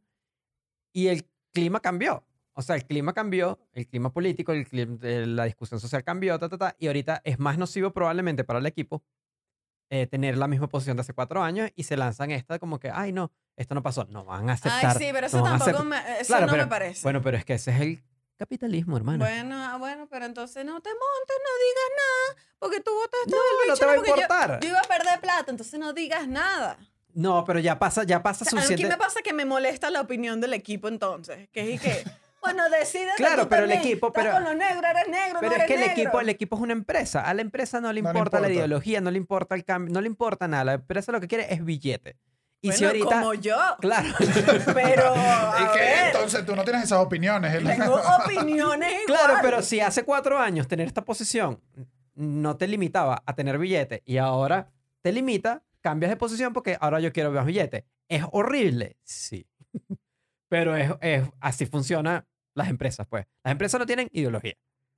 y 0.93 1.07
el 1.07 1.25
clima 1.53 1.79
cambió. 1.79 2.25
O 2.53 2.61
sea, 2.61 2.75
el 2.75 2.85
clima 2.85 3.13
cambió, 3.13 3.59
el 3.71 3.87
clima 3.87 4.11
político, 4.11 4.51
el 4.51 4.67
clima- 4.67 4.97
eh, 5.03 5.25
la 5.25 5.45
discusión 5.45 5.79
social 5.79 6.03
cambió, 6.03 6.37
ta, 6.37 6.49
ta, 6.49 6.57
ta, 6.57 6.75
y 6.77 6.87
ahorita 6.87 7.21
es 7.23 7.39
más 7.39 7.57
nocivo 7.57 7.91
probablemente 7.91 8.43
para 8.43 8.59
el 8.59 8.65
equipo 8.65 9.03
eh, 9.89 10.05
tener 10.07 10.37
la 10.37 10.47
misma 10.47 10.67
posición 10.67 10.97
de 10.97 11.01
hace 11.01 11.13
cuatro 11.13 11.41
años 11.41 11.69
y 11.75 11.83
se 11.83 11.95
lanzan 11.97 12.31
esta 12.31 12.59
como 12.59 12.77
que, 12.79 12.89
ay, 12.89 13.13
no, 13.13 13.31
esto 13.55 13.73
no 13.73 13.81
pasó. 13.81 14.05
No 14.09 14.25
van 14.25 14.49
a 14.49 14.53
aceptar. 14.53 14.97
Ay, 14.97 15.05
sí, 15.05 15.09
pero 15.13 15.27
eso 15.27 15.37
no 15.37 15.43
tampoco 15.45 15.83
me, 15.85 15.97
eso 16.19 16.27
Claro, 16.27 16.45
no 16.47 16.51
pero- 16.51 16.63
me 16.63 16.69
parece. 16.69 17.03
Bueno, 17.03 17.21
pero 17.21 17.37
es 17.37 17.45
que 17.45 17.53
ese 17.53 17.71
es 17.71 17.81
el 17.81 18.03
capitalismo, 18.37 18.97
hermano. 18.97 19.23
Bueno, 19.23 19.55
ah, 19.57 19.77
bueno, 19.77 20.07
pero 20.09 20.25
entonces 20.25 20.65
no 20.65 20.81
te 20.81 20.89
montes, 20.89 21.37
no 21.37 21.51
digas 21.63 21.89
nada, 21.97 22.43
porque 22.59 22.79
tú 22.81 22.91
votaste 22.93 23.31
No, 23.31 23.37
no 23.37 23.63
bicho, 23.65 23.79
te 23.79 23.85
va 23.85 23.91
a 23.91 23.95
porque 23.95 24.09
yo- 24.09 24.15
importar. 24.15 24.59
Yo, 24.61 24.69
iba 24.69 24.79
a 24.79 24.83
perder 24.83 25.19
plata, 25.21 25.51
entonces 25.51 25.79
no 25.79 25.93
digas 25.93 26.27
nada. 26.27 26.77
No, 27.13 27.43
pero 27.45 27.59
ya 27.59 27.77
pasa, 27.79 28.03
ya 28.03 28.21
pasa 28.23 28.43
O 28.43 28.49
sea, 28.49 28.51
suficiente. 28.59 28.85
Aquí 28.85 28.91
me 28.91 28.97
pasa 28.97 29.21
que 29.21 29.33
me 29.33 29.45
molesta 29.45 29.89
la 29.89 30.01
opinión 30.01 30.39
del 30.41 30.53
equipo 30.53 30.87
entonces, 30.87 31.49
que 31.51 31.73
es 31.73 31.81
que, 31.81 32.03
bueno, 32.41 32.69
decide 32.69 33.09
Claro, 33.17 33.47
pero 33.49 33.65
el 33.65 33.71
equipo, 33.71 34.11
pero- 34.13 34.31
con 34.31 34.43
los 34.43 34.55
negros, 34.55 34.83
eres 34.89 35.07
negro, 35.09 35.39
Pero 35.41 35.55
no 35.55 35.61
es 35.61 35.67
que 35.67 35.73
el 35.75 35.79
negro. 35.81 35.93
equipo, 35.93 36.19
el 36.21 36.29
equipo 36.29 36.55
es 36.55 36.61
una 36.61 36.73
empresa. 36.73 37.21
A 37.21 37.33
la 37.33 37.41
empresa 37.41 37.79
no 37.81 37.91
le 37.93 38.01
No 38.01 38.11
le 38.11 38.17
importa, 38.19 38.39
la 38.39 38.49
ideología, 38.49 39.01
no 39.01 39.11
le 39.11 39.17
importa 39.17 39.55
el 39.55 39.63
cambio, 39.65 39.93
no 39.93 40.01
le 40.01 40.07
importa 40.07 40.47
nada. 40.47 40.63
La 40.65 40.73
empresa 40.73 41.11
lo 41.11 41.19
que 41.21 41.27
quiere 41.27 41.53
es 41.53 41.63
billete. 41.63 42.17
Y 42.63 42.67
bueno, 42.67 42.77
si 42.77 42.85
ahorita. 42.85 43.05
como 43.21 43.33
yo, 43.33 43.57
Claro. 43.79 44.07
pero, 44.73 45.13
Y 45.59 45.77
que 45.77 46.05
entonces 46.07 46.45
tú 46.45 46.55
no 46.55 46.63
tienes 46.63 46.83
esas 46.83 46.99
opiniones. 46.99 47.51
tengo 47.63 47.99
opiniones 48.23 48.89
igual. 48.91 49.05
claro, 49.07 49.33
pero 49.41 49.61
si 49.63 49.79
hace 49.79 50.03
cuatro 50.03 50.37
años 50.37 50.67
tener 50.67 50.85
esta 50.85 51.03
posición 51.03 51.59
no 52.13 52.57
te 52.57 52.67
limitaba 52.67 53.23
a 53.25 53.33
tener 53.35 53.57
billete 53.57 54.03
y 54.05 54.17
ahora 54.17 54.69
te 55.01 55.11
limita, 55.11 55.63
cambias 55.81 56.09
de 56.09 56.17
posición 56.17 56.53
porque 56.53 56.77
ahora 56.79 56.99
yo 56.99 57.11
quiero 57.11 57.31
más 57.31 57.45
billete. 57.45 57.85
¿Es 58.07 58.23
horrible? 58.31 58.97
Sí. 59.03 59.47
Pero 60.49 60.75
es, 60.75 60.91
es- 61.01 61.29
así 61.39 61.65
funcionan 61.65 62.25
las 62.53 62.69
empresas, 62.69 63.07
pues. 63.07 63.25
Las 63.43 63.51
empresas 63.53 63.79
no 63.79 63.85
tienen 63.85 64.09
ideología. 64.11 64.53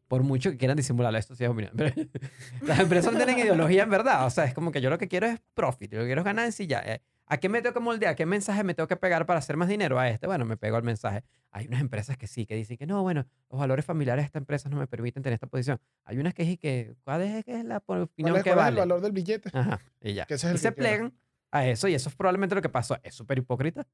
Por 0.08 0.22
mucho 0.24 0.52
que 0.52 0.58
quieran 0.58 0.78
disimularlo, 0.78 1.17
esto 1.17 1.36
sí 1.36 1.43
es 1.43 1.50
opinión. 1.50 1.74
Pero 1.76 1.93
las 2.62 2.80
empresas 2.80 3.12
no 3.12 3.17
tienen 3.17 3.39
ideología 3.39 3.84
en 3.84 3.89
verdad. 3.89 4.26
O 4.26 4.30
sea, 4.30 4.46
es 4.46 4.54
como 4.54 4.72
que 4.72 4.82
yo 4.82 4.89
lo 4.89 4.98
que 4.98 5.08
quiero 5.08 5.28
es 5.28 5.39
profit, 5.54 5.91
yo 5.91 5.98
lo 6.00 6.04
que 6.04 6.10
quiero 6.10 6.22
es 6.22 6.26
ganancia 6.26 6.63
y 6.63 6.67
ya. 6.67 7.02
¿A 7.26 7.38
qué 7.38 7.50
me 7.50 7.62
tengo 7.62 7.74
que 7.74 7.80
moldear? 7.80 8.16
¿Qué 8.16 8.26
mensaje 8.26 8.64
me 8.64 8.74
tengo 8.74 8.88
que 8.88 8.96
pegar 8.96 9.26
para 9.26 9.40
hacer 9.40 9.58
más 9.58 9.70
dinero 9.70 9.98
a 10.00 10.10
este? 10.10 10.28
Bueno, 10.28 10.46
me 10.46 10.58
pego 10.58 10.78
el 10.78 10.84
mensaje. 10.84 11.24
Hay 11.52 11.68
unas 11.68 11.82
empresas 11.82 12.18
que 12.18 12.28
sí, 12.28 12.46
que 12.46 12.56
dicen 12.56 12.78
que 12.78 12.86
no, 12.86 13.02
bueno, 13.04 13.26
los 13.50 13.60
valores 13.60 13.86
familiares 13.86 14.24
de 14.24 14.26
esta 14.28 14.40
empresa 14.40 14.70
no 14.70 14.78
me 14.78 14.88
permiten 14.88 15.24
tener 15.24 15.36
esta 15.36 15.48
posición. 15.48 15.80
Hay 16.04 16.18
unas 16.18 16.34
que 16.34 16.44
dicen 16.44 16.58
que, 16.58 16.96
¿cuál 17.04 17.22
es, 17.22 17.46
qué 17.46 17.60
es 17.60 17.66
la 17.66 17.80
¿Cuál 17.80 18.02
opinión 18.04 18.36
es, 18.36 18.44
que 18.44 18.50
cuál 18.52 18.60
es 18.60 18.66
el 18.68 18.76
vale? 18.76 18.80
valor 18.82 19.02
del 19.02 19.12
billete? 19.12 19.50
Ajá, 19.54 19.80
y 20.02 20.14
ya. 20.14 20.26
Que 20.26 20.34
ese 20.34 20.50
es 20.50 20.56
y 20.56 20.58
se 20.58 20.70
que 20.70 20.72
plegan 20.74 21.14
a 21.52 21.66
eso 21.68 21.88
y 21.88 21.94
eso 21.94 22.10
es 22.10 22.16
probablemente 22.16 22.56
lo 22.56 22.62
que 22.62 22.70
pasó. 22.70 22.98
Es 23.04 23.16
súper 23.16 23.38
hipócrita, 23.38 23.88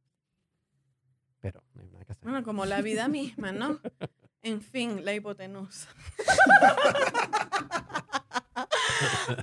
pero 1.39 1.61
no 1.73 1.81
hay 1.81 1.89
nada 1.89 2.05
que 2.05 2.11
hacer. 2.13 2.23
Bueno, 2.23 2.43
como 2.43 2.65
la 2.65 2.81
vida 2.81 3.07
misma, 3.07 3.51
¿no? 3.51 3.79
En 4.41 4.61
fin, 4.61 5.03
la 5.03 5.13
hipotenusa. 5.13 5.89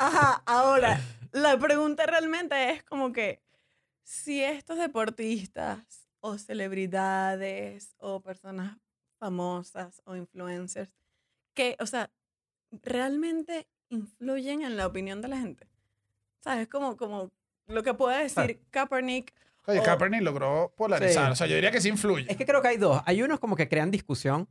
Ajá, 0.00 0.42
ahora, 0.46 1.00
la 1.32 1.58
pregunta 1.58 2.06
realmente 2.06 2.70
es 2.70 2.82
como 2.82 3.12
que 3.12 3.42
si 4.06 4.40
estos 4.42 4.78
deportistas 4.78 6.06
o 6.20 6.38
celebridades 6.38 7.94
o 7.98 8.20
personas 8.20 8.78
famosas 9.18 10.00
o 10.04 10.14
influencers 10.14 10.90
que, 11.54 11.76
o 11.80 11.86
sea, 11.86 12.10
realmente 12.70 13.66
influyen 13.88 14.62
en 14.62 14.76
la 14.76 14.86
opinión 14.86 15.20
de 15.22 15.28
la 15.28 15.38
gente. 15.38 15.66
¿Sabes? 16.40 16.68
Como, 16.68 16.96
como 16.96 17.32
lo 17.66 17.82
que 17.82 17.94
puede 17.94 18.22
decir 18.22 18.60
Kaepernick. 18.70 19.32
Oye, 19.66 19.80
o- 19.80 19.82
Kaepernick 19.82 20.22
logró 20.22 20.72
polarizar. 20.76 21.26
Sí. 21.26 21.32
O 21.32 21.36
sea, 21.36 21.46
yo 21.48 21.56
diría 21.56 21.72
que 21.72 21.80
sí 21.80 21.88
influye. 21.88 22.30
Es 22.30 22.36
que 22.36 22.46
creo 22.46 22.62
que 22.62 22.68
hay 22.68 22.76
dos. 22.76 23.02
Hay 23.06 23.22
unos 23.22 23.40
como 23.40 23.56
que 23.56 23.68
crean 23.68 23.90
discusión, 23.90 24.48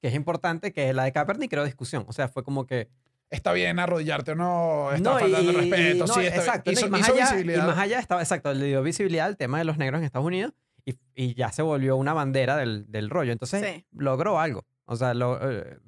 que 0.00 0.08
es 0.08 0.14
importante, 0.14 0.72
que 0.72 0.92
la 0.92 1.04
de 1.04 1.12
Kaepernick 1.12 1.50
creó 1.50 1.64
discusión. 1.64 2.04
O 2.08 2.12
sea, 2.12 2.26
fue 2.28 2.42
como 2.42 2.66
que... 2.66 2.88
Está 3.30 3.52
bien 3.52 3.78
arrodillarte 3.78 4.32
o 4.32 4.34
no, 4.36 4.92
está 4.92 5.10
No, 5.14 5.18
faltando 5.18 5.50
y- 5.52 5.56
respeto. 5.56 5.96
y- 5.96 5.98
no, 5.98 6.06
sí, 6.06 6.20
está 6.20 6.36
exacto. 6.36 6.70
Hizo, 6.70 6.86
y, 6.86 6.90
más 6.90 7.00
hizo 7.00 7.12
allá, 7.14 7.24
visibilidad. 7.24 7.64
y 7.64 7.66
más 7.66 7.78
allá 7.78 7.98
estaba, 7.98 8.22
exacto, 8.22 8.52
le 8.54 8.66
dio 8.66 8.82
visibilidad 8.82 9.26
al 9.26 9.36
tema 9.36 9.58
de 9.58 9.64
los 9.64 9.78
negros 9.78 9.98
en 9.98 10.04
Estados 10.04 10.26
Unidos 10.26 10.52
y, 10.84 10.94
y 11.14 11.34
ya 11.34 11.50
se 11.50 11.62
volvió 11.62 11.96
una 11.96 12.12
bandera 12.14 12.56
del, 12.56 12.84
del 12.90 13.10
rollo. 13.10 13.32
Entonces 13.32 13.64
Sí. 13.64 13.84
logró 13.92 14.38
algo. 14.38 14.64
O 14.84 14.94
sea, 14.96 15.12
lo, 15.14 15.38
eh, 15.50 15.78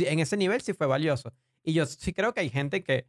en 0.00 0.18
ese 0.20 0.36
nivel 0.36 0.60
sí 0.60 0.74
fue 0.74 0.86
valioso. 0.86 1.32
Y 1.62 1.72
yo 1.72 1.86
sí 1.86 2.12
creo 2.12 2.34
que 2.34 2.40
hay 2.40 2.50
gente 2.50 2.82
que 2.84 3.06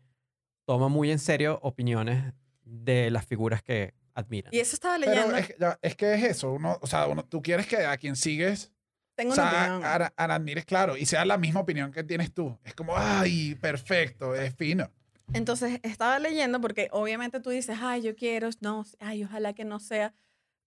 toma 0.66 0.88
muy 0.88 1.12
en 1.12 1.20
serio 1.20 1.60
opiniones 1.62 2.34
de 2.64 3.12
las 3.12 3.26
figuras 3.26 3.62
que 3.62 3.93
admiran. 4.14 4.53
Y 4.53 4.60
eso 4.60 4.76
estaba 4.76 4.97
Pero 4.99 5.12
leyendo. 5.12 5.36
es, 5.38 5.55
ya, 5.60 5.80
es 5.82 5.95
que 5.95 6.14
es 6.14 6.24
eso. 6.24 6.53
Uno, 6.53 6.78
o 6.82 6.88
sea, 6.88 7.07
uno, 7.07 7.26
tú 7.26 7.41
quieres 7.41 7.68
que 7.68 7.78
a 7.86 7.97
quien 7.97 8.16
sigues 8.16 8.72
Tengo 9.20 9.32
o 9.32 9.34
una 9.34 9.49
sea, 9.51 9.61
opinión. 9.76 9.84
a- 9.84 10.13
a- 10.15 10.36
admires, 10.36 10.63
claro, 10.63 10.95
y 10.95 11.05
sea 11.05 11.26
la 11.26 11.38
misma 11.38 11.59
opinión 11.59 11.91
que 11.91 12.05
tienes 12.05 12.34
tú. 12.34 12.57
Es 12.63 12.74
como, 12.74 12.93
ay, 12.95 13.55
perfecto, 13.55 14.34
es 14.34 14.55
fino. 14.55 14.89
Entonces 15.34 15.82
estaba 15.84 16.20
leyendo 16.20 16.61
porque 16.61 16.88
obviamente 16.93 17.41
tú 17.41 17.49
dices, 17.49 17.78
ay, 17.82 18.01
yo 18.01 18.15
quiero, 18.15 18.49
no, 18.61 18.86
ay, 19.01 19.26
ojalá 19.26 19.51
que 19.53 19.65
no 19.65 19.80
sea 19.80 20.13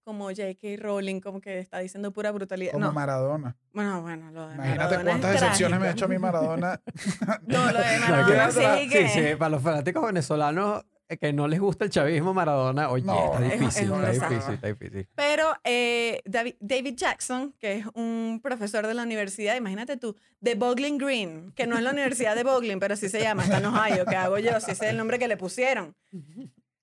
como 0.05 0.26
J.K. 0.26 0.68
Rowling, 0.80 1.20
como 1.20 1.40
que 1.40 1.61
está 1.61 1.78
diciendo 1.78 2.12
pura 2.12 2.30
brutalidad. 2.30 2.72
Como 2.72 2.84
No, 2.86 2.92
Maradona. 2.92 3.57
bueno, 3.72 4.03
bueno, 4.03 4.30
lo 4.32 4.48
de 4.48 4.55
Imagínate 4.57 4.78
Maradona 4.96 5.05
cuántas 5.11 5.32
decepciones 5.32 5.80
me 5.80 5.86
ha 5.86 5.90
hecho 5.92 6.05
a 6.05 6.09
mí 6.09 6.18
Maradona. 6.18 6.80
No, 7.46 7.72
lo 7.72 7.78
de 7.78 7.98
Maradona 8.00 8.50
que- 8.90 9.09
sí 9.09 9.20
sí, 9.30 9.34
para 9.38 9.48
los 9.48 9.62
fanáticos 9.62 10.05
venezolanos 10.05 10.84
que 11.19 11.33
no 11.33 11.49
les 11.49 11.61
gusta 11.61 11.85
el 11.85 11.91
chavismo 11.91 12.35
Maradona, 12.35 12.91
oye, 12.91 13.05
No, 13.05 13.33
está 13.35 13.47
es- 13.47 13.61
difícil, 13.61 13.93
es 13.93 14.09
está 14.15 14.29
difícil, 14.29 14.55
está 14.55 14.67
difícil. 14.69 15.09
Pero 15.15 15.53
eh, 15.65 16.21
David, 16.25 16.55
David 16.61 16.95
Jackson, 16.97 17.55
que 17.59 17.77
es 17.79 17.87
un 17.95 18.41
profesor 18.43 18.87
de 18.87 18.95
la 18.95 19.03
universidad, 19.03 19.57
imagínate 19.57 19.97
tú, 19.97 20.17
de 20.41 20.55
Bowling 20.55 20.99
Green, 20.99 21.53
que 21.57 21.67
no 21.67 21.77
es 21.77 21.83
la 21.83 21.91
universidad 21.91 22.35
de 22.37 22.45
Bowling, 22.45 22.79
pero 22.79 22.97
sí 22.97 23.09
se 23.09 23.21
llama, 23.21 23.45
está 23.45 23.59
en 23.59 23.67
Ohio, 23.67 24.05
que 24.07 24.17
hago 24.17 24.39
yo, 24.39 24.59
sí 24.61 24.71
ese 24.73 24.85
es 24.87 24.91
el 24.91 24.97
nombre 24.97 25.19
que 25.19 25.29
le 25.29 25.37
pusieron. 25.37 25.95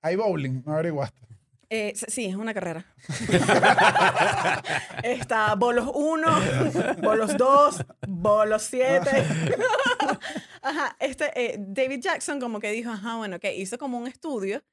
Hay 0.02 0.16
bowling, 0.16 0.64
no 0.66 0.74
averiguaste. 0.74 1.20
Eh, 1.72 1.94
sí, 1.96 2.26
es 2.26 2.36
una 2.36 2.54
carrera. 2.54 2.84
Está 5.04 5.54
bolos 5.56 5.90
1, 5.94 6.28
bolos 7.04 7.38
2, 7.38 7.86
bolos 8.08 8.64
7. 8.64 9.10
Ajá, 10.62 10.96
este, 11.00 11.32
eh, 11.36 11.56
David 11.60 12.00
Jackson 12.02 12.40
como 12.40 12.60
que 12.60 12.72
dijo, 12.72 12.90
ajá, 12.92 13.16
bueno, 13.18 13.40
que 13.40 13.56
hizo 13.56 13.78
como 13.78 13.98
un 13.98 14.08
estudio 14.08 14.64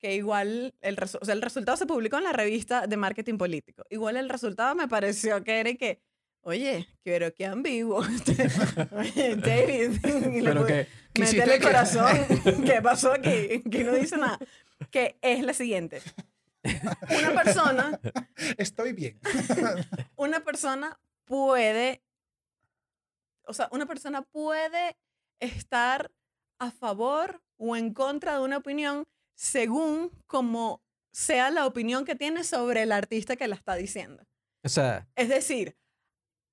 que 0.00 0.14
igual, 0.14 0.74
el, 0.80 0.96
o 1.02 1.24
sea, 1.24 1.34
el 1.34 1.42
resultado 1.42 1.76
se 1.76 1.86
publicó 1.86 2.18
en 2.18 2.24
la 2.24 2.32
revista 2.32 2.86
de 2.86 2.96
marketing 2.96 3.36
político. 3.36 3.84
Igual 3.90 4.16
el 4.16 4.28
resultado 4.28 4.74
me 4.76 4.86
pareció 4.86 5.42
que 5.42 5.58
era 5.58 5.74
que, 5.74 6.00
oye, 6.42 6.86
pero 7.02 7.34
qué 7.34 7.46
ambiguo. 7.46 7.98
oye, 8.92 9.36
David. 9.36 9.98
Pero 10.44 10.66
que, 10.66 10.86
¿Qué 11.12 11.22
Métele 11.22 11.42
hiciste 11.42 11.58
que- 11.58 11.64
corazón. 11.64 12.16
¿Qué 12.64 12.80
pasó 12.80 13.12
aquí? 13.12 13.60
Que 13.68 13.82
no 13.82 13.92
dice 13.94 14.16
nada. 14.18 14.38
Que 14.90 15.18
es 15.22 15.42
la 15.44 15.52
siguiente. 15.52 16.00
Una 16.64 17.42
persona, 17.42 18.00
Estoy 18.58 18.92
bien. 18.92 19.18
una 20.16 20.40
persona 20.40 20.98
puede, 21.24 22.02
o 23.46 23.52
sea, 23.52 23.68
una 23.72 23.86
persona 23.86 24.22
puede 24.22 24.96
estar 25.40 26.10
a 26.58 26.70
favor 26.70 27.42
o 27.56 27.76
en 27.76 27.94
contra 27.94 28.34
de 28.34 28.40
una 28.44 28.58
opinión 28.58 29.06
según 29.34 30.10
como 30.26 30.82
sea 31.12 31.50
la 31.50 31.66
opinión 31.66 32.04
que 32.04 32.16
tiene 32.16 32.44
sobre 32.44 32.82
el 32.82 32.92
artista 32.92 33.36
que 33.36 33.48
la 33.48 33.54
está 33.54 33.74
diciendo. 33.76 34.22
o 34.64 34.68
sea, 34.68 35.08
Es 35.14 35.28
decir, 35.28 35.76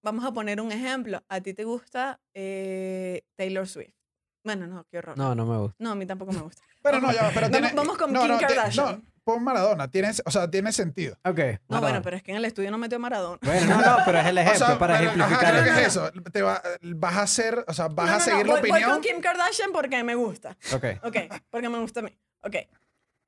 vamos 0.03 0.23
a 0.23 0.31
poner 0.31 0.61
un 0.61 0.71
ejemplo. 0.71 1.23
A 1.27 1.41
ti 1.41 1.53
te 1.53 1.63
gusta 1.63 2.21
eh, 2.33 3.23
Taylor 3.35 3.67
Swift. 3.67 3.95
Bueno, 4.43 4.67
no, 4.67 4.85
qué 4.91 4.99
horror. 4.99 5.17
no, 5.17 5.33
no 5.33 5.45
me 5.45 5.57
gusta. 5.57 5.75
No, 5.79 5.91
a 5.91 5.95
mí 5.95 6.05
tampoco 6.05 6.31
me 6.31 6.41
gusta. 6.41 6.61
Pero 6.85 7.01
no, 7.01 7.11
ya, 7.11 7.31
pero 7.33 7.47
Vamos- 7.49 7.51
tiene. 7.51 7.73
vamos 7.73 7.97
con 7.97 8.13
no, 8.13 8.21
Kim 8.21 8.31
no, 8.31 8.37
te- 8.37 8.45
Kardashian. 8.45 8.85
no, 8.85 9.01
pon 9.23 9.43
Maradona, 9.43 9.89
tiene, 9.89 10.11
o 10.23 10.31
sea, 10.31 10.49
tiene 10.49 10.71
sentido. 10.71 11.15
Ok. 11.25 11.25
No, 11.25 11.33
Maradona. 11.35 11.79
bueno, 11.79 12.01
pero 12.03 12.17
es 12.17 12.23
que 12.23 12.31
en 12.31 12.37
el 12.37 12.45
estudio 12.45 12.69
no 12.71 12.77
metió 12.77 12.97
a 12.97 12.99
Maradona. 12.99 13.39
Bueno, 13.41 13.75
no, 13.75 13.81
no, 13.81 13.97
pero 14.05 14.19
es 14.19 14.25
el 14.27 14.37
O 14.37 14.41
ejemplo 14.41 14.65
sea, 14.67 14.79
para 14.79 14.97
pero, 14.99 15.09
ajá, 15.11 15.15
ejemplificar. 15.19 15.51
creo 15.53 15.63
que 15.63 15.69
el- 15.71 15.77
es 15.79 15.87
eso. 15.87 16.11
Te 16.31 16.41
va- 16.43 16.61
vas 16.81 17.15
a 17.15 17.21
hacer, 17.23 17.65
o 17.67 17.73
sea, 17.73 17.87
vas 17.87 18.05
No, 18.07 18.13
a 18.13 18.13
no, 18.13 18.17
no, 18.19 18.23
seguir 18.23 18.45
voy, 18.45 18.55
la 18.55 18.61
voy 18.61 18.69
opinión. 18.71 18.91
con 18.91 19.01
Kim 19.01 19.21
Kardashian 19.21 19.71
porque 19.71 20.03
me 20.03 20.15
gusta. 20.15 20.55
Ok. 20.73 20.85
Ok, 21.03 21.17
porque 21.49 21.69
me 21.69 21.79
gusta 21.79 22.01
a 22.01 22.03
mí. 22.03 22.17
Ok. 22.41 22.55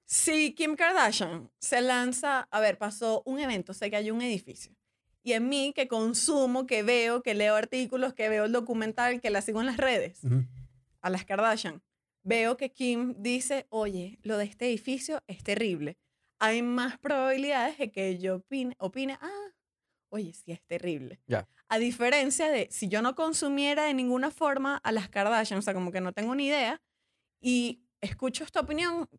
Si 0.05 0.53
Kim 0.53 0.75
Kardashian 0.75 1.49
se 1.59 1.81
lanza, 1.81 2.47
a 2.51 2.59
ver, 2.59 2.77
pasó 2.77 3.23
un 3.25 3.39
evento, 3.39 3.73
sé 3.73 3.89
que 3.89 3.97
hay 3.97 4.09
un 4.11 4.21
edificio. 4.21 4.71
Y 5.23 5.33
en 5.33 5.49
mí, 5.49 5.73
que 5.75 5.89
consumo, 5.89 6.65
que 6.65 6.83
veo, 6.83 7.21
que 7.21 7.33
leo 7.33 7.55
artículos, 7.55 8.13
que 8.13 8.29
veo 8.29 8.45
el 8.45 8.53
documental, 8.53 9.19
que 9.19 9.29
la 9.29 9.41
sigo 9.41 9.59
en 9.59 9.65
las 9.65 9.75
redes, 9.75 10.19
a 11.01 11.09
las 11.09 11.25
Kardashian, 11.25 11.81
veo 12.27 12.57
que 12.57 12.71
Kim 12.71 13.15
dice, 13.17 13.67
oye, 13.69 14.19
lo 14.21 14.37
de 14.37 14.45
este 14.45 14.67
edificio 14.67 15.23
es 15.27 15.43
terrible. 15.43 15.97
Hay 16.39 16.61
más 16.61 16.97
probabilidades 16.99 17.77
de 17.77 17.91
que 17.91 18.19
yo 18.19 18.35
opine, 18.37 18.75
opine 18.79 19.17
ah, 19.21 19.47
oye, 20.09 20.33
sí 20.33 20.51
es 20.51 20.61
terrible. 20.65 21.19
Ya. 21.25 21.47
A 21.69 21.79
diferencia 21.79 22.49
de 22.49 22.67
si 22.69 22.89
yo 22.89 23.01
no 23.01 23.15
consumiera 23.15 23.85
de 23.85 23.93
ninguna 23.93 24.29
forma 24.29 24.77
a 24.77 24.91
las 24.91 25.09
Kardashian, 25.09 25.59
o 25.59 25.61
sea, 25.61 25.73
como 25.73 25.91
que 25.91 26.01
no 26.01 26.11
tengo 26.13 26.35
ni 26.35 26.47
idea, 26.47 26.81
y 27.41 27.81
escucho 28.01 28.43
esta 28.43 28.59
opinión, 28.59 29.09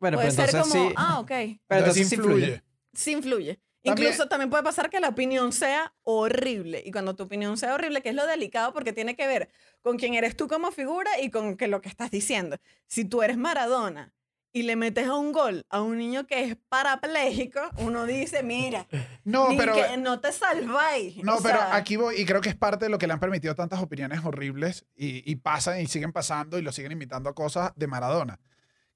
Bueno, 0.00 0.16
puede 0.18 0.28
pero 0.30 0.32
ser 0.32 0.50
entonces 0.50 0.72
como, 0.72 0.88
sí. 0.90 0.94
ah, 0.96 1.18
ok, 1.20 1.28
Pero 1.28 1.80
Entonces 1.80 1.96
entonces 1.96 2.08
sí 2.08 2.14
influye. 2.14 2.62
sí 2.94 3.12
influye. 3.12 3.60
También- 3.82 4.08
Incluso 4.08 4.28
también 4.28 4.50
puede 4.50 4.62
pasar 4.62 4.90
que 4.90 5.00
la 5.00 5.08
opinión 5.08 5.52
sea 5.52 5.94
horrible. 6.02 6.82
Y 6.84 6.90
cuando 6.92 7.16
tu 7.16 7.22
opinión 7.24 7.56
sea 7.56 7.74
horrible, 7.74 8.02
que 8.02 8.10
es 8.10 8.14
lo 8.14 8.26
delicado 8.26 8.72
porque 8.74 8.92
tiene 8.92 9.16
que 9.16 9.26
ver 9.26 9.48
con 9.80 9.96
quién 9.96 10.14
eres 10.14 10.36
tú 10.36 10.48
como 10.48 10.70
figura 10.70 11.10
y 11.20 11.30
con 11.30 11.56
que 11.56 11.66
lo 11.66 11.80
que 11.80 11.88
estás 11.88 12.10
diciendo. 12.10 12.58
Si 12.86 13.04
tú 13.06 13.22
eres 13.22 13.38
Maradona 13.38 14.12
y 14.52 14.64
le 14.64 14.76
metes 14.76 15.06
a 15.06 15.14
un 15.14 15.32
gol 15.32 15.64
a 15.70 15.80
un 15.80 15.96
niño 15.96 16.26
que 16.26 16.44
es 16.44 16.56
parapléjico, 16.68 17.60
uno 17.78 18.04
dice, 18.04 18.42
mira, 18.42 18.86
No, 19.24 19.48
pero. 19.56 19.74
que 19.74 19.96
no 19.96 20.20
te 20.20 20.32
salváis. 20.32 21.16
No, 21.24 21.36
O 21.36 21.42
pero 21.42 21.58
sea, 21.58 21.76
aquí 21.76 21.96
voy, 21.96 22.16
y 22.20 22.26
creo 22.26 22.40
que 22.40 22.48
es 22.50 22.56
parte 22.56 22.84
de 22.84 22.90
lo 22.90 22.98
que 22.98 23.06
le 23.06 23.12
han 23.14 23.20
permitido 23.20 23.54
tantas 23.54 23.80
opiniones 23.80 24.20
horribles 24.24 24.84
y, 24.96 25.22
y 25.30 25.36
pasan 25.36 25.80
y 25.80 25.86
siguen 25.86 26.12
pasando 26.12 26.58
y 26.58 26.62
lo 26.62 26.72
siguen 26.72 26.92
invitando 26.92 27.30
a 27.30 27.34
cosas 27.34 27.72
de 27.76 27.86
Maradona. 27.86 28.38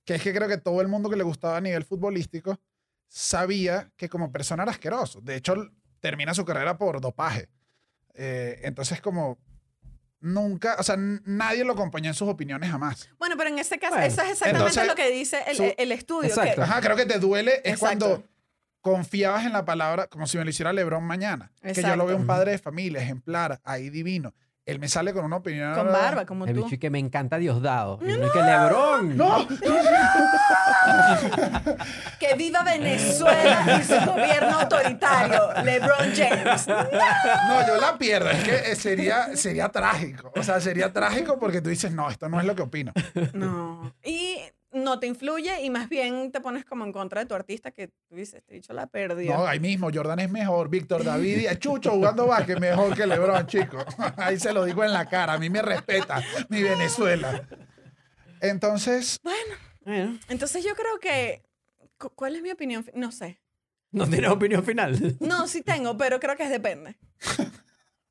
Que 0.04 0.16
es 0.16 0.22
que 0.22 0.34
creo 0.34 0.48
que 0.48 0.58
todo 0.58 0.82
el 0.82 0.88
mundo 0.88 1.08
que 1.08 1.16
le 1.16 1.24
gustaba 1.24 1.56
a 1.56 1.60
nivel 1.62 1.84
futbolístico 1.84 2.60
sabía 3.08 3.90
que 3.96 4.08
como 4.08 4.32
persona 4.32 4.62
era 4.62 4.72
asqueroso. 4.72 5.20
De 5.20 5.36
hecho, 5.36 5.54
termina 6.00 6.34
su 6.34 6.44
carrera 6.44 6.76
por 6.78 7.00
dopaje. 7.00 7.48
Eh, 8.14 8.60
entonces, 8.64 9.00
como 9.00 9.38
nunca, 10.20 10.76
o 10.78 10.82
sea, 10.82 10.96
nadie 10.98 11.64
lo 11.64 11.72
acompañó 11.74 12.08
en 12.08 12.14
sus 12.14 12.28
opiniones 12.28 12.70
jamás. 12.70 13.08
Bueno, 13.18 13.36
pero 13.36 13.50
en 13.50 13.58
ese 13.58 13.78
caso, 13.78 13.94
Bueno, 13.94 14.06
eso 14.06 14.22
es 14.22 14.30
exactamente 14.32 14.68
entonces, 14.68 14.86
lo 14.86 14.94
que 14.94 15.10
dice 15.10 15.38
el, 15.46 15.56
su- 15.56 15.74
el 15.76 15.92
estudio. 15.92 16.28
Exacto. 16.28 16.56
Que, 16.56 16.62
Ajá, 16.62 16.80
creo 16.80 16.96
que 16.96 17.06
te 17.06 17.18
duele 17.18 17.56
es 17.64 17.74
Exacto. 17.74 18.06
cuando 18.06 18.28
confiabas 18.80 19.44
en 19.46 19.52
la 19.52 19.64
palabra, 19.64 20.06
como 20.08 20.26
si 20.26 20.38
me 20.38 20.44
lo 20.44 20.50
hiciera 20.50 20.72
Lebron 20.72 21.04
mañana. 21.04 21.52
Que 21.62 21.72
yo 21.74 21.74
lo 21.74 21.80
Exacto. 21.80 22.06
veo 22.06 22.16
un 22.16 22.26
padre 22.26 22.52
de 22.52 22.58
familia, 22.58 23.02
ejemplar, 23.02 23.60
ahí 23.64 23.90
divino. 23.90 24.34
Él 24.66 24.78
me 24.78 24.88
sale 24.88 25.12
con 25.12 25.24
una 25.26 25.36
opinión. 25.36 25.74
con 25.74 25.88
barba, 25.92 26.24
como 26.24 26.46
El 26.46 26.54
tú. 26.54 26.62
bicho 26.64 26.76
y 26.76 26.78
que 26.78 26.88
me 26.88 26.98
encanta 26.98 27.36
Diosdado. 27.36 27.98
Y 28.00 28.12
uno 28.12 28.26
y 28.26 28.30
que 28.30 28.42
Lebrón. 28.42 29.16
¡No! 29.16 29.46
Que 32.18 32.34
viva 32.36 32.62
Venezuela 32.62 33.78
y 33.80 33.84
su 33.84 33.94
gobierno 34.06 34.60
autoritario, 34.60 35.50
LeBron 35.62 36.12
James. 36.14 36.66
No, 37.48 37.66
yo 37.66 37.76
la 37.80 37.98
pierdo. 37.98 38.30
Es 38.30 38.44
que 38.44 38.54
eh, 38.72 38.76
sería, 38.76 39.36
sería 39.36 39.68
trágico. 39.68 40.32
O 40.36 40.42
sea, 40.42 40.60
sería 40.60 40.92
trágico 40.92 41.38
porque 41.38 41.60
tú 41.60 41.68
dices, 41.68 41.92
no, 41.92 42.08
esto 42.10 42.28
no 42.28 42.40
es 42.40 42.46
lo 42.46 42.54
que 42.54 42.62
opino. 42.62 42.92
No. 43.32 43.92
Y 44.02 44.38
no 44.74 44.98
te 45.00 45.06
influye 45.06 45.62
y 45.62 45.70
más 45.70 45.88
bien 45.88 46.30
te 46.32 46.40
pones 46.40 46.64
como 46.64 46.84
en 46.84 46.92
contra 46.92 47.20
de 47.20 47.26
tu 47.26 47.34
artista 47.34 47.70
que 47.70 47.88
tú 47.88 48.14
dices, 48.16 48.34
este 48.34 48.54
dicho 48.54 48.72
la 48.72 48.86
perdió. 48.86 49.34
No, 49.34 49.46
ahí 49.46 49.60
mismo, 49.60 49.88
Jordan 49.94 50.18
es 50.20 50.30
mejor. 50.30 50.68
Víctor 50.68 51.04
David 51.04 51.38
y 51.38 51.46
a 51.48 51.58
Chucho 51.58 51.92
jugando 51.92 52.26
básquet 52.26 52.58
mejor 52.60 52.94
que 52.94 53.06
LeBron, 53.06 53.46
chico. 53.46 53.78
Ahí 54.16 54.38
se 54.38 54.52
lo 54.52 54.64
digo 54.64 54.84
en 54.84 54.92
la 54.92 55.06
cara. 55.06 55.34
A 55.34 55.38
mí 55.38 55.48
me 55.48 55.62
respeta 55.62 56.22
mi 56.48 56.62
Venezuela. 56.62 57.46
Entonces, 58.40 59.18
Bueno, 59.22 60.18
Entonces 60.28 60.64
yo 60.64 60.74
creo 60.74 60.98
que... 61.00 61.42
cu- 61.98 62.10
¿Cuál 62.14 62.36
es 62.36 62.42
mi 62.42 62.50
opinión? 62.50 62.84
No 62.94 63.10
sé. 63.12 63.40
no 63.92 64.06
tienes 64.08 64.30
opinión 64.30 64.64
final. 64.64 65.16
No, 65.20 65.46
sí 65.46 65.62
tengo, 65.62 65.96
pero 65.96 66.20
creo 66.20 66.36
que 66.36 66.42
es 66.44 66.50
depende. 66.50 66.96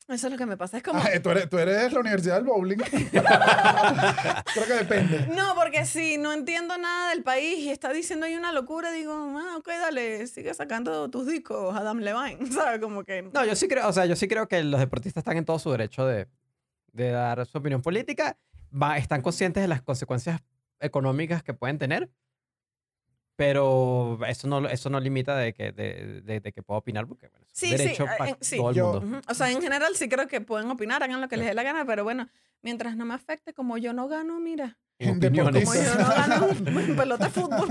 Eso 0.10 0.28
es 0.28 0.32
lo 0.32 0.38
que 0.38 0.46
me 0.46 0.58
pasa. 0.58 0.78
Es 0.78 0.84
como... 0.84 1.00
ah, 1.00 1.10
tú, 1.22 1.30
eres, 1.30 1.50
tú 1.50 1.58
eres 1.58 1.94
la 1.94 2.00
Universidad 2.00 2.36
del 2.36 2.44
Bowling. 2.44 2.78
Creo 2.78 4.66
que 4.68 4.74
depende. 4.74 5.28
No, 5.34 5.56
porque 5.56 5.86
si 5.86 6.18
no 6.18 6.34
entiendo 6.34 6.78
nada 6.78 7.10
del 7.12 7.24
país 7.24 7.60
y 7.60 7.70
está 7.70 7.94
diciendo 7.94 8.26
ahí 8.26 8.36
una 8.36 8.52
locura, 8.52 8.92
digo, 8.92 9.14
ah, 9.14 9.56
ok, 9.58 9.68
dale, 9.68 10.28
sigue 10.28 10.54
sacando 10.54 11.10
tus 11.10 11.26
discos, 11.28 11.76
Adam 11.76 12.00
Levine, 12.00 12.46
¿sabes? 12.52 12.82
Como 12.82 13.04
que... 13.04 13.22
No, 13.22 13.46
yo 13.46 13.56
sí 13.56 13.68
creo, 13.68 13.88
o 13.88 13.94
sea, 13.94 14.06
yo 14.06 14.16
sí 14.16 14.28
creo 14.28 14.48
que 14.48 14.62
los 14.64 14.80
deportistas 14.80 15.22
están 15.22 15.38
en 15.38 15.46
todo 15.46 15.58
su 15.58 15.72
derecho 15.72 16.06
de, 16.06 16.28
de 16.92 17.12
dar 17.12 17.46
su 17.46 17.58
opinión 17.58 17.82
política. 17.82 18.38
Va, 18.72 18.98
están 18.98 19.22
conscientes 19.22 19.64
de 19.64 19.68
las 19.68 19.82
consecuencias 19.82 20.42
económicas 20.80 21.44
que 21.44 21.54
pueden 21.54 21.78
tener, 21.78 22.10
pero 23.36 24.20
eso 24.28 24.48
no, 24.48 24.68
eso 24.68 24.90
no 24.90 25.00
limita 25.00 25.36
de 25.38 25.54
que, 25.54 25.72
de, 25.72 26.22
de- 26.22 26.40
de 26.40 26.52
que 26.52 26.62
pueda 26.64 26.78
opinar, 26.80 27.08
porque 27.08 27.28
bueno, 27.28 27.46
es 27.48 27.58
Sí, 27.58 27.68
sí, 27.70 27.78
derecho 27.78 28.06
eh, 28.06 28.10
para 28.18 28.30
eh, 28.32 28.38
sí. 28.42 28.58
todo 28.58 28.70
el 28.70 28.76
Yo- 28.76 29.02
mundo. 29.02 29.18
Ujú. 29.18 29.32
O 29.32 29.34
sea, 29.34 29.52
en 29.52 29.62
general 29.62 29.96
sí 29.96 30.08
creo 30.10 30.28
que 30.28 30.42
pueden 30.42 30.70
opinar, 30.70 31.02
hagan 31.04 31.22
lo 31.22 31.28
que 31.28 31.38
les 31.38 31.48
dé 31.48 31.54
la 31.54 31.64
gana, 31.64 31.86
pero 31.86 32.04
bueno, 32.04 32.28
mientras 32.62 32.96
no 32.96 33.06
me 33.06 33.14
afecte, 33.14 33.54
como 33.54 33.78
yo 33.78 33.94
no 33.94 34.08
gano, 34.08 34.40
mira, 34.40 34.66
en 34.66 34.74
Opiniones. 35.00 35.66
Como 35.66 35.76
yo 35.76 35.96
no 35.96 36.08
gano 36.16 36.48
un 36.48 36.96
pelota 36.96 37.26
de 37.26 37.32
fútbol. 37.32 37.68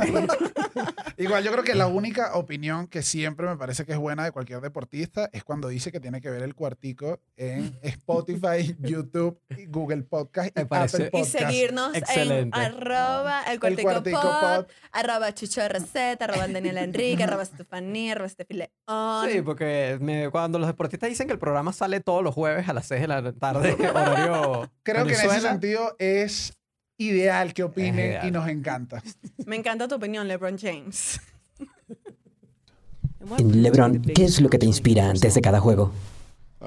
Igual 1.17 1.45
yo 1.45 1.53
creo 1.53 1.65
que 1.65 1.75
la 1.75 1.87
única 1.87 2.35
opinión 2.35 2.87
que 2.89 3.03
siempre 3.03 3.47
me 3.47 3.57
parece 3.57 3.85
que 3.87 3.93
es 3.93 3.99
buena 3.99 4.25
de 4.25 4.33
cualquier 4.33 4.61
deportista 4.61 5.29
es 5.33 5.45
cuando 5.45 5.69
dice 5.69 5.93
que 5.93 6.01
tiene 6.01 6.21
que 6.21 6.31
ver 6.31 6.43
el 6.43 6.55
cuartico 6.55 7.21
en 7.37 7.79
Spotify, 7.83 8.77
YouTube, 8.81 9.39
y 9.57 9.67
Google 9.67 10.03
Podcast 10.03 10.57
y 10.57 10.61
Apple 10.61 10.79
Y 11.07 11.11
Podcast. 11.11 11.39
seguirnos 11.39 11.95
Excelente. 11.95 12.59
en 12.59 12.65
arroba 12.65 13.43
el 13.51 13.61
cuartico, 13.61 13.83
Cuartico 13.91 14.21
pod, 14.21 14.31
Pod. 14.65 14.67
arroba 14.93 15.33
chucho 15.35 15.67
receta, 15.69 16.25
arroba 16.25 16.49
Daniel 16.49 16.79
Enrique, 16.79 17.23
arroba 17.23 17.43
Estefanía, 17.45 18.13
arroba 18.13 18.27
Estefi 18.27 18.55
León. 18.55 19.31
Sí, 19.31 19.43
porque 19.43 19.99
me- 20.01 20.29
cuando 20.31 20.59
los 20.59 20.67
deportistas 20.69 21.09
dicen 21.09 21.27
que 21.27 21.33
el 21.33 21.39
programa 21.39 21.73
sale 21.73 22.01
todos 22.01 22.23
los 22.23 22.35
jueves 22.35 22.69
a 22.69 22.73
las 22.73 22.87
6 22.87 23.01
de 23.03 23.09
la 23.09 23.33
tarde, 23.33 23.73
horario 23.95 24.71
Creo 24.83 25.05
que 25.05 25.11
en 25.13 25.17
ese 25.17 25.27
Venezuela, 25.29 25.51
sentido 25.51 25.97
es 25.99 26.55
ideal 26.99 27.53
que 27.55 27.63
opinen 27.63 28.11
ideal. 28.11 28.29
y 28.29 28.31
nos 28.31 28.49
encanta. 28.49 29.03
Me 29.47 29.57
encanta 29.57 29.89
tu 29.89 29.95
opinión, 29.97 30.29
LeBron 30.29 30.59
James. 30.59 31.21
Lebron, 33.39 34.03
¿qué 34.03 34.25
es 34.25 34.41
lo 34.41 34.51
que 34.51 34.59
te 34.59 34.67
inspira 34.67 35.09
antes 35.09 35.35
de 35.35 35.41
cada 35.41 35.61
juego? 35.61 35.93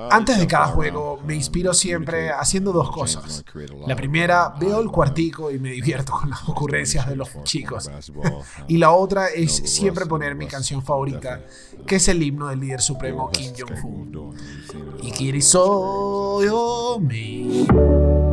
Antes 0.09 0.39
de 0.39 0.47
cada 0.47 0.67
juego 0.67 1.21
me 1.25 1.35
inspiro 1.35 1.73
siempre 1.73 2.29
haciendo 2.29 2.73
dos 2.73 2.91
cosas. 2.91 3.45
La 3.87 3.95
primera, 3.95 4.53
veo 4.59 4.81
el 4.81 4.89
cuartico 4.89 5.51
y 5.51 5.59
me 5.59 5.71
divierto 5.71 6.11
con 6.11 6.29
las 6.29 6.49
ocurrencias 6.49 7.07
de 7.07 7.15
los 7.15 7.29
chicos. 7.43 7.89
Y 8.67 8.77
la 8.77 8.91
otra 8.91 9.27
es 9.27 9.53
siempre 9.53 10.05
poner 10.05 10.35
mi 10.35 10.47
canción 10.47 10.83
favorita, 10.83 11.41
que 11.87 11.95
es 11.95 12.07
el 12.09 12.21
himno 12.21 12.49
del 12.49 12.59
líder 12.59 12.81
supremo 12.81 13.29
Kim 13.31 13.53
Jong-un. 13.57 14.35
Y 15.01 15.11
Kirisoyo 15.11 16.99
me. 16.99 18.24